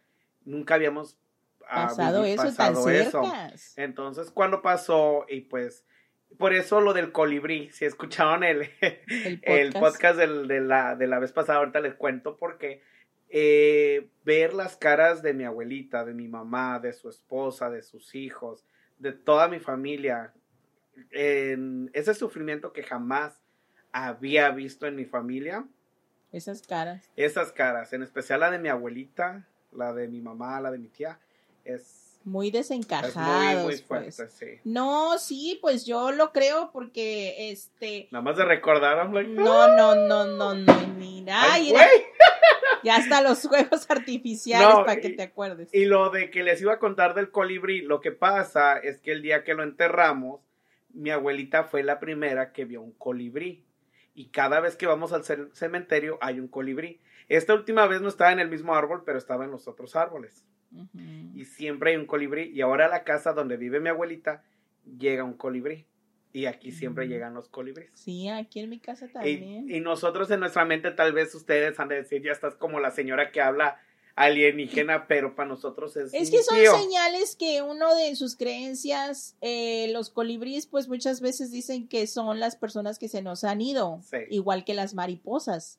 nunca 0.44 0.76
habíamos 0.76 1.18
pasado 1.70 2.24
eso 2.24 2.52
tan 2.52 2.74
Entonces, 3.76 4.30
cuando 4.30 4.62
pasó, 4.62 5.24
y 5.28 5.42
pues, 5.42 5.85
por 6.38 6.52
eso 6.52 6.80
lo 6.80 6.92
del 6.92 7.12
colibrí, 7.12 7.70
si 7.70 7.85
escucharon 7.85 8.44
el, 8.44 8.70
el 9.42 9.72
podcast, 9.72 10.18
de, 10.18 10.61
la, 10.61 10.96
de 10.96 11.06
la 11.06 11.18
vez 11.18 11.33
pasada, 11.33 11.59
ahorita 11.59 11.80
les 11.80 11.94
cuento 11.94 12.37
porque 12.37 12.83
eh, 13.28 14.09
ver 14.24 14.54
las 14.54 14.76
caras 14.76 15.22
de 15.22 15.35
mi 15.35 15.44
abuelita, 15.44 16.04
de 16.04 16.14
mi 16.14 16.28
mamá, 16.28 16.78
de 16.78 16.92
su 16.92 17.09
esposa, 17.09 17.70
de 17.70 17.83
sus 17.83 18.14
hijos, 18.14 18.64
de 18.98 19.12
toda 19.12 19.48
mi 19.48 19.59
familia, 19.61 20.33
en 21.11 21.90
ese 21.94 22.14
sufrimiento 22.14 22.72
que 22.72 22.83
jamás 22.83 23.40
había 23.92 24.50
visto 24.50 24.87
en 24.87 24.96
mi 24.96 25.04
familia. 25.04 25.66
Esas 26.33 26.62
caras. 26.62 27.11
Esas 27.16 27.52
caras, 27.52 27.92
en 27.92 28.02
especial 28.02 28.40
la 28.40 28.50
de 28.50 28.59
mi 28.59 28.68
abuelita, 28.68 29.48
la 29.72 29.92
de 29.92 30.09
mi 30.09 30.20
mamá, 30.20 30.61
la 30.61 30.70
de 30.70 30.78
mi 30.78 30.88
tía 30.88 31.18
es 31.64 32.01
muy 32.25 32.51
desencajados. 32.51 33.83
pues. 33.83 34.61
No, 34.64 35.18
sí, 35.18 35.59
pues 35.61 35.87
yo 35.87 36.12
lo 36.12 36.33
creo 36.33 36.71
porque 36.73 37.50
este. 37.50 38.08
Nada 38.11 38.23
más 38.23 38.37
de 38.37 38.44
recordar, 38.44 39.08
No, 39.08 39.77
no, 39.77 39.94
no, 39.94 40.27
no, 40.27 40.54
no, 40.54 40.87
mira. 40.96 41.42
ya 42.83 42.96
hasta 42.96 43.23
los 43.23 43.46
juegos 43.46 43.87
artificiales 43.88 44.77
para 44.85 45.00
que 45.00 45.11
te 45.11 45.23
acuerdes. 45.23 45.73
Y 45.73 45.87
lo 45.87 46.11
de 46.11 46.31
que 46.31 46.42
les 46.42 46.61
iba 46.61 46.75
a 46.75 46.79
contar 46.79 47.15
del 47.15 47.31
colibrí, 47.31 47.83
lo 47.83 48.00
que 48.00 48.13
pasa 48.13 48.79
es 48.79 49.00
que 49.00 49.13
el 49.13 49.23
día 49.23 49.44
que 49.44 49.54
lo 49.54 49.63
enterramos, 49.63 50.40
mi 50.92 51.11
abuelita 51.11 51.65
fue 51.65 51.83
la 51.83 52.00
primera 52.00 52.52
que 52.52 52.65
vio 52.65 52.83
un 52.83 52.92
colibrí. 52.92 53.65
Y 54.13 54.27
cada 54.27 54.61
vez 54.61 54.77
que 54.77 54.87
vamos 54.87 55.13
al 55.13 55.25
cementerio 55.54 56.19
hay 56.21 56.40
un 56.40 56.48
colibrí. 56.48 57.00
Esta 57.29 57.54
última 57.54 57.87
vez 57.87 58.02
no 58.02 58.08
estaba 58.08 58.33
en 58.33 58.40
el 58.40 58.48
mismo 58.50 58.75
árbol, 58.75 59.04
pero 59.06 59.17
estaba 59.17 59.44
en 59.44 59.52
los 59.52 59.69
otros 59.69 59.94
árboles. 59.94 60.44
Y 61.35 61.44
siempre 61.44 61.90
hay 61.90 61.96
un 61.96 62.06
colibrí. 62.06 62.50
Y 62.54 62.60
ahora 62.60 62.87
a 62.87 62.88
la 62.88 63.04
casa 63.04 63.33
donde 63.33 63.56
vive 63.56 63.81
mi 63.81 63.88
abuelita 63.88 64.42
llega 64.98 65.25
un 65.25 65.35
colibrí. 65.35 65.87
Y 66.33 66.46
aquí 66.46 66.71
siempre 66.71 67.08
llegan 67.08 67.35
los 67.35 67.48
colibríes. 67.48 67.90
Sí, 67.94 68.29
aquí 68.29 68.60
en 68.60 68.71
mi 68.71 68.79
casa 68.79 69.08
también. 69.08 69.68
Y, 69.68 69.77
y, 69.77 69.81
nosotros 69.81 70.31
en 70.31 70.38
nuestra 70.38 70.64
mente, 70.64 70.92
tal 70.92 71.12
vez 71.12 71.35
ustedes 71.35 71.81
han 71.81 71.88
de 71.88 71.96
decir, 71.96 72.23
ya 72.23 72.31
estás 72.31 72.54
como 72.54 72.79
la 72.79 72.92
señora 72.92 73.33
que 73.33 73.40
habla 73.40 73.81
alienígena, 74.14 75.06
pero 75.06 75.35
para 75.35 75.48
nosotros 75.48 75.96
es. 75.96 76.12
Es 76.14 76.31
que 76.31 76.42
son 76.42 76.58
señales 76.58 77.37
que 77.37 77.62
uno 77.62 77.94
de 77.94 78.14
sus 78.16 78.37
creencias, 78.37 79.37
eh, 79.40 79.88
los 79.92 80.10
colibríes, 80.10 80.66
pues 80.66 80.88
muchas 80.88 81.21
veces 81.21 81.50
dicen 81.50 81.88
que 81.88 82.06
son 82.06 82.40
las 82.40 82.56
personas 82.56 82.98
que 82.98 83.08
se 83.08 83.23
nos 83.23 83.44
han 83.44 83.60
ido, 83.60 84.00
igual 84.29 84.64
que 84.64 84.75
las 84.75 84.94
mariposas. 84.94 85.79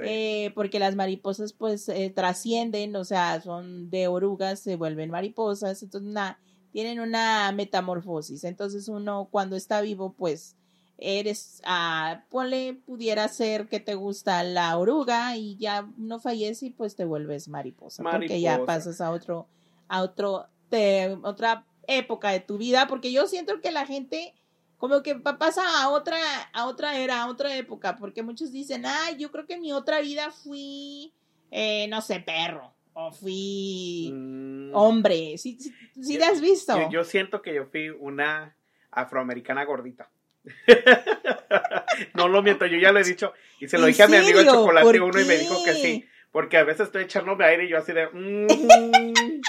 Eh, 0.00 0.52
porque 0.54 0.78
las 0.78 0.94
mariposas 0.94 1.52
pues 1.52 1.88
eh, 1.88 2.12
trascienden, 2.14 2.94
o 2.94 3.04
sea, 3.04 3.40
son 3.40 3.90
de 3.90 4.06
orugas, 4.06 4.60
se 4.60 4.76
vuelven 4.76 5.10
mariposas, 5.10 5.82
entonces 5.82 6.08
una, 6.08 6.38
tienen 6.70 7.00
una 7.00 7.50
metamorfosis. 7.52 8.44
Entonces 8.44 8.88
uno 8.88 9.28
cuando 9.30 9.56
está 9.56 9.80
vivo 9.80 10.14
pues 10.16 10.56
eres, 10.98 11.62
ah, 11.64 12.24
ponle, 12.28 12.74
pudiera 12.74 13.28
ser 13.28 13.68
que 13.68 13.80
te 13.80 13.94
gusta 13.94 14.42
la 14.42 14.76
oruga 14.76 15.36
y 15.36 15.56
ya 15.56 15.88
no 15.96 16.18
fallece 16.18 16.66
y 16.66 16.70
pues 16.70 16.96
te 16.96 17.04
vuelves 17.04 17.48
mariposa, 17.48 18.02
porque 18.02 18.40
ya 18.40 18.64
pasas 18.64 19.00
a 19.00 19.12
otro, 19.12 19.46
a 19.86 20.02
otro, 20.02 20.46
te, 20.68 21.16
otra 21.22 21.64
época 21.86 22.30
de 22.30 22.40
tu 22.40 22.58
vida, 22.58 22.86
porque 22.88 23.12
yo 23.12 23.26
siento 23.28 23.60
que 23.60 23.70
la 23.70 23.86
gente 23.86 24.34
como 24.78 25.02
que 25.02 25.16
pasa 25.16 25.82
a 25.82 25.88
otra, 25.90 26.16
a 26.52 26.66
otra 26.66 26.98
era, 26.98 27.22
a 27.22 27.28
otra 27.28 27.54
época, 27.56 27.96
porque 27.96 28.22
muchos 28.22 28.52
dicen, 28.52 28.86
ay, 28.86 29.16
yo 29.18 29.30
creo 29.30 29.44
que 29.44 29.54
en 29.54 29.60
mi 29.60 29.72
otra 29.72 30.00
vida 30.00 30.30
fui, 30.30 31.12
eh, 31.50 31.86
no 31.88 32.00
sé, 32.00 32.20
perro, 32.20 32.72
o 32.92 33.10
fui 33.10 34.10
mm. 34.12 34.70
hombre, 34.74 35.36
¿sí, 35.36 35.58
sí, 36.00 36.18
te 36.18 36.24
has 36.24 36.40
visto? 36.40 36.88
yo 36.90 37.02
siento 37.02 37.42
que 37.42 37.54
yo 37.54 37.66
fui 37.66 37.88
una 37.90 38.56
afroamericana 38.92 39.64
gordita. 39.64 40.10
no 42.14 42.28
lo 42.28 42.42
miento, 42.42 42.64
yo 42.66 42.78
ya 42.78 42.92
lo 42.92 43.00
he 43.00 43.04
dicho 43.04 43.34
y 43.60 43.68
se 43.68 43.76
lo 43.76 43.86
dije 43.86 44.04
a 44.04 44.08
mi 44.08 44.16
amigo 44.16 44.40
el 44.40 44.46
chocolate 44.46 45.00
uno 45.00 45.20
y 45.20 45.24
me 45.24 45.36
dijo 45.36 45.62
que 45.64 45.74
sí, 45.74 46.08
porque 46.30 46.56
a 46.56 46.64
veces 46.64 46.86
estoy 46.86 47.02
echándome 47.02 47.44
aire 47.44 47.64
y 47.64 47.68
yo 47.68 47.78
así 47.78 47.92
de... 47.92 48.06
Mm". 48.12 48.46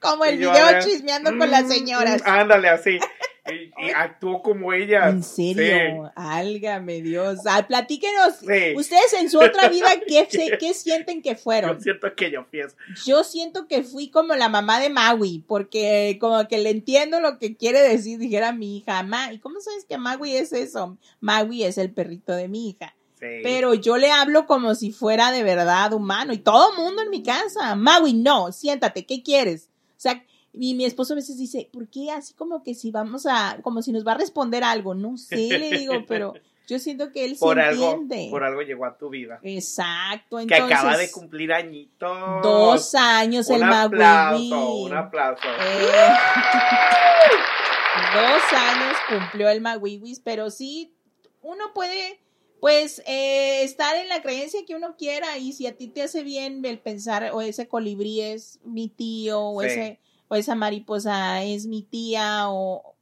Como 0.00 0.24
el 0.24 0.38
video 0.38 0.78
chismeando 0.80 1.36
con 1.36 1.50
las 1.50 1.64
mm, 1.64 1.68
señoras. 1.68 2.22
Ándale, 2.24 2.68
así. 2.68 3.00
Y, 3.52 3.90
actuó 3.94 4.42
como 4.42 4.72
ella. 4.72 5.08
¿En 5.08 5.22
serio? 5.22 6.10
Álgame 6.14 7.00
Dios. 7.02 7.40
Ah, 7.46 7.66
platíquenos. 7.66 8.42
Ustedes 8.76 9.12
en 9.18 9.30
su 9.30 9.38
otra 9.38 9.68
vida, 9.68 9.88
¿qué, 10.06 10.28
¿qué 10.60 10.74
sienten 10.74 11.22
que 11.22 11.36
fueron? 11.36 11.76
Yo 11.76 11.82
siento 11.82 12.14
que 12.14 12.30
yo 12.30 12.44
fui 12.44 12.60
Yo 13.06 13.24
siento 13.24 13.66
que 13.66 13.82
fui 13.82 14.10
como 14.10 14.34
la 14.34 14.48
mamá 14.48 14.80
de 14.80 14.90
Maui, 14.90 15.44
porque 15.46 16.18
como 16.20 16.46
que 16.48 16.58
le 16.58 16.70
entiendo 16.70 17.20
lo 17.20 17.38
que 17.38 17.56
quiere 17.56 17.80
decir, 17.80 18.18
dijera 18.18 18.52
mi 18.52 18.78
hija. 18.78 19.02
Ma, 19.02 19.32
¿Y 19.32 19.38
cómo 19.38 19.60
sabes 19.60 19.84
que 19.84 19.98
Maui 19.98 20.36
es 20.36 20.52
eso? 20.52 20.98
Maui 21.20 21.64
es 21.64 21.78
el 21.78 21.90
perrito 21.90 22.32
de 22.34 22.48
mi 22.48 22.70
hija. 22.70 22.94
Pero 23.20 23.74
yo 23.74 23.96
le 23.96 24.12
hablo 24.12 24.46
como 24.46 24.74
si 24.74 24.92
fuera 24.92 25.32
de 25.32 25.42
verdad 25.42 25.92
humano 25.92 26.32
y 26.32 26.38
todo 26.38 26.70
el 26.70 26.78
mundo 26.78 27.02
en 27.02 27.10
mi 27.10 27.22
casa. 27.22 27.74
Maui, 27.74 28.12
no, 28.12 28.52
siéntate, 28.52 29.06
¿qué 29.06 29.22
quieres? 29.22 29.70
O 29.90 30.00
sea, 30.00 30.24
y 30.52 30.74
mi 30.74 30.84
esposo 30.84 31.12
a 31.12 31.16
veces 31.16 31.36
dice, 31.36 31.68
¿por 31.72 31.88
qué 31.88 32.10
así 32.10 32.34
como 32.34 32.62
que 32.62 32.74
si 32.74 32.90
vamos 32.90 33.26
a, 33.26 33.58
como 33.62 33.82
si 33.82 33.92
nos 33.92 34.06
va 34.06 34.12
a 34.12 34.18
responder 34.18 34.64
algo? 34.64 34.94
No 34.94 35.16
sé, 35.16 35.36
le 35.36 35.78
digo, 35.78 35.94
pero 36.06 36.34
yo 36.68 36.78
siento 36.78 37.12
que 37.12 37.24
él 37.24 37.36
por 37.38 37.58
entiende. 37.58 38.28
Por 38.30 38.44
algo 38.44 38.62
llegó 38.62 38.86
a 38.86 38.96
tu 38.96 39.08
vida. 39.08 39.40
Exacto. 39.42 40.40
Entonces, 40.40 40.66
que 40.66 40.74
acaba 40.74 40.96
de 40.96 41.10
cumplir 41.10 41.52
añitos. 41.52 42.42
Dos 42.42 42.94
años 42.94 43.48
el 43.50 43.62
aplauso, 43.62 44.74
Un 44.74 44.94
aplauso. 44.94 45.46
Eh, 45.46 45.82
dos 48.14 48.42
años 48.52 48.96
cumplió 49.08 49.48
el 49.50 49.60
Mawiwis, 49.60 50.20
pero 50.20 50.50
sí, 50.50 50.94
uno 51.42 51.72
puede, 51.74 52.20
pues, 52.60 53.02
eh, 53.06 53.62
estar 53.62 53.96
en 53.96 54.08
la 54.08 54.22
creencia 54.22 54.64
que 54.66 54.74
uno 54.74 54.96
quiera 54.96 55.36
y 55.38 55.52
si 55.52 55.66
a 55.66 55.76
ti 55.76 55.88
te 55.88 56.02
hace 56.02 56.22
bien 56.22 56.64
el 56.64 56.78
pensar, 56.78 57.30
o 57.32 57.42
ese 57.42 57.68
colibrí 57.68 58.22
es 58.22 58.60
mi 58.64 58.88
tío, 58.88 59.40
o 59.40 59.62
ese 59.62 60.00
o 60.28 60.34
esa 60.34 60.54
mariposa 60.54 61.42
es 61.42 61.66
mi 61.66 61.82
tía 61.82 62.48
o... 62.48 62.94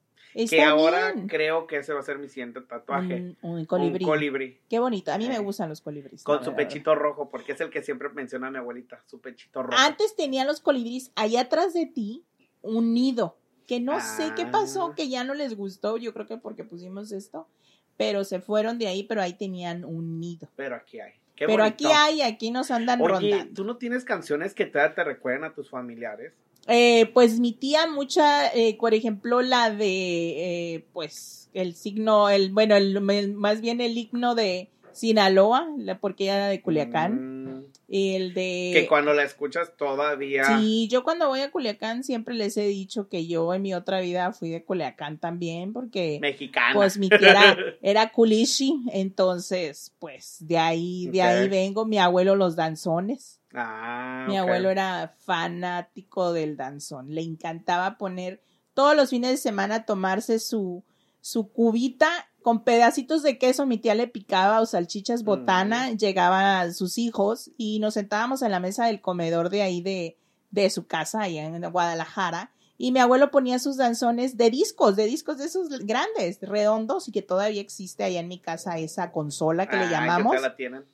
que 0.49 0.63
ahora 0.63 1.15
creo 1.27 1.67
que 1.67 1.79
ese 1.79 1.93
va 1.93 2.01
a 2.01 2.03
ser 2.03 2.19
mi 2.19 2.29
siguiente 2.29 2.61
tatuaje. 2.61 3.37
Un, 3.43 3.65
colibrí. 3.67 4.05
Un 4.05 4.11
colibrí. 4.11 4.61
Qué 4.69 4.79
bonito. 4.79 5.13
A 5.13 5.19
mí 5.19 5.29
me 5.29 5.39
gustan 5.39 5.69
los 5.69 5.81
colibríes. 5.81 6.23
Con 6.23 6.45
su 6.45 6.55
pechito 6.55 6.95
rojo, 6.95 7.29
porque 7.31 7.53
es 7.53 7.61
el 7.61 7.71
que 7.71 7.83
siempre 7.83 8.09
menciona 8.11 8.51
mi 8.51 8.59
abuelita, 8.59 9.03
su 9.07 9.21
pechito 9.21 9.63
rojo. 9.63 9.77
Antes 9.79 10.15
tenía 10.17 10.45
los 10.45 10.61
colibríes 10.61 11.11
allá 11.15 11.43
atrás 11.43 11.75
de 11.75 11.87
ti 11.87 12.25
un 12.63 12.95
nido, 12.95 13.39
que 13.67 13.81
no 13.81 14.01
sé 14.01 14.33
qué 14.37 14.47
pasó, 14.47 14.87
ah. 14.87 14.95
que 14.95 15.09
ya 15.09 15.25
no 15.25 15.35
les 15.35 15.57
gustó, 15.57 15.97
yo 15.97 16.13
creo 16.13 16.27
que 16.27 16.37
porque 16.37 16.65
pusimos 16.65 17.13
esto, 17.13 17.49
pero 17.97 18.25
se 18.25 18.41
fueron 18.41 18.79
de 18.79 18.87
ahí, 18.89 19.03
pero 19.05 19.23
ahí 19.23 19.35
tenían 19.35 19.85
un 19.85 20.21
nido. 20.21 20.49
Pero 20.57 20.77
aquí 20.77 21.01
hay. 21.01 21.15
pero 21.37 21.65
aquí 21.65 21.87
hay, 21.87 22.23
aquí 22.23 22.51
nos 22.51 22.71
andan 22.71 23.01
rondando. 23.01 23.55
¿Tú 23.55 23.65
no 23.65 23.77
tienes 23.77 24.05
canciones 24.05 24.55
que 24.55 24.67
te, 24.67 24.87
te 24.89 25.05
recuerden 25.05 25.45
a 25.45 25.55
tus 25.55 25.71
familiares? 25.71 26.33
Eh, 26.69 27.11
pues 27.15 27.39
mi 27.39 27.53
tía 27.53 27.87
mucha, 27.87 28.49
eh, 28.49 28.77
por 28.79 28.95
ejemplo, 28.95 29.43
la 29.43 29.71
de, 29.71 30.75
eh, 30.75 30.87
pues, 30.93 31.51
el 31.53 31.75
signo, 31.75 32.29
el, 32.29 32.51
bueno, 32.53 32.77
el, 32.77 33.01
más 33.35 33.61
bien 33.61 33.81
el 33.81 33.97
himno 33.97 34.35
de 34.35 34.71
Sinaloa, 34.93 35.69
porque 36.01 36.25
ella 36.25 36.37
era 36.37 36.49
de 36.49 36.63
Culiacán. 36.63 37.45
Mm. 37.45 37.65
El 37.89 38.35
de... 38.35 38.73
Que 38.75 38.87
cuando 38.89 39.13
la 39.13 39.23
escuchas 39.23 39.77
todavía... 39.77 40.59
Sí, 40.59 40.89
yo 40.89 41.05
cuando 41.05 41.29
voy 41.29 41.41
a 41.41 41.53
Culiacán 41.53 42.03
siempre 42.03 42.35
les 42.35 42.57
he 42.57 42.67
dicho 42.67 43.09
que 43.09 43.29
yo 43.29 43.55
en 43.55 43.63
mi 43.63 43.75
otra 43.75 44.01
vida 44.01 44.33
fui 44.33 44.51
de 44.51 44.65
Culiacán 44.65 45.19
también, 45.19 45.73
porque... 45.73 46.19
Mexicana. 46.21 46.75
Pues 46.75 46.99
mi 46.99 47.09
tía 47.09 47.57
era, 47.83 48.11
culichi, 48.13 48.81
entonces, 48.93 49.95
pues, 50.01 50.39
de 50.41 50.59
ahí, 50.59 51.07
de 51.13 51.23
ahí 51.23 51.49
vengo, 51.49 51.87
mi 51.87 51.99
abuelo 51.99 52.35
los 52.35 52.57
danzones. 52.57 53.41
Ah, 53.57 54.27
Mi 54.29 54.37
abuelo 54.37 54.71
era 54.71 55.15
fanático 55.19 56.33
del 56.33 56.57
danzón. 56.57 57.15
Le 57.15 57.23
encantaba 57.23 57.97
poner 57.97 58.43
todos 58.75 58.95
los 58.95 59.11
fines 59.11 59.31
de 59.31 59.37
semana 59.39 59.87
tomarse 59.87 60.39
su, 60.39 60.85
su 61.23 61.51
cubita 61.51 62.09
con 62.43 62.65
pedacitos 62.65 63.23
de 63.23 63.39
queso. 63.39 63.65
Mi 63.65 63.79
tía 63.79 63.95
le 63.95 64.09
picaba 64.09 64.61
o 64.61 64.67
salchichas 64.67 65.25
botana. 65.25 65.91
Mm. 65.91 65.97
Llegaban 65.97 66.75
sus 66.75 66.99
hijos 66.99 67.51
y 67.57 67.79
nos 67.79 67.95
sentábamos 67.95 68.43
en 68.43 68.51
la 68.51 68.61
mesa 68.61 68.87
del 68.87 69.01
comedor 69.01 69.49
de 69.49 69.63
ahí 69.63 69.81
de, 69.81 70.19
de 70.51 70.69
su 70.69 70.87
casa, 70.87 71.23
allá 71.23 71.45
en 71.45 71.71
Guadalajara. 71.71 72.53
Y 72.79 72.93
mi 72.93 72.99
abuelo 72.99 73.31
ponía 73.31 73.59
sus 73.59 73.79
danzones 73.79 74.37
de 74.37 74.51
discos, 74.51 74.97
de 74.97 75.07
discos 75.07 75.39
de 75.39 75.47
esos 75.47 75.71
grandes, 75.71 76.39
redondos, 76.43 77.09
y 77.09 77.13
que 77.13 77.23
todavía 77.23 77.63
existe 77.63 78.05
allá 78.05 78.21
en 78.21 78.29
mi 78.29 78.39
casa 78.39 78.77
esa 78.77 79.13
consola 79.13 79.67
que 79.67 79.77
le 79.77 79.85
ah, 79.85 79.91
llamamos. 79.91 80.39
la 80.43 80.55
tienen? 80.55 80.85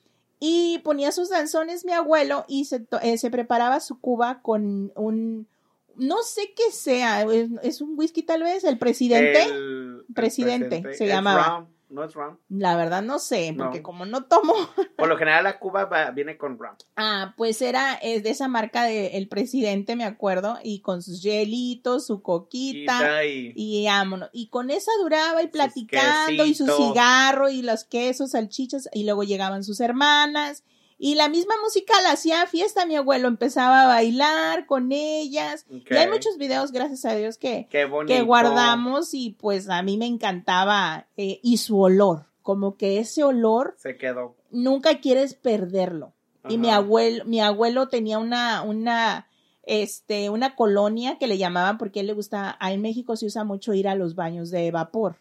Y 0.45 0.79
ponía 0.79 1.13
sus 1.13 1.29
danzones 1.29 1.85
mi 1.85 1.93
abuelo 1.93 2.43
y 2.49 2.65
se, 2.65 2.85
eh, 3.01 3.17
se 3.17 3.31
preparaba 3.31 3.79
su 3.79 4.01
cuba 4.01 4.41
con 4.41 4.91
un, 4.97 5.47
no 5.95 6.21
sé 6.21 6.53
qué 6.53 6.69
sea, 6.69 7.25
es, 7.61 7.79
un 7.79 7.97
whisky 7.97 8.23
tal 8.23 8.43
vez, 8.43 8.65
el 8.65 8.77
presidente. 8.77 9.41
El, 9.43 10.03
presidente, 10.13 10.83
se 10.95 11.07
llamaba 11.07 11.69
no 11.93 12.03
es 12.03 12.13
rum. 12.13 12.37
La 12.49 12.75
verdad 12.75 13.01
no 13.03 13.19
sé, 13.19 13.53
porque 13.57 13.81
como 13.81 14.05
no 14.05 14.25
tomo. 14.25 14.53
Por 14.97 15.07
lo 15.07 15.17
general 15.17 15.43
la 15.43 15.59
Cuba 15.59 16.11
viene 16.11 16.37
con 16.37 16.57
rum. 16.57 16.75
Ah, 16.95 17.33
pues 17.37 17.61
era 17.61 17.93
es 17.95 18.23
de 18.23 18.31
esa 18.31 18.47
marca 18.47 18.83
del 18.83 19.11
el 19.13 19.27
presidente, 19.27 19.95
me 19.95 20.03
acuerdo, 20.03 20.57
y 20.63 20.81
con 20.81 21.01
sus 21.01 21.21
hielitos, 21.21 22.07
su 22.07 22.21
coquita. 22.21 23.23
Y, 23.25 23.53
y 23.55 23.87
Y 24.33 24.47
con 24.49 24.71
esa 24.71 24.91
duraba 25.01 25.43
y 25.43 25.47
platicando, 25.47 26.45
y 26.45 26.55
su 26.55 26.65
cigarro, 26.65 27.49
y 27.49 27.61
los 27.61 27.83
quesos, 27.83 28.31
salchichas, 28.31 28.89
y 28.91 29.05
luego 29.05 29.23
llegaban 29.23 29.63
sus 29.63 29.79
hermanas 29.79 30.63
y 31.03 31.15
la 31.15 31.27
misma 31.27 31.55
música 31.61 31.93
la 32.01 32.13
hacía 32.13 32.47
fiesta, 32.47 32.85
mi 32.85 32.95
abuelo 32.95 33.27
empezaba 33.27 33.83
a 33.83 33.87
bailar 33.87 34.65
con 34.65 34.93
ellas. 34.93 35.65
Y 35.69 35.93
hay 35.93 36.07
muchos 36.07 36.37
videos, 36.37 36.71
gracias 36.71 37.03
a 37.03 37.13
Dios, 37.13 37.37
que, 37.37 37.67
que 37.69 38.21
guardamos 38.21 39.13
y 39.13 39.31
pues 39.37 39.67
a 39.67 39.83
mí 39.83 39.97
me 39.97 40.05
encantaba. 40.05 41.07
Eh, 41.17 41.41
y 41.43 41.57
su 41.57 41.77
olor, 41.77 42.27
como 42.41 42.77
que 42.77 42.99
ese 42.99 43.21
olor... 43.25 43.75
Se 43.79 43.97
quedó. 43.97 44.37
Nunca 44.49 45.01
quieres 45.01 45.33
perderlo. 45.33 46.13
Y 46.47 46.57
mi 46.57 46.69
abuelo, 46.69 47.25
mi 47.25 47.41
abuelo 47.41 47.89
tenía 47.89 48.17
una, 48.17 48.61
una, 48.61 49.27
este, 49.63 50.29
una 50.29 50.55
colonia 50.55 51.17
que 51.17 51.27
le 51.27 51.37
llamaban 51.37 51.77
porque 51.77 51.99
él 51.99 52.07
le 52.07 52.13
gusta, 52.13 52.57
en 52.61 52.81
México 52.81 53.17
se 53.17 53.25
usa 53.25 53.43
mucho 53.43 53.73
ir 53.73 53.89
a 53.89 53.95
los 53.95 54.15
baños 54.15 54.51
de 54.51 54.71
vapor. 54.71 55.17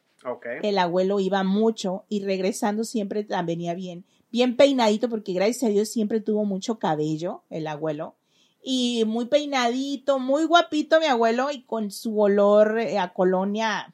El 0.62 0.78
abuelo 0.78 1.18
iba 1.18 1.42
mucho 1.42 2.04
y 2.08 2.22
regresando 2.22 2.84
siempre 2.84 3.26
venía 3.44 3.74
bien 3.74 4.04
bien 4.32 4.56
peinadito, 4.56 5.08
porque 5.08 5.34
gracias 5.34 5.62
a 5.62 5.68
Dios 5.68 5.90
siempre 5.90 6.20
tuvo 6.20 6.44
mucho 6.44 6.78
cabello, 6.78 7.44
el 7.50 7.66
abuelo. 7.66 8.16
Y 8.62 9.04
muy 9.06 9.26
peinadito, 9.26 10.18
muy 10.18 10.44
guapito 10.44 10.98
mi 11.00 11.06
abuelo 11.06 11.50
y 11.50 11.64
con 11.64 11.90
su 11.90 12.18
olor 12.18 12.78
eh, 12.78 12.98
a 12.98 13.12
colonia 13.12 13.92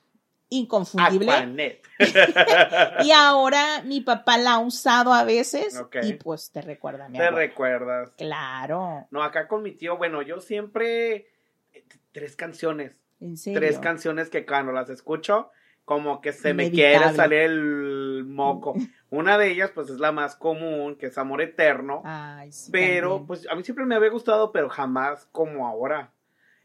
inconfundible. 0.51 1.81
y 3.05 3.11
ahora 3.11 3.83
mi 3.85 4.01
papá 4.01 4.39
la 4.39 4.53
ha 4.53 4.59
usado 4.59 5.13
a 5.13 5.25
veces 5.25 5.83
y 6.03 6.13
pues 6.15 6.51
te 6.53 6.63
recuerda 6.63 7.07
a 7.07 7.09
mi 7.09 7.19
Te 7.19 7.31
recuerdas. 7.31 8.11
Claro. 8.17 9.07
No, 9.11 9.23
acá 9.23 9.49
con 9.49 9.63
mi 9.63 9.73
tío, 9.73 9.97
bueno, 9.97 10.23
yo 10.23 10.41
siempre 10.41 11.29
eh, 11.73 11.85
tres 12.13 12.37
canciones. 12.37 12.97
¿En 13.21 13.37
serio? 13.37 13.59
Tres 13.59 13.79
canciones 13.81 14.31
que 14.31 14.47
cuando 14.47 14.71
las 14.71 14.91
escucho 14.91 15.51
como 15.89 16.21
que 16.21 16.35
se 16.35 16.53
me 16.53 16.71
quiere 16.71 17.15
salir 17.15 17.39
el 17.39 18.25
moco. 18.27 18.75
Una 19.09 19.39
de 19.39 19.51
ellas, 19.51 19.71
pues 19.75 19.89
es 19.89 19.99
la 19.99 20.13
más 20.13 20.37
común, 20.37 20.97
que 20.97 21.07
es 21.07 21.17
Amor 21.17 21.41
Eterno. 21.41 22.03
Ay, 22.05 22.53
sí, 22.53 22.71
pero, 22.71 23.25
pues 23.27 23.49
a 23.51 23.55
mí 23.55 23.65
siempre 23.65 23.87
me 23.87 23.95
había 23.95 24.11
gustado, 24.11 24.53
pero 24.53 24.69
jamás 24.69 25.27
como 25.33 25.67
ahora. 25.67 26.13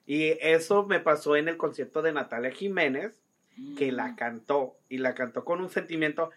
Y 0.06 0.36
eso 0.42 0.86
me 0.86 1.00
pasó 1.00 1.38
en 1.38 1.48
el 1.48 1.56
concierto 1.56 2.02
de 2.02 2.12
Natalia 2.12 2.52
Jiménez, 2.52 3.18
que 3.78 3.94
la 3.94 4.10
mm. 4.10 4.16
cantó. 4.18 4.76
Y 4.90 4.98
la 4.98 5.16
cantó 5.16 5.46
con 5.46 5.62
un 5.62 5.70
sentimiento. 5.70 6.32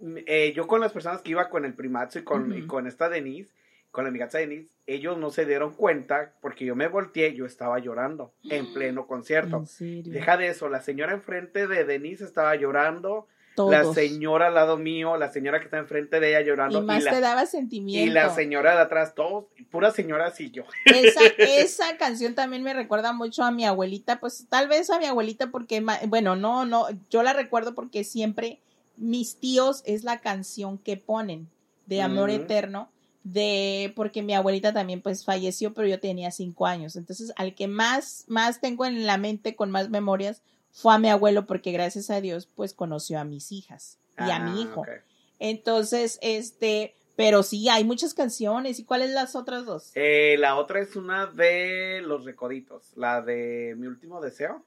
Eh, 0.00 0.52
yo 0.54 0.68
con 0.68 0.80
las 0.80 0.92
personas 0.92 1.22
que 1.22 1.32
iba 1.32 1.50
con 1.50 1.64
el 1.64 1.74
primazo 1.74 2.20
y 2.20 2.22
con, 2.22 2.56
y 2.56 2.68
con 2.68 2.86
esta 2.86 3.08
Denise, 3.08 3.52
con 3.90 4.04
la 4.04 4.10
amiga 4.10 4.26
Denise, 4.26 4.70
ellos 4.86 5.18
no 5.18 5.30
se 5.30 5.44
dieron 5.44 5.74
cuenta 5.74 6.34
porque 6.40 6.64
yo 6.64 6.74
me 6.74 6.88
volteé, 6.88 7.34
yo 7.34 7.46
estaba 7.46 7.78
llorando 7.78 8.34
en 8.44 8.72
pleno 8.74 9.06
concierto. 9.06 9.64
Deja 9.78 10.36
de 10.36 10.48
eso, 10.48 10.68
la 10.68 10.80
señora 10.80 11.12
enfrente 11.12 11.66
de 11.66 11.84
Denise 11.84 12.24
estaba 12.24 12.54
llorando. 12.56 13.26
La 13.56 13.92
señora 13.92 14.46
al 14.46 14.54
lado 14.54 14.76
mío, 14.76 15.16
la 15.16 15.32
señora 15.32 15.58
que 15.58 15.64
está 15.64 15.78
enfrente 15.78 16.20
de 16.20 16.28
ella 16.28 16.42
llorando. 16.42 16.78
Y 16.78 16.82
más 16.82 17.02
te 17.02 17.20
daba 17.20 17.44
sentimiento. 17.44 18.08
Y 18.08 18.14
la 18.14 18.30
señora 18.30 18.76
de 18.76 18.82
atrás, 18.82 19.16
todos, 19.16 19.46
pura 19.68 19.90
señora 19.90 20.32
y 20.38 20.52
yo. 20.52 20.62
Esa, 20.84 21.20
esa 21.38 21.96
canción 21.96 22.36
también 22.36 22.62
me 22.62 22.72
recuerda 22.72 23.12
mucho 23.12 23.42
a 23.42 23.50
mi 23.50 23.64
abuelita, 23.64 24.20
pues 24.20 24.46
tal 24.48 24.68
vez 24.68 24.90
a 24.90 25.00
mi 25.00 25.06
abuelita 25.06 25.48
porque, 25.50 25.84
bueno, 26.06 26.36
no, 26.36 26.66
no, 26.66 26.86
yo 27.10 27.24
la 27.24 27.32
recuerdo 27.32 27.74
porque 27.74 28.04
siempre 28.04 28.60
mis 28.96 29.40
tíos 29.40 29.82
es 29.86 30.04
la 30.04 30.20
canción 30.20 30.78
que 30.78 30.96
ponen 30.96 31.48
de 31.86 32.02
Amor 32.02 32.30
Eterno 32.30 32.90
de 33.32 33.92
porque 33.94 34.22
mi 34.22 34.34
abuelita 34.34 34.72
también 34.72 35.02
pues 35.02 35.24
falleció, 35.24 35.74
pero 35.74 35.86
yo 35.86 36.00
tenía 36.00 36.30
cinco 36.30 36.66
años. 36.66 36.96
Entonces, 36.96 37.32
al 37.36 37.54
que 37.54 37.68
más, 37.68 38.24
más 38.28 38.60
tengo 38.60 38.86
en 38.86 39.06
la 39.06 39.18
mente 39.18 39.54
con 39.54 39.70
más 39.70 39.90
memorias 39.90 40.42
fue 40.70 40.94
a 40.94 40.98
mi 40.98 41.08
abuelo, 41.08 41.46
porque 41.46 41.72
gracias 41.72 42.10
a 42.10 42.20
Dios, 42.20 42.46
pues 42.46 42.74
conoció 42.74 43.18
a 43.18 43.24
mis 43.24 43.52
hijas 43.52 43.98
y 44.18 44.30
a 44.30 44.38
mi 44.38 44.60
ah, 44.60 44.62
hijo. 44.62 44.86
Entonces, 45.38 46.18
este, 46.22 46.94
pero 47.16 47.42
sí, 47.42 47.68
hay 47.68 47.84
muchas 47.84 48.14
canciones. 48.14 48.78
¿Y 48.78 48.84
cuáles 48.84 49.10
las 49.10 49.34
otras 49.34 49.66
dos? 49.66 49.92
Eh, 49.94 50.36
la 50.38 50.56
otra 50.56 50.80
es 50.80 50.96
una 50.96 51.26
de 51.26 52.00
Los 52.02 52.24
Recoditos, 52.24 52.96
la 52.96 53.20
de 53.22 53.74
Mi 53.76 53.86
Último 53.86 54.20
Deseo. 54.20 54.64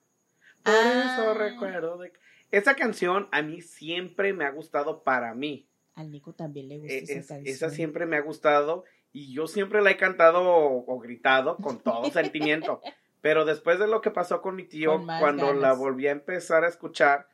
Por 0.63 0.73
ah. 0.73 1.13
eso 1.13 1.33
recuerdo 1.33 1.97
de... 1.97 2.13
Esa 2.51 2.75
canción 2.75 3.29
a 3.31 3.41
mí 3.41 3.61
siempre 3.61 4.33
me 4.33 4.43
ha 4.43 4.51
gustado 4.51 5.03
para 5.03 5.33
mí. 5.33 5.69
Al 5.95 6.11
Nico 6.11 6.33
también 6.33 6.69
le 6.69 6.77
gusta 6.77 6.93
e, 6.93 7.03
esa 7.03 7.35
canción. 7.35 7.47
Esa 7.47 7.69
siempre 7.69 8.05
me 8.05 8.17
ha 8.17 8.21
gustado 8.21 8.85
y 9.11 9.33
yo 9.33 9.47
siempre 9.47 9.81
la 9.81 9.91
he 9.91 9.97
cantado 9.97 10.41
o, 10.43 10.99
gritado 10.99 11.57
con 11.57 11.79
todo 11.81 12.05
sentimiento. 12.11 12.81
Pero 13.21 13.45
después 13.45 13.77
de 13.77 13.87
lo 13.87 14.01
que 14.01 14.09
pasó 14.09 14.41
con 14.41 14.55
mi 14.55 14.63
tío, 14.63 15.03
cuando 15.19 15.53
la 15.53 15.73
volví 15.73 16.07
a 16.07 16.11
empezar 16.11 16.63
a 16.63 16.67
escuchar, 16.67 17.27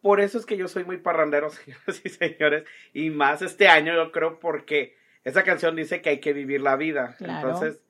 por 0.00 0.20
eso 0.20 0.38
es 0.38 0.44
que 0.44 0.56
yo 0.56 0.66
soy 0.66 0.84
muy 0.84 0.98
parrandero, 0.98 1.50
señoras 1.50 2.02
y 2.04 2.08
señores, 2.08 2.64
y 2.92 3.10
más 3.10 3.42
este 3.42 3.68
año 3.68 3.94
yo 3.94 4.12
creo 4.12 4.38
porque 4.38 4.96
esa 5.24 5.44
canción 5.44 5.76
dice 5.76 6.02
que 6.02 6.10
hay 6.10 6.20
que 6.20 6.32
vivir 6.32 6.60
la 6.60 6.76
vida. 6.76 7.16
Entonces, 7.20 7.80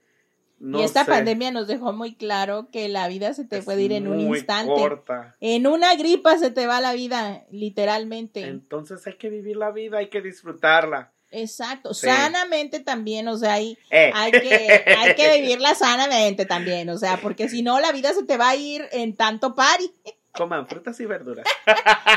y 0.73 0.83
esta 0.83 1.05
pandemia 1.05 1.51
nos 1.51 1.67
dejó 1.67 1.93
muy 1.93 2.15
claro 2.15 2.69
que 2.71 2.89
la 2.89 3.07
vida 3.09 3.35
se 3.35 3.45
te 3.45 3.63
puede 3.63 3.83
ir 3.83 3.93
en 3.93 4.09
un 4.09 4.21
instante. 4.21 4.73
Corta. 4.73 5.35
En 5.41 5.67
una 5.67 5.95
gripa 5.95 6.39
se 6.39 6.51
te 6.51 6.67
va 6.67 6.81
la 6.81 6.95
vida, 6.95 7.45
literalmente. 7.51 8.41
Entonces 8.41 9.07
hay 9.07 9.17
que 9.17 9.29
vivir 9.29 9.57
la 9.57 9.71
vida, 9.71 9.99
hay 9.99 10.09
que 10.09 10.23
disfrutarla. 10.23 11.13
Exacto, 11.31 11.95
sanamente 11.95 12.79
también, 12.79 13.27
o 13.27 13.37
sea, 13.37 13.55
hay, 13.55 13.77
eh. 13.91 14.13
hay, 14.15 14.31
que, 14.31 14.85
hay 14.87 15.15
que 15.17 15.33
vivirla 15.41 15.75
sanamente 15.75 16.47
también, 16.47 16.89
o 16.91 16.97
sea, 16.97 17.19
porque 17.21 17.49
si 17.49 17.63
no 17.63 17.81
la 17.81 17.91
vida 17.91 18.15
se 18.15 18.23
te 18.23 18.37
va 18.37 18.51
a 18.51 18.57
ir 18.57 18.87
en 18.93 19.17
tanto 19.17 19.57
pari. 19.57 19.91
Coman 20.35 20.67
frutas 20.67 20.99
y 21.01 21.07
verduras. 21.07 21.47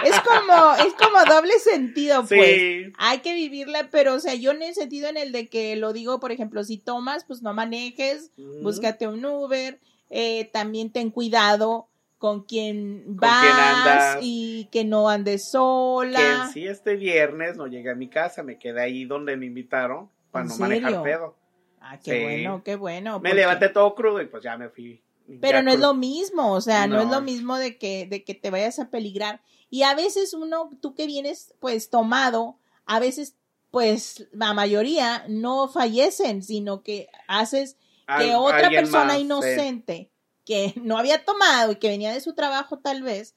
es 0.04 0.20
como, 0.22 0.74
es 0.88 0.94
como 0.94 1.24
doble 1.30 1.60
sentido, 1.60 2.26
pues. 2.26 2.92
Hay 2.98 3.20
que 3.20 3.34
vivirla, 3.34 3.90
pero, 3.92 4.16
o 4.16 4.20
sea, 4.20 4.34
yo 4.34 4.52
en 4.52 4.64
el 4.64 4.74
sentido 4.74 5.08
en 5.08 5.18
el 5.18 5.32
de 5.32 5.48
que 5.48 5.76
lo 5.76 5.94
digo, 5.94 6.20
por 6.20 6.32
ejemplo, 6.32 6.64
si 6.64 6.78
tomas, 6.78 7.26
pues 7.26 7.42
no 7.42 7.54
manejes, 7.54 8.32
búscate 8.62 9.08
un 9.08 9.24
Uber, 9.24 9.80
eh, 10.10 10.50
también 10.52 10.92
ten 10.92 11.12
cuidado 11.12 11.90
con 12.18 12.44
quien 12.44 13.04
vas 13.08 14.18
y 14.22 14.68
que 14.72 14.84
no 14.84 15.10
andes 15.10 15.52
sola. 15.52 16.48
Que 16.48 16.54
si 16.54 16.68
este 16.68 16.96
viernes 16.96 17.58
no 17.58 17.68
llegué 17.68 17.92
a 17.92 17.96
mi 17.96 18.10
casa, 18.10 18.44
me 18.44 18.58
quedé 18.58 18.82
ahí 18.82 19.06
donde 19.06 19.38
me 19.38 19.46
invitaron 19.46 20.10
para 20.32 20.46
no 20.46 20.58
manejar 20.58 21.04
pedo. 21.04 21.36
Ah, 21.80 22.00
qué 22.04 22.24
bueno, 22.24 22.64
qué 22.64 22.76
bueno. 22.76 23.20
Me 23.20 23.34
levanté 23.34 23.70
todo 23.70 23.94
crudo 23.94 24.22
y 24.22 24.26
pues 24.26 24.44
ya 24.44 24.58
me 24.58 24.70
fui 24.70 25.02
pero 25.42 25.62
no 25.62 25.72
es 25.72 25.80
lo 25.80 25.94
mismo, 25.94 26.54
o 26.54 26.62
sea, 26.62 26.88
no. 26.88 27.02
es 27.02 27.10
lo 27.10 27.22
mismo 27.22 27.58
de 27.58 27.78
que, 27.78 28.06
de 28.06 28.24
que 28.24 28.34
te 28.34 28.50
vayas 28.50 28.80
a 28.80 28.90
peligrar. 28.90 29.42
Y 29.70 29.84
a 29.84 29.94
veces 29.94 30.34
uno, 30.34 30.70
tú 30.82 30.96
que 30.96 31.06
vienes 31.06 31.54
pues 31.60 31.90
tomado, 31.90 32.58
a 32.86 33.00
veces 33.00 33.36
pues 33.72 34.28
la 34.32 34.54
mayoría 34.54 35.26
no 35.28 35.68
fallecen, 35.68 36.42
sino 36.42 36.82
que 36.84 37.10
haces 37.28 37.78
que 38.18 38.36
otra 38.36 38.70
persona 38.70 39.18
inocente 39.18 40.12
que 40.46 40.74
no 40.82 40.98
había 40.98 41.26
tomado 41.26 41.74
y 41.74 41.76
que 41.76 41.90
venía 41.90 42.14
de 42.14 42.22
su 42.22 42.34
trabajo 42.34 42.80
tal 42.80 43.04
vez, 43.04 43.36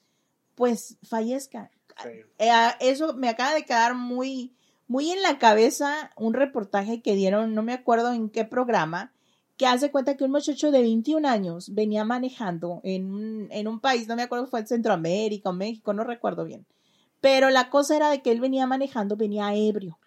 pues 0.54 0.96
fallezca. 1.02 1.70
Eh, 2.38 2.50
eso 2.78 3.14
me 3.14 3.28
acaba 3.28 3.52
de 3.52 3.64
quedar 3.64 3.94
muy, 3.94 4.54
muy 4.86 5.10
en 5.10 5.20
la 5.22 5.38
cabeza 5.38 6.12
un 6.16 6.34
reportaje 6.34 7.02
que 7.02 7.16
dieron, 7.16 7.54
no 7.54 7.62
me 7.62 7.72
acuerdo 7.72 8.12
en 8.12 8.30
qué 8.30 8.44
programa, 8.44 9.12
que 9.60 9.66
hace 9.66 9.90
cuenta 9.90 10.16
que 10.16 10.24
un 10.24 10.30
muchacho 10.30 10.70
de 10.70 10.80
21 10.80 11.28
años 11.28 11.74
venía 11.74 12.02
manejando 12.02 12.80
en 12.82 13.12
un, 13.12 13.48
en 13.50 13.68
un 13.68 13.78
país, 13.78 14.08
no 14.08 14.16
me 14.16 14.22
acuerdo 14.22 14.46
si 14.46 14.50
fue 14.52 14.60
en 14.60 14.66
Centroamérica 14.66 15.50
o 15.50 15.52
México, 15.52 15.92
no 15.92 16.02
recuerdo 16.02 16.46
bien. 16.46 16.64
Pero 17.20 17.50
la 17.50 17.68
cosa 17.68 17.94
era 17.94 18.08
de 18.08 18.22
que 18.22 18.32
él 18.32 18.40
venía 18.40 18.66
manejando, 18.66 19.18
venía 19.18 19.54
ebrio. 19.54 19.98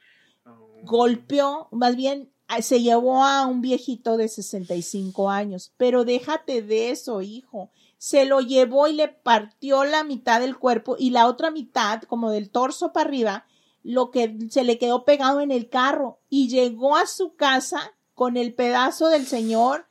Oh. 0.44 0.70
Golpeó, 0.82 1.68
más 1.70 1.96
bien 1.96 2.32
se 2.62 2.82
llevó 2.82 3.24
a 3.24 3.46
un 3.46 3.62
viejito 3.62 4.18
de 4.18 4.28
65 4.28 5.30
años. 5.30 5.72
Pero 5.78 6.04
déjate 6.04 6.64
de 6.64 6.90
eso, 6.90 7.22
hijo. 7.22 7.70
Se 8.00 8.26
lo 8.26 8.40
llevó 8.40 8.88
y 8.88 8.94
le 8.94 9.08
partió 9.08 9.84
la 9.84 10.04
mitad 10.04 10.40
del 10.42 10.58
cuerpo 10.58 10.96
y 10.98 11.12
la 11.12 11.28
otra 11.28 11.52
mitad, 11.52 12.02
como 12.02 12.32
del 12.32 12.50
torso 12.50 12.92
para 12.92 13.08
arriba, 13.08 13.46
lo 13.84 14.10
que 14.10 14.36
se 14.50 14.64
le 14.64 14.80
quedó 14.80 15.06
pegado 15.06 15.42
en 15.42 15.52
el 15.52 15.70
carro 15.70 16.22
y 16.28 16.48
llegó 16.48 16.96
a 16.96 17.06
su 17.06 17.36
casa 17.36 17.94
con 18.14 18.38
el 18.38 18.54
pedazo 18.54 19.10
del 19.10 19.26
señor 19.26 19.86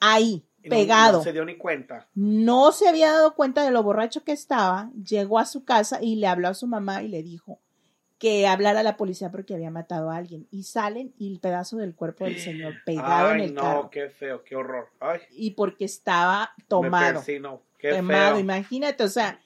ahí, 0.00 0.44
pegado. 0.68 1.18
No, 1.18 1.24
se 1.24 1.32
dio 1.32 1.44
ni 1.44 1.56
cuenta. 1.56 2.08
No 2.14 2.72
se 2.72 2.88
había 2.88 3.12
dado 3.12 3.34
cuenta 3.34 3.64
de 3.64 3.70
lo 3.70 3.82
borracho 3.82 4.24
que 4.24 4.32
estaba. 4.32 4.90
Llegó 5.04 5.38
a 5.38 5.46
su 5.46 5.64
casa 5.64 6.02
y 6.02 6.16
le 6.16 6.26
habló 6.26 6.48
a 6.48 6.54
su 6.54 6.66
mamá 6.66 7.02
y 7.02 7.08
le 7.08 7.22
dijo 7.22 7.60
que 8.20 8.46
hablara 8.46 8.80
a 8.80 8.82
la 8.82 8.98
policía 8.98 9.30
porque 9.30 9.54
había 9.54 9.70
matado 9.70 10.10
a 10.10 10.16
alguien. 10.16 10.46
Y 10.50 10.64
salen 10.64 11.14
y 11.18 11.32
el 11.32 11.40
pedazo 11.40 11.78
del 11.78 11.94
cuerpo 11.94 12.24
del 12.24 12.38
señor 12.38 12.74
pegado 12.84 13.32
en 13.32 13.40
el 13.40 13.54
no, 13.54 13.88
qué 13.90 14.10
feo, 14.10 14.44
qué 14.44 14.56
horror. 14.56 14.90
Ay. 15.00 15.20
Y 15.30 15.52
porque 15.52 15.86
estaba 15.86 16.52
tomado. 16.68 17.22
qué 17.24 17.94
tomado, 17.94 18.38
imagínate, 18.38 19.04
o 19.04 19.08
sea, 19.08 19.40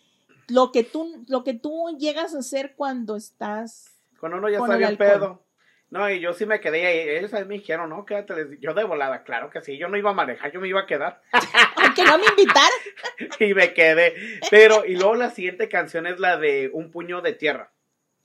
lo 0.49 0.73
que 0.73 0.83
tú, 0.83 1.25
lo 1.29 1.45
que 1.45 1.55
tú 1.55 1.97
llegas 1.99 2.35
a 2.35 2.41
hacer 2.41 2.75
cuando 2.75 3.15
estás. 3.15 3.93
Cuando 4.19 4.39
uno 4.39 4.49
ya 4.49 4.59
está 4.59 4.77
bien 4.77 4.97
pedo. 4.97 5.45
No, 5.91 6.11
y 6.11 6.21
yo 6.21 6.33
sí 6.33 6.47
me 6.47 6.61
quedé 6.61 6.87
ahí. 6.87 7.09
Ellos 7.09 7.33
me 7.47 7.55
dijeron, 7.55 7.91
no, 7.91 8.05
quédate. 8.05 8.59
Yo 8.61 8.75
de 8.75 8.85
volada, 8.85 9.23
claro 9.23 9.51
que 9.51 9.61
sí. 9.61 9.79
Yo 9.79 9.89
no 9.89 9.97
iba 9.97 10.11
a 10.11 10.15
manejar, 10.15 10.51
yo 10.51 10.61
me 10.61 10.69
iba 10.69 10.81
a 10.81 10.87
quedar. 10.87 11.21
Aunque 11.77 12.05
no 12.05 12.19
me 12.19 12.25
invitaran. 12.27 12.71
y 13.41 13.55
me 13.55 13.73
quedé. 13.75 14.41
Pero, 14.51 14.85
y 14.85 14.97
luego 14.97 15.15
la 15.15 15.31
siguiente 15.31 15.69
canción 15.69 16.07
es 16.07 16.19
la 16.19 16.37
de 16.37 16.71
Un 16.73 16.91
puño 16.91 17.21
de 17.21 17.33
tierra. 17.33 17.73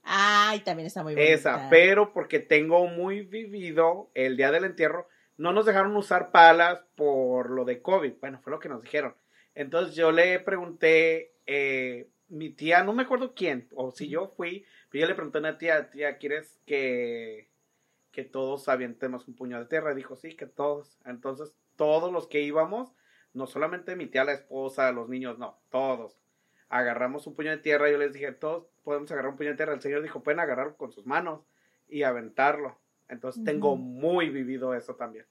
Ay, 0.04 0.62
también 0.62 0.88
está 0.88 1.04
muy 1.04 1.14
bonita. 1.14 1.32
Esa, 1.32 1.70
pero 1.70 2.14
porque 2.14 2.40
tengo 2.40 2.88
muy 2.88 3.22
vivido 3.22 4.10
el 4.16 4.38
día 4.38 4.50
del 4.50 4.64
entierro, 4.64 5.08
no 5.38 5.54
nos 5.54 5.66
dejaron 5.66 5.96
usar 5.96 6.32
palas 6.32 6.84
por 6.96 7.52
lo 7.52 7.66
de 7.66 7.82
COVID. 7.82 8.14
Bueno, 8.20 8.40
fue 8.42 8.52
lo 8.52 8.60
que 8.60 8.70
nos 8.70 8.82
dijeron. 8.82 9.16
Entonces 9.54 9.96
yo 9.96 10.12
le 10.12 10.40
pregunté, 10.40 11.36
eh, 11.46 12.10
mi 12.28 12.50
tía, 12.50 12.84
no 12.84 12.94
me 12.94 13.04
acuerdo 13.04 13.34
quién, 13.36 13.68
o 13.76 13.92
si 13.92 14.10
yo 14.10 14.34
fui, 14.36 14.66
pero 14.90 15.02
yo 15.02 15.08
le 15.08 15.16
pregunté 15.16 15.38
a 15.38 15.42
una 15.42 15.58
tía, 15.58 15.90
tía, 15.90 16.18
¿quieres 16.18 16.60
que 16.66 17.50
que 18.12 18.24
todos 18.24 18.68
avientemos 18.70 19.28
un 19.28 19.36
puño 19.36 19.60
de 19.60 19.66
tierra. 19.66 19.94
Dijo, 19.94 20.16
sí, 20.16 20.36
que 20.36 20.46
todos. 20.46 20.98
Entonces, 21.06 21.54
todos 21.76 22.12
los 22.12 22.28
que 22.28 22.42
íbamos, 22.42 22.94
no 23.34 23.48
solamente 23.48 23.96
mi 23.96 24.08
tía, 24.08 24.24
la 24.24 24.34
esposa, 24.34 24.92
los 24.92 25.10
niños, 25.10 25.38
no, 25.38 25.60
todos. 25.70 26.20
Agarramos 26.70 27.28
un 27.28 27.36
puño 27.36 27.52
de 27.52 27.58
tierra. 27.58 27.90
Yo 27.90 27.98
les 27.98 28.14
dije, 28.14 28.32
todos 28.32 28.68
podemos 28.84 29.12
agarrar 29.12 29.32
un 29.32 29.38
puño 29.38 29.52
de 29.52 29.56
tierra. 29.56 29.74
El 29.74 29.82
Señor 29.82 30.02
dijo, 30.02 30.24
pueden 30.24 30.40
agarrarlo 30.40 30.76
con 30.78 30.92
sus 30.92 31.06
manos 31.06 31.42
y 31.88 32.04
aventarlo. 32.04 32.78
Entonces, 33.08 33.44
tengo 33.44 33.76
muy 33.76 34.30
vivido 34.30 34.74
eso 34.74 34.96
también. 34.96 35.26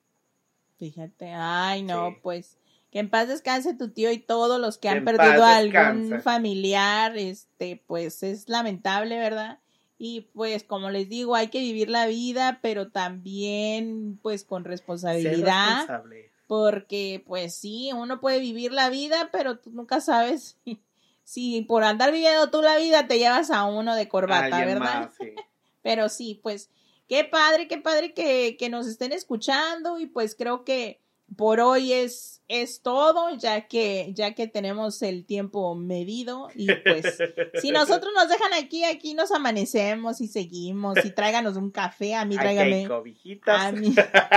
Fíjate, 0.78 1.32
ay, 1.34 1.82
no, 1.82 2.16
pues. 2.22 2.58
Que 2.90 3.00
en 3.00 3.10
paz 3.10 3.28
descanse 3.28 3.74
tu 3.74 3.90
tío 3.90 4.10
y 4.10 4.18
todos 4.18 4.60
los 4.60 4.78
que 4.78 4.88
han 4.88 5.04
perdido 5.04 5.44
a 5.44 5.56
algún 5.56 6.22
familiar, 6.22 7.16
este, 7.18 7.82
pues 7.86 8.22
es 8.22 8.48
lamentable, 8.48 9.18
¿verdad? 9.18 9.58
Y 9.98 10.22
pues 10.32 10.62
como 10.62 10.90
les 10.90 11.08
digo, 11.08 11.34
hay 11.34 11.48
que 11.48 11.58
vivir 11.58 11.90
la 11.90 12.06
vida, 12.06 12.60
pero 12.62 12.90
también 12.90 14.18
pues 14.22 14.44
con 14.44 14.64
responsabilidad. 14.64 16.04
Porque 16.46 17.22
pues 17.26 17.54
sí, 17.54 17.90
uno 17.92 18.20
puede 18.20 18.38
vivir 18.38 18.72
la 18.72 18.88
vida, 18.88 19.28
pero 19.32 19.58
tú 19.58 19.70
nunca 19.70 20.00
sabes 20.00 20.56
si 21.24 21.60
por 21.62 21.84
andar 21.84 22.12
viviendo 22.12 22.48
tú 22.48 22.62
la 22.62 22.78
vida 22.78 23.06
te 23.06 23.18
llevas 23.18 23.50
a 23.50 23.64
uno 23.64 23.94
de 23.96 24.08
corbata, 24.08 24.64
¿verdad? 24.64 25.10
Pero 25.82 26.08
sí, 26.08 26.40
pues 26.42 26.70
qué 27.08 27.24
padre, 27.24 27.68
qué 27.68 27.78
padre 27.78 28.12
que, 28.12 28.56
que 28.58 28.68
nos 28.68 28.86
estén 28.86 29.12
escuchando 29.12 29.98
y 29.98 30.06
pues 30.06 30.34
creo 30.34 30.64
que 30.64 31.00
por 31.38 31.60
hoy 31.60 31.92
es, 31.92 32.42
es 32.48 32.82
todo, 32.82 33.30
ya 33.36 33.68
que, 33.68 34.10
ya 34.12 34.34
que 34.34 34.48
tenemos 34.48 35.02
el 35.02 35.24
tiempo 35.24 35.76
medido 35.76 36.48
y 36.52 36.66
pues 36.82 37.16
si 37.60 37.70
nosotros 37.70 38.12
nos 38.12 38.28
dejan 38.28 38.54
aquí, 38.54 38.82
aquí 38.82 39.14
nos 39.14 39.30
amanecemos 39.30 40.20
y 40.20 40.26
seguimos 40.26 40.98
y 41.04 41.12
tráiganos 41.12 41.56
un 41.56 41.70
café, 41.70 42.16
a 42.16 42.24
mí 42.24 42.36
tráigame. 42.36 42.88
A 43.46 43.70
mí, 43.70 43.94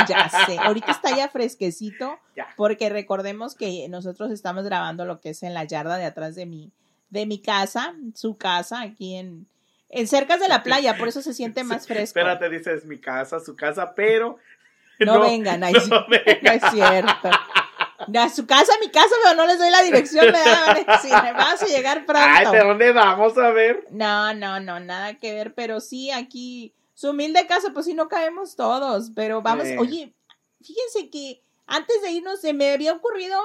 ya 0.07 0.29
sé, 0.45 0.59
ahorita 0.59 0.91
está 0.91 1.17
ya 1.17 1.27
fresquecito 1.27 2.19
porque 2.55 2.87
recordemos 2.89 3.55
que 3.55 3.89
nosotros 3.89 4.29
estamos 4.29 4.63
grabando 4.65 5.03
lo 5.03 5.19
que 5.19 5.31
es 5.31 5.41
en 5.41 5.55
la 5.55 5.63
yarda 5.63 5.97
de 5.97 6.05
atrás 6.05 6.35
de 6.35 6.45
mi, 6.45 6.71
de 7.09 7.25
mi 7.25 7.41
casa, 7.41 7.95
su 8.13 8.37
casa 8.37 8.79
aquí 8.81 9.15
en, 9.15 9.47
en 9.89 10.07
cerca 10.07 10.37
de 10.37 10.47
la 10.47 10.61
playa, 10.61 10.97
por 10.99 11.07
eso 11.07 11.23
se 11.23 11.33
siente 11.33 11.63
más 11.63 11.87
fresco. 11.87 12.19
Espérate, 12.19 12.47
dices 12.47 12.85
mi 12.85 12.99
casa, 12.99 13.39
su 13.39 13.55
casa, 13.55 13.95
pero 13.95 14.37
no, 15.05 15.21
vengan, 15.21 15.59
no, 15.59 15.67
es 15.67 16.61
cierto. 16.71 17.29
A 18.13 18.29
su 18.29 18.45
casa, 18.47 18.73
a 18.73 18.79
mi 18.79 18.89
casa, 18.89 19.13
pero 19.23 19.35
no 19.35 19.45
les 19.45 19.59
doy 19.59 19.69
la 19.69 19.83
dirección, 19.83 20.25
me 20.25 20.31
van 20.31 20.69
a 20.69 20.73
decir, 20.73 21.11
vas 21.11 21.61
a 21.61 21.67
llegar 21.67 22.05
pronto. 22.05 22.27
Ay, 22.27 22.45
¿de 22.51 22.59
dónde 22.59 22.91
vamos 22.91 23.37
a 23.37 23.51
ver? 23.51 23.85
No, 23.91 24.33
no, 24.33 24.59
no, 24.59 24.79
nada 24.79 25.15
que 25.15 25.33
ver, 25.33 25.53
pero 25.53 25.79
sí, 25.79 26.11
aquí, 26.11 26.73
su 26.93 27.11
humilde 27.11 27.45
casa, 27.47 27.69
pues 27.73 27.85
sí, 27.85 27.93
no 27.93 28.07
caemos 28.07 28.55
todos, 28.55 29.11
pero 29.15 29.41
vamos, 29.41 29.67
oye, 29.79 30.15
fíjense 30.61 31.09
que 31.09 31.43
antes 31.67 32.01
de 32.01 32.11
irnos 32.11 32.41
se 32.41 32.53
me 32.53 32.71
había 32.71 32.93
ocurrido 32.93 33.39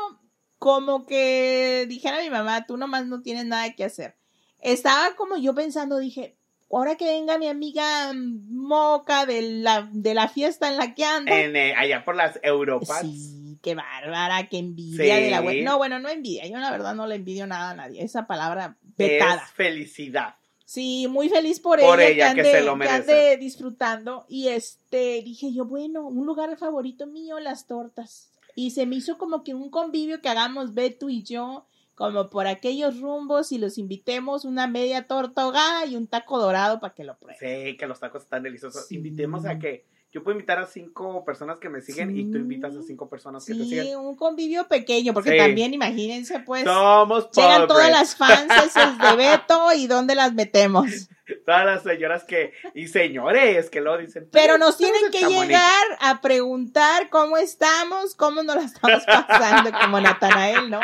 como 0.59 1.07
que 1.07 1.87
dijera 1.89 2.21
mi 2.21 2.31
mamá, 2.31 2.67
tú 2.67 2.77
nomás 2.77 3.07
no 3.07 3.23
tienes 3.23 3.45
nada 3.45 3.75
que 3.75 3.85
hacer. 3.85 4.17
Estaba 4.61 5.15
como 5.17 5.37
yo 5.37 5.55
pensando, 5.55 5.99
dije, 5.99 6.36
ahora 6.71 6.97
que 6.97 7.05
venga 7.05 7.39
mi 7.39 7.49
amiga 7.49 8.13
Moca 8.15 9.27
de 9.27 9.43
la, 9.43 9.89
de 9.93 10.15
la 10.15 10.29
fiesta 10.29 10.69
en 10.69 10.77
la 10.77 10.95
que 10.95 11.05
anda. 11.05 11.33
Eh, 11.39 11.75
allá 11.77 12.05
por 12.05 12.17
las 12.17 12.39
Europas. 12.43 13.03
Sí, 13.03 13.59
qué 13.63 13.75
bárbara, 13.75 14.49
qué 14.49 14.59
envidia 14.59 15.17
de 15.17 15.31
la 15.31 15.41
web. 15.41 15.65
No, 15.65 15.79
bueno, 15.79 15.99
no 15.99 16.09
envidia. 16.09 16.47
Yo 16.47 16.59
la 16.59 16.71
verdad 16.71 16.95
no 16.95 17.07
le 17.07 17.17
envidio 17.17 17.47
nada 17.47 17.71
a 17.71 17.75
nadie. 17.75 18.03
Esa 18.03 18.27
palabra 18.27 18.77
vetada. 18.97 19.43
Es 19.45 19.53
felicidad. 19.53 20.37
Sí, 20.65 21.07
muy 21.09 21.29
feliz 21.29 21.61
por, 21.61 21.79
ella, 21.79 22.35
que, 22.35 22.45
se 22.45 22.61
lo 22.63 22.75
merece. 22.75 23.05
que 23.07 23.13
ande 23.13 23.37
disfrutando. 23.37 24.27
Y 24.29 24.49
este, 24.49 25.23
dije 25.23 25.53
yo, 25.53 25.65
bueno, 25.65 26.09
un 26.09 26.27
lugar 26.27 26.57
favorito 26.59 27.07
mío, 27.07 27.39
las 27.39 27.69
tortas. 27.69 28.31
Y 28.57 28.73
se 28.73 28.85
me 28.85 28.97
hizo 28.97 29.17
como 29.17 29.45
que 29.45 29.55
un 29.55 29.71
convivio 29.71 30.21
que 30.21 30.29
hagamos 30.29 30.75
Beto 30.75 31.09
y 31.09 31.23
yo 31.23 31.67
como 31.97 32.29
por 32.29 32.47
aquellos 32.47 33.01
rumbos 33.01 33.51
y 33.53 33.59
los 33.59 33.79
invitemos 33.79 34.45
una 34.45 34.67
media 34.67 35.07
torta 35.07 35.43
ahogada 35.43 35.87
y 35.87 35.97
un 35.97 36.07
taco 36.07 36.39
dorado 36.39 36.79
para 36.79 36.95
que 36.95 37.05
lo 37.05 37.17
prueben. 37.17 37.39
Sí, 37.41 37.77
que 37.77 37.87
los 37.87 37.99
tacos 37.99 38.23
están 38.23 38.43
deliciosos. 38.43 38.93
Invitemos 38.93 39.47
a 39.47 39.59
que 39.59 39.87
yo 40.13 40.23
puedo 40.23 40.35
invitar 40.35 40.59
a 40.59 40.67
cinco 40.67 41.25
personas 41.25 41.59
que 41.59 41.69
me 41.69 41.81
siguen 41.81 42.17
y 42.17 42.31
tú 42.31 42.37
invitas 42.37 42.77
a 42.77 42.83
cinco 42.83 43.09
personas 43.09 43.45
que 43.45 43.55
te 43.55 43.65
siguen. 43.65 43.85
Sí, 43.85 43.95
un 43.95 44.15
convivio 44.15 44.69
pequeño, 44.69 45.15
porque 45.15 45.37
también 45.37 45.75
imagínense, 45.75 46.41
pues. 46.41 46.65
Somos 46.65 47.31
Llegan 47.33 47.67
todas 47.67 47.91
las 47.91 48.15
fans 48.15 48.47
de 49.01 49.17
Beto 49.17 49.73
y 49.75 49.87
dónde 49.87 50.15
las 50.15 50.35
metemos. 50.35 51.09
Todas 51.45 51.67
las 51.67 51.83
señoras 51.83 52.25
que, 52.25 52.53
y 52.75 52.89
señores 52.89 53.69
que 53.69 53.81
lo 53.81 53.99
dicen. 53.99 54.29
Pero 54.31 54.59
nos 54.59 54.77
tienen 54.77 55.11
que 55.11 55.27
llegar 55.27 55.85
a 56.01 56.21
preguntar 56.21 57.09
cómo 57.11 57.37
estamos, 57.37 58.15
cómo 58.15 58.43
nos 58.43 58.57
la 58.57 58.63
estamos 58.63 59.05
pasando, 59.05 59.71
como 59.73 60.01
Natanael, 60.01 60.71
¿no? 60.71 60.81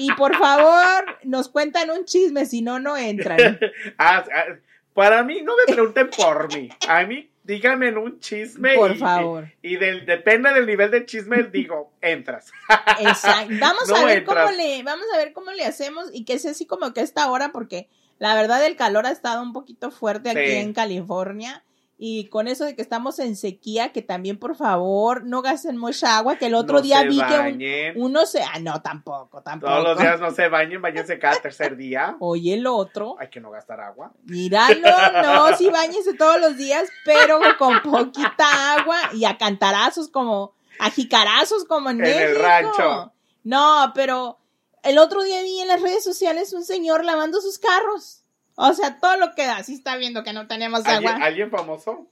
Y 0.00 0.12
por 0.14 0.36
favor, 0.36 1.18
nos 1.24 1.48
cuentan 1.48 1.90
un 1.90 2.04
chisme, 2.04 2.46
si 2.46 2.62
no, 2.62 2.80
no 2.80 2.96
entran. 2.96 3.38
Ah, 3.98 4.24
ah, 4.34 4.56
para 4.94 5.22
mí, 5.22 5.42
no 5.42 5.52
me 5.56 5.72
pregunten 5.72 6.10
por 6.10 6.54
mí. 6.54 6.70
A 6.88 7.04
mí, 7.04 7.30
díganme 7.44 7.88
en 7.88 7.98
un 7.98 8.20
chisme. 8.20 8.74
Por 8.74 8.96
favor. 8.96 9.48
Y, 9.62 9.76
del, 9.76 10.06
depende 10.06 10.52
del 10.52 10.66
nivel 10.66 10.90
de 10.90 11.04
chisme, 11.04 11.42
digo, 11.44 11.92
entras. 12.00 12.50
Exacto. 13.00 13.54
Vamos 13.60 13.90
a 13.90 14.04
ver 14.04 14.24
cómo 14.24 14.50
le, 14.50 14.82
vamos 14.82 15.06
a 15.14 15.18
ver 15.18 15.32
cómo 15.32 15.52
le 15.52 15.64
hacemos 15.64 16.06
y 16.12 16.24
que 16.24 16.38
sea 16.38 16.52
así 16.52 16.66
como 16.66 16.92
que 16.92 17.02
esta 17.02 17.30
hora, 17.30 17.52
porque 17.52 17.88
la 18.18 18.34
verdad 18.34 18.64
el 18.64 18.76
calor 18.76 19.06
ha 19.06 19.10
estado 19.10 19.42
un 19.42 19.52
poquito 19.52 19.90
fuerte 19.90 20.30
aquí 20.30 20.52
en 20.52 20.72
California. 20.72 21.64
Y 22.02 22.30
con 22.30 22.48
eso 22.48 22.64
de 22.64 22.74
que 22.74 22.80
estamos 22.80 23.18
en 23.18 23.36
sequía, 23.36 23.92
que 23.92 24.00
también 24.00 24.38
por 24.38 24.56
favor 24.56 25.22
no 25.26 25.42
gasten 25.42 25.76
mucha 25.76 26.16
agua, 26.16 26.36
que 26.36 26.46
el 26.46 26.54
otro 26.54 26.80
día 26.80 27.02
vi 27.02 27.18
que 27.18 27.92
uno 27.94 28.24
se... 28.24 28.42
Ah, 28.42 28.58
no, 28.58 28.80
tampoco, 28.80 29.42
tampoco. 29.42 29.70
Todos 29.70 29.84
los 29.84 29.98
días 29.98 30.18
no 30.18 30.30
se 30.30 30.48
bañen, 30.48 30.80
bañense 30.80 31.18
cada 31.18 31.38
tercer 31.42 31.76
día. 31.76 32.16
Oye, 32.20 32.54
el 32.54 32.66
otro. 32.66 33.16
Hay 33.18 33.28
que 33.28 33.38
no 33.38 33.50
gastar 33.50 33.82
agua. 33.82 34.14
Míralo, 34.24 34.80
no, 35.22 35.54
sí 35.58 35.68
bañense 35.68 36.14
todos 36.14 36.40
los 36.40 36.56
días, 36.56 36.88
pero 37.04 37.38
con 37.58 37.82
poquita 37.82 38.78
agua 38.78 38.96
y 39.12 39.26
a 39.26 39.36
cantarazos 39.36 40.08
como, 40.08 40.54
a 40.78 40.90
jicarazos 40.90 41.66
como 41.66 41.90
en, 41.90 42.02
en 42.02 42.18
el 42.18 42.36
rancho. 42.36 43.12
No, 43.44 43.92
pero 43.94 44.38
el 44.82 44.96
otro 44.96 45.22
día 45.22 45.42
vi 45.42 45.60
en 45.60 45.68
las 45.68 45.82
redes 45.82 46.02
sociales 46.02 46.54
un 46.54 46.64
señor 46.64 47.04
lavando 47.04 47.42
sus 47.42 47.58
carros. 47.58 48.19
O 48.62 48.74
sea, 48.74 48.98
todo 49.00 49.16
lo 49.16 49.34
que 49.34 49.46
da, 49.46 49.62
sí 49.62 49.72
está 49.72 49.96
viendo 49.96 50.22
que 50.22 50.34
no 50.34 50.46
tenemos 50.46 50.84
agua. 50.84 51.12
¿Alguien 51.22 51.50
famoso? 51.50 52.06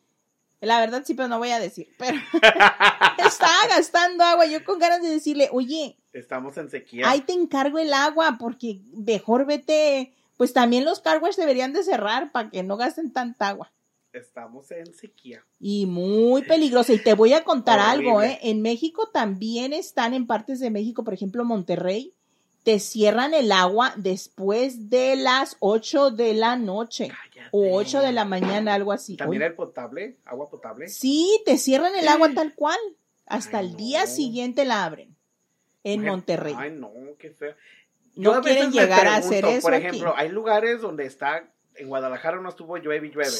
La 0.60 0.80
verdad 0.80 1.02
sí, 1.04 1.12
pero 1.12 1.28
no 1.28 1.38
voy 1.38 1.50
a 1.50 1.60
decir. 1.60 1.88
Pero 1.98 2.16
estaba 3.18 3.66
gastando 3.68 4.24
agua. 4.24 4.46
Yo 4.46 4.64
con 4.64 4.78
ganas 4.78 5.02
de 5.02 5.10
decirle, 5.10 5.50
oye. 5.52 5.98
Estamos 6.14 6.56
en 6.56 6.70
sequía. 6.70 7.08
Ahí 7.08 7.20
te 7.20 7.34
encargo 7.34 7.78
el 7.78 7.92
agua 7.92 8.36
porque 8.40 8.80
mejor 8.94 9.44
vete. 9.44 10.14
Pues 10.38 10.54
también 10.54 10.86
los 10.86 11.00
carwash 11.00 11.36
deberían 11.36 11.74
de 11.74 11.82
cerrar 11.82 12.32
para 12.32 12.48
que 12.48 12.62
no 12.62 12.78
gasten 12.78 13.12
tanta 13.12 13.48
agua. 13.48 13.70
Estamos 14.14 14.70
en 14.70 14.94
sequía. 14.94 15.44
Y 15.60 15.84
muy 15.84 16.42
peligrosa. 16.42 16.94
Y 16.94 16.98
te 16.98 17.12
voy 17.12 17.34
a 17.34 17.44
contar 17.44 17.78
algo, 17.78 18.22
¿eh? 18.22 18.38
En 18.42 18.62
México 18.62 19.10
también 19.12 19.74
están 19.74 20.14
en 20.14 20.26
partes 20.26 20.60
de 20.60 20.70
México, 20.70 21.04
por 21.04 21.12
ejemplo, 21.12 21.44
Monterrey 21.44 22.14
te 22.68 22.80
cierran 22.80 23.32
el 23.32 23.50
agua 23.50 23.94
después 23.96 24.90
de 24.90 25.16
las 25.16 25.56
8 25.60 26.10
de 26.10 26.34
la 26.34 26.56
noche 26.56 27.10
o 27.50 27.74
8 27.74 28.02
de 28.02 28.12
la 28.12 28.26
mañana, 28.26 28.74
algo 28.74 28.92
así. 28.92 29.16
¿También 29.16 29.40
el 29.40 29.54
potable? 29.54 30.18
¿Agua 30.26 30.50
potable? 30.50 30.86
Sí, 30.88 31.40
te 31.46 31.56
cierran 31.56 31.96
el 31.96 32.06
agua 32.06 32.28
tal 32.34 32.54
cual. 32.54 32.76
Hasta 33.24 33.60
el 33.60 33.74
día 33.74 34.06
siguiente 34.06 34.66
la 34.66 34.84
abren 34.84 35.16
en 35.82 36.04
Monterrey. 36.04 36.54
Ay, 36.58 36.72
no, 36.72 36.92
qué 37.18 37.30
feo. 37.30 37.54
no 38.16 38.42
quieren 38.42 38.70
llegar 38.70 39.06
a 39.06 39.16
hacer 39.16 39.46
eso. 39.46 39.62
Por 39.62 39.72
ejemplo, 39.72 40.12
hay 40.14 40.28
lugares 40.28 40.82
donde 40.82 41.06
está 41.06 41.50
en 41.78 41.88
Guadalajara 41.88 42.40
no 42.40 42.48
estuvo 42.48 42.76
llueve 42.76 43.06
y 43.06 43.10
llueve. 43.10 43.30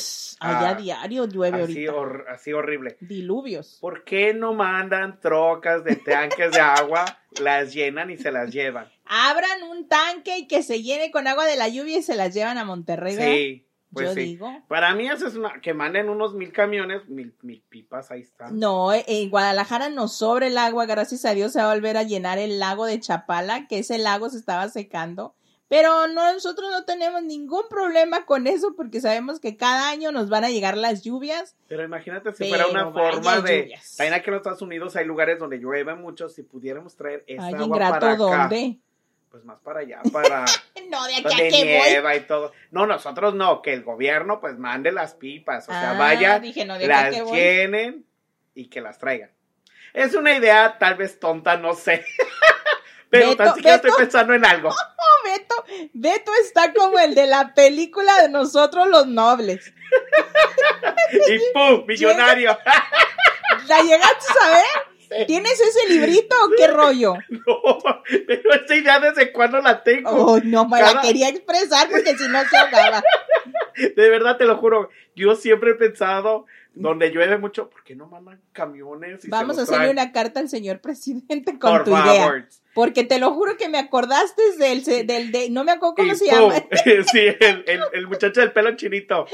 Allá 0.40 0.70
ah, 0.70 0.74
diario 0.74 1.26
llueve 1.26 1.62
así 1.62 1.86
ahorita. 1.86 2.32
así 2.32 2.52
horrible. 2.52 2.96
Diluvios. 3.00 3.78
¿Por 3.80 4.04
qué 4.04 4.32
no 4.32 4.54
mandan 4.54 5.20
trocas 5.20 5.84
de 5.84 5.96
tanques 5.96 6.52
de 6.52 6.60
agua, 6.60 7.04
las 7.40 7.74
llenan 7.74 8.10
y 8.10 8.16
se 8.16 8.30
las 8.30 8.52
llevan? 8.52 8.88
Abran 9.08 9.62
un 9.64 9.88
tanque 9.88 10.38
y 10.38 10.46
que 10.46 10.62
se 10.62 10.82
llene 10.82 11.10
con 11.10 11.26
agua 11.26 11.46
de 11.46 11.56
la 11.56 11.68
lluvia 11.68 11.98
y 11.98 12.02
se 12.02 12.14
las 12.14 12.34
llevan 12.34 12.58
a 12.58 12.64
Monterrey. 12.64 13.16
Sí. 13.16 13.64
Pues 13.90 14.08
Yo 14.08 14.14
digo. 14.14 14.62
Para 14.68 14.94
mí 14.94 15.08
eso 15.08 15.26
es 15.26 15.34
una, 15.34 15.62
que 15.62 15.72
manden 15.72 16.10
unos 16.10 16.34
mil 16.34 16.52
camiones, 16.52 17.08
mil, 17.08 17.34
mil 17.40 17.62
pipas, 17.70 18.10
ahí 18.10 18.20
están. 18.20 18.58
No, 18.58 18.92
eh, 18.92 19.02
en 19.08 19.30
Guadalajara 19.30 19.88
no 19.88 20.08
sobra 20.08 20.46
el 20.46 20.58
agua, 20.58 20.84
gracias 20.84 21.24
a 21.24 21.32
Dios 21.32 21.52
se 21.52 21.60
va 21.60 21.70
a 21.70 21.74
volver 21.74 21.96
a 21.96 22.02
llenar 22.02 22.38
el 22.38 22.58
lago 22.58 22.84
de 22.84 23.00
Chapala, 23.00 23.66
que 23.66 23.78
ese 23.78 23.96
lago 23.96 24.28
se 24.28 24.36
estaba 24.36 24.68
secando 24.68 25.34
pero 25.68 26.08
nosotros 26.08 26.70
no 26.70 26.84
tenemos 26.84 27.22
ningún 27.22 27.68
problema 27.68 28.24
con 28.24 28.46
eso 28.46 28.74
porque 28.74 29.02
sabemos 29.02 29.38
que 29.38 29.58
cada 29.58 29.90
año 29.90 30.12
nos 30.12 30.30
van 30.30 30.44
a 30.44 30.50
llegar 30.50 30.78
las 30.78 31.02
lluvias. 31.02 31.56
Pero 31.68 31.84
imagínate 31.84 32.32
si 32.32 32.48
fuera 32.48 32.66
una 32.66 32.90
forma 32.90 33.42
de... 33.42 33.74
También 33.96 34.14
aquí 34.14 34.28
en 34.28 34.32
los 34.32 34.40
Estados 34.40 34.62
Unidos 34.62 34.96
hay 34.96 35.04
lugares 35.04 35.38
donde 35.38 35.58
llueve 35.58 35.94
mucho, 35.94 36.30
si 36.30 36.42
pudiéramos 36.42 36.96
traer 36.96 37.22
esa 37.26 37.48
agua 37.48 37.64
ingrato, 37.64 38.00
para 38.00 38.12
acá. 38.12 38.16
¿dónde? 38.16 38.78
Pues 39.30 39.44
más 39.44 39.58
para 39.60 39.80
allá, 39.80 40.00
para... 40.10 40.46
no, 40.88 41.06
de 41.06 41.16
aquí 41.16 41.34
a 41.34 41.50
que 41.50 41.50
nieva 41.50 42.16
y 42.16 42.20
todo. 42.20 42.52
No, 42.70 42.86
nosotros 42.86 43.34
no, 43.34 43.60
que 43.60 43.74
el 43.74 43.82
gobierno 43.82 44.40
pues 44.40 44.58
mande 44.58 44.90
las 44.90 45.14
pipas, 45.14 45.68
o 45.68 45.72
sea, 45.72 45.90
ah, 45.90 45.98
vaya, 45.98 46.40
las 46.40 47.30
llenen 47.30 48.06
y 48.54 48.68
que 48.68 48.80
las 48.80 48.98
traigan. 48.98 49.30
Es 49.92 50.14
una 50.14 50.34
idea 50.34 50.78
tal 50.78 50.94
vez 50.94 51.20
tonta, 51.20 51.56
no 51.56 51.74
sé. 51.74 52.04
Pero 53.10 53.36
tan 53.36 53.54
siquiera 53.54 53.76
estoy 53.76 53.92
pensando 53.96 54.34
en 54.34 54.44
algo. 54.44 54.70
Beto, 55.24 55.64
Beto 55.92 56.32
está 56.42 56.72
como 56.72 56.98
el 56.98 57.14
de 57.14 57.26
la 57.26 57.54
película 57.54 58.22
de 58.22 58.28
nosotros 58.28 58.86
los 58.88 59.06
nobles. 59.06 59.72
y 61.28 61.52
¡pum! 61.52 61.84
Millonario. 61.86 62.58
¿La 63.66 63.82
llegaste 63.82 64.32
a 64.42 64.48
ver? 64.50 64.97
¿Tienes 65.26 65.60
ese 65.60 65.88
librito 65.88 66.36
o 66.44 66.50
qué 66.56 66.66
rollo? 66.66 67.14
No, 67.30 68.04
pero 68.26 68.54
esa 68.54 68.76
idea 68.76 69.00
desde 69.00 69.32
cuándo 69.32 69.60
la 69.60 69.82
tengo. 69.82 70.10
Oh, 70.10 70.40
no, 70.42 70.68
me 70.68 70.80
la 70.80 71.00
quería 71.00 71.28
expresar 71.28 71.88
porque 71.88 72.16
si 72.16 72.28
no 72.28 72.40
se 72.44 72.56
ahogaba. 72.56 73.02
De 73.96 74.10
verdad 74.10 74.36
te 74.36 74.44
lo 74.44 74.56
juro, 74.56 74.90
yo 75.14 75.34
siempre 75.34 75.70
he 75.70 75.74
pensado 75.74 76.46
donde 76.80 77.10
llueve 77.10 77.38
mucho, 77.38 77.68
¿por 77.68 77.82
qué 77.84 77.94
no 77.94 78.06
mandan 78.06 78.40
camiones? 78.52 79.24
Y 79.24 79.28
Vamos 79.28 79.58
a 79.58 79.62
hacerle 79.62 79.90
una 79.90 80.12
carta 80.12 80.40
al 80.40 80.48
señor 80.48 80.80
presidente 80.80 81.58
con 81.58 81.84
tu 81.84 81.90
idea. 81.90 82.46
Porque 82.74 83.02
te 83.04 83.18
lo 83.18 83.32
juro 83.32 83.56
que 83.56 83.68
me 83.68 83.78
acordaste 83.78 84.42
del, 84.58 84.84
del 84.84 85.32
de, 85.32 85.50
no 85.50 85.64
me 85.64 85.72
acuerdo 85.72 85.96
cómo 85.96 86.14
se 86.14 86.26
llama. 86.26 86.54
sí, 87.12 87.20
el, 87.40 87.64
el, 87.92 88.06
muchacho 88.06 88.40
del 88.40 88.52
pelo 88.52 88.76
chinito. 88.76 89.26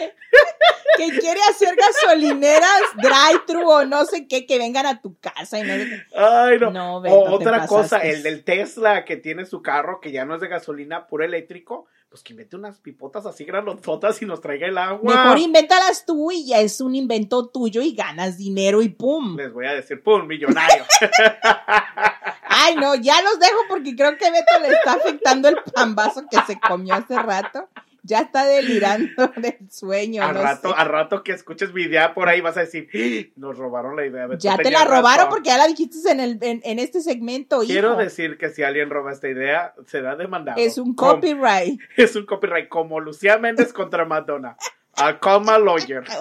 que 0.97 1.19
quiere 1.19 1.41
hacer 1.51 1.77
gasolineras 1.77 2.83
drive-thru 2.97 3.69
o 3.69 3.85
no 3.85 4.05
sé 4.07 4.27
qué, 4.29 4.47
que 4.47 4.59
vengan 4.59 4.87
a 4.87 5.03
tu 5.03 5.19
casa 5.19 5.59
y 5.59 5.63
no 5.63 5.75
Ay, 6.17 6.59
no. 6.59 7.03
otra 7.33 7.67
cosa, 7.67 7.99
el 7.99 8.23
del 8.23 8.45
Tesla 8.45 9.05
que 9.05 9.17
tiene 9.17 9.45
su 9.45 9.61
carro 9.61 10.01
que 10.01 10.13
ya 10.13 10.25
no 10.25 10.37
es 10.37 10.41
de 10.41 10.49
gasolina, 10.49 11.07
puro 11.07 11.25
eléctrico, 11.25 11.87
pues 12.15 12.23
que 12.23 12.33
invente 12.33 12.55
unas 12.55 12.79
pipotas 12.79 13.27
así 13.27 13.45
granototas 13.45 14.23
y 14.23 14.25
nos 14.25 14.41
traiga 14.41 14.69
el 14.69 14.79
agua. 14.79 15.25
Mejor 15.25 15.37
invéntalas 15.37 16.07
tú 16.07 16.31
y 16.31 16.47
ya 16.47 16.61
es 16.61 16.81
un 16.81 16.95
invento 16.95 17.49
tuyo 17.49 17.83
y 17.83 17.93
ganas 17.93 18.39
dinero 18.39 18.83
y 18.83 18.89
pum. 18.89 19.35
Les 19.37 19.53
voy 19.53 19.67
a 19.67 19.73
decir, 19.73 20.01
pum, 20.01 20.25
millonario. 20.25 20.85
Ay, 22.49 22.77
no, 22.77 22.95
ya 22.95 23.21
los 23.21 23.41
dejo 23.41 23.59
porque 23.69 23.97
creo 23.97 24.17
que 24.17 24.31
Beto 24.31 24.61
le 24.63 24.69
está 24.69 24.93
afectando 24.93 25.49
el 25.49 25.57
pambazo 25.75 26.25
que 26.31 26.39
se 26.47 26.57
comió 26.61 26.95
hace 26.95 27.19
rato 27.21 27.69
ya 28.05 28.21
está 28.21 28.45
delirando 28.45 29.33
del 29.37 29.71
sueño. 29.71 30.23
A 30.23 30.33
rato, 30.33 30.77
a 30.77 30.85
rato 30.85 31.25
que 31.25 31.33
escuches 31.33 31.73
mi 31.73 31.83
idea 31.83 32.15
por 32.15 32.29
ahí 32.29 32.41
vas 32.41 32.57
a 32.57 32.61
decir, 32.61 32.89
¡Ah! 32.95 33.33
nos 33.37 33.59
robaron 33.59 33.97
la 33.97 34.07
idea. 34.07 34.29
ya 34.39 34.57
te 34.57 34.71
la 34.71 34.85
robaron 34.85 35.29
porque 35.31 35.49
ya 35.49 35.59
la 35.59 35.67
dijiste 35.67 35.99
en, 36.11 36.21
el, 36.21 36.39
en, 36.41 36.79
este 36.79 37.01
segmento. 37.01 37.61
Quiero 37.61 37.97
decir 37.97 38.37
que 38.39 38.51
si 38.51 38.63
alguien 38.63 38.91
roba 38.91 39.11
esta 39.13 39.29
idea, 39.29 39.75
será 39.87 40.17
demandado. 40.17 40.61
Es 40.61 40.79
un 40.79 40.95
copyright. 40.95 41.81
es 41.97 42.15
un 42.15 42.27
copyright, 42.27 42.69
como 42.69 43.01
Lucía 43.01 43.39
Méndez 43.39 43.73
contra 43.73 44.05
Madonna. 44.05 44.57
A 44.97 45.19
coma 45.19 45.59
lawyer. 45.59 46.05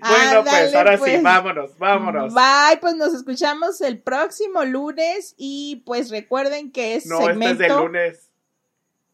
bueno, 0.00 0.42
pues 0.42 0.74
ahora 0.74 0.96
sí, 0.96 1.02
pues. 1.02 1.22
vámonos, 1.22 1.78
vámonos. 1.78 2.34
Bye, 2.34 2.78
pues 2.80 2.96
nos 2.96 3.14
escuchamos 3.14 3.80
el 3.82 4.00
próximo 4.00 4.64
lunes 4.64 5.34
y 5.36 5.84
pues 5.86 6.10
recuerden 6.10 6.72
que 6.72 6.96
es 6.96 7.06
no, 7.06 7.18
segmento... 7.18 7.52
este 7.52 7.66
es 7.66 7.70
de 7.70 7.76
lunes. 7.80 8.31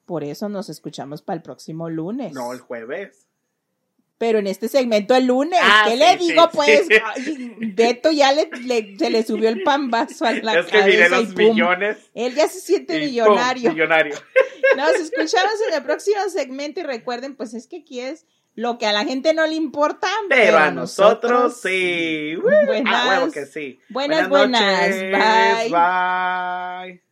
Por 0.08 0.24
eso 0.24 0.48
nos 0.48 0.70
escuchamos 0.70 1.20
para 1.20 1.36
el 1.36 1.42
próximo 1.42 1.90
lunes. 1.90 2.32
No, 2.32 2.54
el 2.54 2.60
jueves. 2.60 3.26
Pero 4.16 4.38
en 4.38 4.46
este 4.46 4.66
segmento 4.66 5.14
el 5.14 5.26
lunes. 5.26 5.60
Ah, 5.62 5.84
¿Qué 5.86 5.98
le 5.98 6.16
digo, 6.16 6.48
pues? 6.50 6.88
Beto 7.58 8.10
ya 8.10 8.32
le, 8.32 8.48
se 8.96 9.10
le 9.10 9.22
subió 9.22 9.50
el 9.50 9.62
pambazo 9.62 10.24
a 10.24 10.32
la 10.32 10.60
es 10.60 10.64
que 10.64 10.78
cabeza 10.78 11.08
los 11.10 11.34
millones. 11.34 11.98
Él 12.14 12.34
ya 12.34 12.48
se 12.48 12.60
siente 12.60 12.98
millonario. 12.98 13.70
millonario. 13.70 14.16
Nos 14.78 14.94
escuchamos 14.94 15.54
en 15.68 15.74
el 15.74 15.82
próximo 15.82 16.22
segmento 16.30 16.80
y 16.80 16.84
recuerden, 16.84 17.36
pues 17.36 17.52
es 17.52 17.66
que 17.66 17.80
aquí 17.80 18.00
es 18.00 18.24
lo 18.54 18.78
que 18.78 18.86
a 18.86 18.92
la 18.92 19.04
gente 19.04 19.34
no 19.34 19.46
le 19.46 19.56
importa. 19.56 20.08
Pero, 20.30 20.56
a 20.56 20.70
nosotros, 20.70 21.60
sí. 21.60 22.34
Buenas, 22.36 22.94
ah, 22.96 23.28
que 23.30 23.44
sí. 23.44 23.78
Buenas, 23.90 24.30
buenas. 24.30 24.88
Bye. 24.88 25.70
Bye. 25.70 27.02